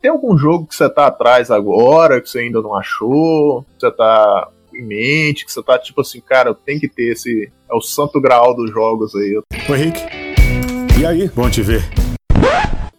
Tem 0.00 0.10
algum 0.10 0.36
jogo 0.36 0.66
que 0.66 0.74
você 0.74 0.90
tá 0.90 1.06
atrás 1.06 1.50
agora, 1.50 2.20
que 2.20 2.28
você 2.28 2.40
ainda 2.40 2.60
não 2.60 2.74
achou, 2.74 3.64
você 3.78 3.90
tá 3.90 4.48
em 4.76 4.82
mente, 4.82 5.44
que 5.44 5.52
você 5.52 5.62
tá 5.62 5.78
tipo 5.78 6.00
assim, 6.00 6.20
cara, 6.20 6.50
eu 6.50 6.54
tenho 6.54 6.80
que 6.80 6.88
ter 6.88 7.12
esse. 7.12 7.50
É 7.70 7.74
o 7.74 7.80
santo 7.80 8.20
graal 8.20 8.54
dos 8.54 8.70
jogos 8.70 9.14
aí. 9.14 9.40
Oi, 9.68 9.78
Rick. 9.78 10.00
E 11.00 11.06
aí? 11.06 11.28
Bom 11.34 11.48
te 11.50 11.62
ver. 11.62 11.82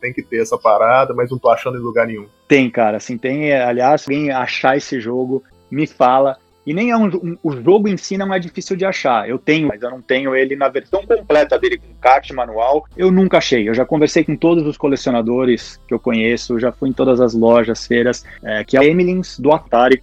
tenho 0.02 0.14
que 0.14 0.22
ter 0.24 0.42
essa 0.42 0.58
parada, 0.58 1.14
mas 1.14 1.32
não 1.32 1.38
tô 1.40 1.50
achando 1.50 1.78
em 1.78 1.82
lugar 1.82 2.06
nenhum. 2.08 2.28
Tem, 2.48 2.70
cara, 2.70 2.98
assim, 2.98 3.18
tem, 3.18 3.50
é, 3.52 3.64
aliás, 3.64 4.04
alguém 4.04 4.30
achar 4.32 4.78
esse 4.78 5.00
jogo, 5.00 5.44
me 5.72 5.88
fala. 5.88 6.38
E 6.68 6.74
nem 6.74 6.90
é 6.90 6.98
um, 6.98 7.06
um- 7.08 7.38
o 7.44 7.52
jogo 7.52 7.88
em 7.88 7.96
si 7.96 8.18
não 8.18 8.34
é 8.34 8.40
difícil 8.40 8.76
de 8.76 8.84
achar. 8.86 9.30
Eu 9.30 9.38
tenho, 9.38 9.68
mas 9.68 9.82
eu 9.84 9.90
não 9.92 10.02
tenho 10.02 10.36
ele 10.36 10.56
na 10.56 10.68
versão 10.68 11.06
completa 11.06 11.58
dele, 11.60 11.78
com 11.78 11.94
kart 12.02 12.30
manual. 12.32 12.86
Eu 12.98 13.12
nunca 13.12 13.38
achei. 13.38 13.70
Eu 13.70 13.74
já 13.76 13.86
conversei 13.86 14.24
com 14.24 14.36
todos 14.36 14.66
os 14.66 14.76
colecionadores 14.76 15.80
que 15.88 15.94
eu 15.94 16.00
conheço, 16.00 16.60
já 16.60 16.72
fui 16.72 16.90
em 16.90 16.94
todas 16.94 17.22
as 17.22 17.34
lojas, 17.36 17.86
feiras, 17.86 18.26
é, 18.44 18.64
que 18.64 18.76
é 18.76 18.80
o 18.80 18.84
Emilins 18.84 19.40
do 19.40 19.52
Atari. 19.54 20.02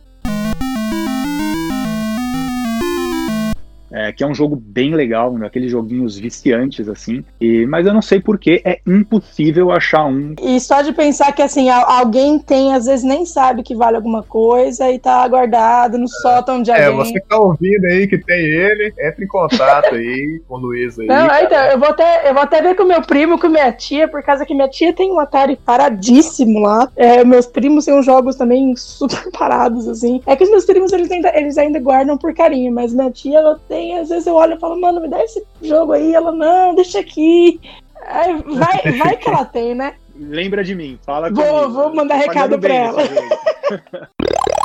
É, 3.93 4.13
que 4.13 4.25
é 4.25 4.27
um 4.27 4.35
jogo 4.35 4.57
bem 4.57 4.95
legal, 4.95 5.33
né, 5.37 5.47
aqueles 5.47 5.71
joguinhos 5.71 6.17
viciantes 6.19 6.89
assim. 6.89 7.25
E, 7.41 7.67
mas 7.67 7.87
eu 7.87 7.93
não 7.93 8.03
sei 8.03 8.21
porque 8.21 8.63
é 8.65 8.79
impossível 8.87 9.71
achar 9.71 10.07
um 10.07 10.35
E 10.41 10.59
só 10.61 10.81
de 10.83 10.93
pensar 10.93 11.33
que 11.33 11.43
assim, 11.43 11.69
al- 11.69 11.89
alguém 11.91 12.39
tem, 12.39 12.75
às 12.75 12.87
vezes 12.87 13.05
nem 13.05 13.27
sabe 13.27 13.63
que 13.63 13.75
vale 13.75 13.97
alguma 13.97 14.23
coisa 14.23 14.91
e 14.91 14.99
tá 14.99 15.27
guardado 15.29 15.99
no 15.99 16.09
sótão 16.09 16.63
de 16.63 16.71
É, 16.71 16.87
alguém. 16.87 16.97
você 17.05 17.21
que 17.21 17.27
tá 17.29 17.39
ouvindo 17.39 17.85
aí 17.87 18.07
que 18.07 18.19
tem 18.19 18.39
ele, 18.45 18.93
entre 18.99 19.25
em 19.25 19.29
contato 19.29 19.95
aí 19.95 20.41
com 20.49 20.55
o 20.55 20.59
Luiz 20.59 20.99
aí. 20.99 21.07
Não, 21.07 21.27
cara. 21.27 21.45
então, 21.45 21.65
eu 21.67 21.79
vou, 21.79 21.89
até, 21.89 22.29
eu 22.31 22.35
vou 22.35 22.43
até 22.43 22.63
ver 22.63 22.75
com 22.75 22.85
meu 22.85 23.03
primo, 23.03 23.39
com 23.39 23.49
minha 23.49 23.71
tia, 23.73 24.09
por 24.09 24.23
causa 24.23 24.47
que 24.47 24.55
minha 24.55 24.69
tia 24.69 24.93
tem 24.93 25.11
um 25.13 25.19
Atari 25.21 25.57
paradíssimo 25.57 26.61
lá. 26.61 26.91
É, 26.97 27.25
meus 27.25 27.47
primos 27.47 27.85
têm 27.85 27.95
uns 27.95 28.07
jogos 28.07 28.37
também 28.37 28.75
super 28.77 29.31
parados, 29.37 29.89
assim. 29.89 30.21
É 30.27 30.37
que 30.37 30.45
os 30.45 30.51
meus 30.51 30.65
primos, 30.65 30.93
eles 30.93 31.11
ainda, 31.11 31.33
eles 31.37 31.59
ainda 31.59 31.79
guardam 31.79 32.17
por 32.17 32.33
carinho, 32.35 32.73
mas 32.73 32.93
minha 32.95 33.11
tia, 33.11 33.39
ela 33.39 33.61
tem, 33.69 33.82
às 33.95 34.09
vezes 34.09 34.27
eu 34.27 34.35
olho 34.35 34.55
e 34.55 34.61
falo, 34.61 34.81
mano, 34.81 35.01
me 35.01 35.09
dá 35.09 35.23
esse 35.25 35.43
jogo 35.63 35.93
aí. 35.93 36.15
Ela, 36.15 36.31
não, 36.31 36.75
deixa 36.75 37.01
aqui. 37.01 37.61
Aí 38.07 38.35
vai, 38.43 38.93
vai 38.99 39.17
que 39.17 39.29
ela 39.29 39.45
tem, 39.45 39.75
né? 39.75 39.95
Lembra 40.15 40.63
de 40.63 40.75
mim, 40.75 40.99
fala 41.05 41.31
Vou- 41.31 41.45
comigo. 41.45 41.71
vou 41.73 41.95
mandar 41.95 42.17
recado 42.17 42.59
pra 42.59 42.75
ela. 42.75 43.03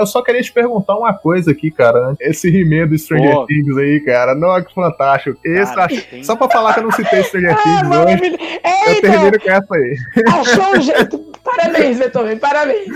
Eu 0.00 0.06
só 0.06 0.22
queria 0.22 0.42
te 0.42 0.52
perguntar 0.52 0.96
uma 0.96 1.12
coisa 1.14 1.50
aqui, 1.50 1.70
cara. 1.70 2.14
Esse 2.20 2.48
He-Man 2.48 2.88
do 2.88 2.98
Stranger 2.98 3.34
Pô. 3.34 3.46
Things 3.46 3.76
aí, 3.76 4.00
cara. 4.00 4.34
Não, 4.34 4.62
que 4.62 4.74
fantástico. 4.74 5.38
Esse, 5.44 5.74
Cara, 5.74 5.86
acho- 5.86 6.06
tem- 6.08 6.24
Só 6.24 6.34
pra 6.36 6.48
falar 6.48 6.72
que 6.74 6.80
eu 6.80 6.84
não 6.84 6.90
citei 6.92 7.22
Stranger 7.22 7.52
Ah, 7.52 7.62
Things 7.62 7.80
hoje, 7.80 7.88
maravilha. 7.88 8.38
É, 8.64 8.88
eu 8.88 8.92
então, 8.98 9.10
termino 9.10 9.40
com 9.40 9.50
essa 9.50 9.74
aí. 9.74 9.96
achou 10.40 10.76
um 10.76 10.80
jeito. 10.80 11.30
Parabéns, 11.44 11.98
Beethoven, 11.98 12.36
parabéns. 12.38 12.88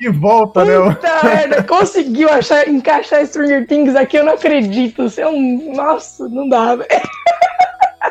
E 0.00 0.08
volta, 0.08 0.64
né? 0.64 0.94
Puta 0.94 1.24
merda, 1.24 1.62
conseguiu 1.64 2.28
achar, 2.30 2.68
encaixar 2.68 3.26
Stranger 3.26 3.66
Things 3.66 3.94
aqui, 3.96 4.16
eu 4.16 4.24
não 4.24 4.34
acredito. 4.34 5.02
Você 5.08 5.22
é 5.22 5.28
um. 5.28 5.74
Nossa, 5.74 6.28
não 6.28 6.48
dá, 6.48 6.76
velho. 6.76 6.88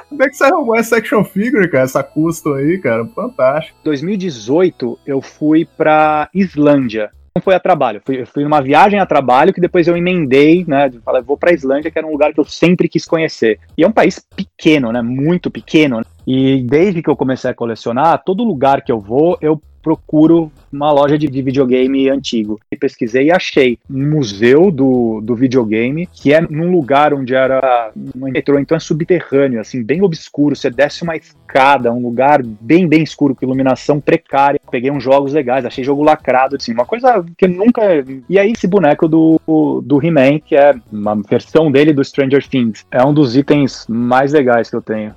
Como 0.10 0.24
é 0.24 0.28
que 0.28 0.36
você 0.36 0.44
arrumou 0.44 0.76
essa 0.78 0.98
action 0.98 1.24
figure, 1.24 1.70
cara? 1.70 1.84
Essa 1.86 2.04
custom 2.04 2.54
aí, 2.56 2.78
cara? 2.80 3.06
Fantástico. 3.08 3.78
2018 3.84 5.00
eu 5.06 5.22
fui 5.22 5.66
pra 5.66 6.30
Islândia. 6.34 7.10
Não 7.36 7.42
foi 7.42 7.56
a 7.56 7.60
trabalho, 7.60 8.02
fui, 8.06 8.26
fui 8.26 8.44
numa 8.44 8.62
viagem 8.62 9.00
a 9.00 9.06
trabalho 9.06 9.54
que 9.54 9.62
depois 9.62 9.88
eu 9.88 9.96
emendei, 9.96 10.66
né? 10.68 10.92
Falei, 11.04 11.22
vou 11.22 11.38
pra 11.38 11.54
Islândia, 11.54 11.92
que 11.92 11.98
era 11.98 12.08
um 12.08 12.12
lugar 12.12 12.34
que 12.34 12.40
eu 12.40 12.46
sempre 12.46 12.90
quis 12.90 13.06
conhecer. 13.06 13.60
E 13.78 13.84
é 13.84 13.88
um 13.88 13.92
país 13.92 14.20
pequeno, 14.36 14.92
né? 14.92 15.02
Muito 15.02 15.52
pequeno. 15.52 15.98
né? 15.98 16.04
E 16.26 16.62
desde 16.64 17.02
que 17.02 17.10
eu 17.10 17.16
comecei 17.16 17.50
a 17.50 17.54
colecionar, 17.54 18.24
todo 18.24 18.44
lugar 18.44 18.82
que 18.82 18.92
eu 18.92 19.00
vou, 19.00 19.38
eu 19.42 19.62
procuro 19.90 20.52
uma 20.72 20.92
loja 20.92 21.18
de, 21.18 21.28
de 21.28 21.42
videogame 21.42 22.10
antigo. 22.10 22.60
E 22.72 22.78
pesquisei 22.78 23.26
e 23.26 23.32
achei 23.32 23.80
um 23.90 24.12
museu 24.12 24.70
do, 24.70 25.20
do 25.20 25.36
videogame, 25.36 26.06
que 26.06 26.32
é 26.32 26.42
num 26.42 26.70
lugar 26.70 27.12
onde 27.12 27.34
era 27.34 27.92
um 28.16 28.30
metrô, 28.30 28.60
então 28.60 28.78
é 28.78 28.80
subterrâneo, 28.80 29.60
assim, 29.60 29.84
bem 29.84 30.04
obscuro. 30.04 30.56
Você 30.56 30.70
desce 30.70 31.02
uma 31.02 31.16
escada, 31.16 31.92
um 31.92 32.00
lugar 32.00 32.44
bem, 32.44 32.88
bem 32.88 33.02
escuro, 33.02 33.34
com 33.34 33.44
iluminação 33.44 34.00
precária. 34.00 34.60
Peguei 34.70 34.92
uns 34.92 35.04
jogos 35.04 35.34
legais, 35.34 35.66
achei 35.66 35.84
jogo 35.84 36.04
lacrado, 36.04 36.56
assim, 36.56 36.72
uma 36.72 36.86
coisa 36.86 37.26
que 37.36 37.48
nunca. 37.48 37.82
E 38.30 38.38
aí, 38.38 38.52
esse 38.52 38.68
boneco 38.68 39.08
do, 39.08 39.42
do 39.84 40.06
He-Man, 40.06 40.40
que 40.40 40.56
é 40.56 40.76
uma 40.92 41.16
versão 41.16 41.72
dele 41.72 41.94
do 41.94 42.06
Stranger 42.06 42.48
Things, 42.48 42.86
é 42.92 43.04
um 43.04 43.14
dos 43.14 43.36
itens 43.36 43.88
mais 43.90 44.34
legais 44.34 44.70
que 44.70 44.76
eu 44.76 44.82
tenho. 44.84 45.16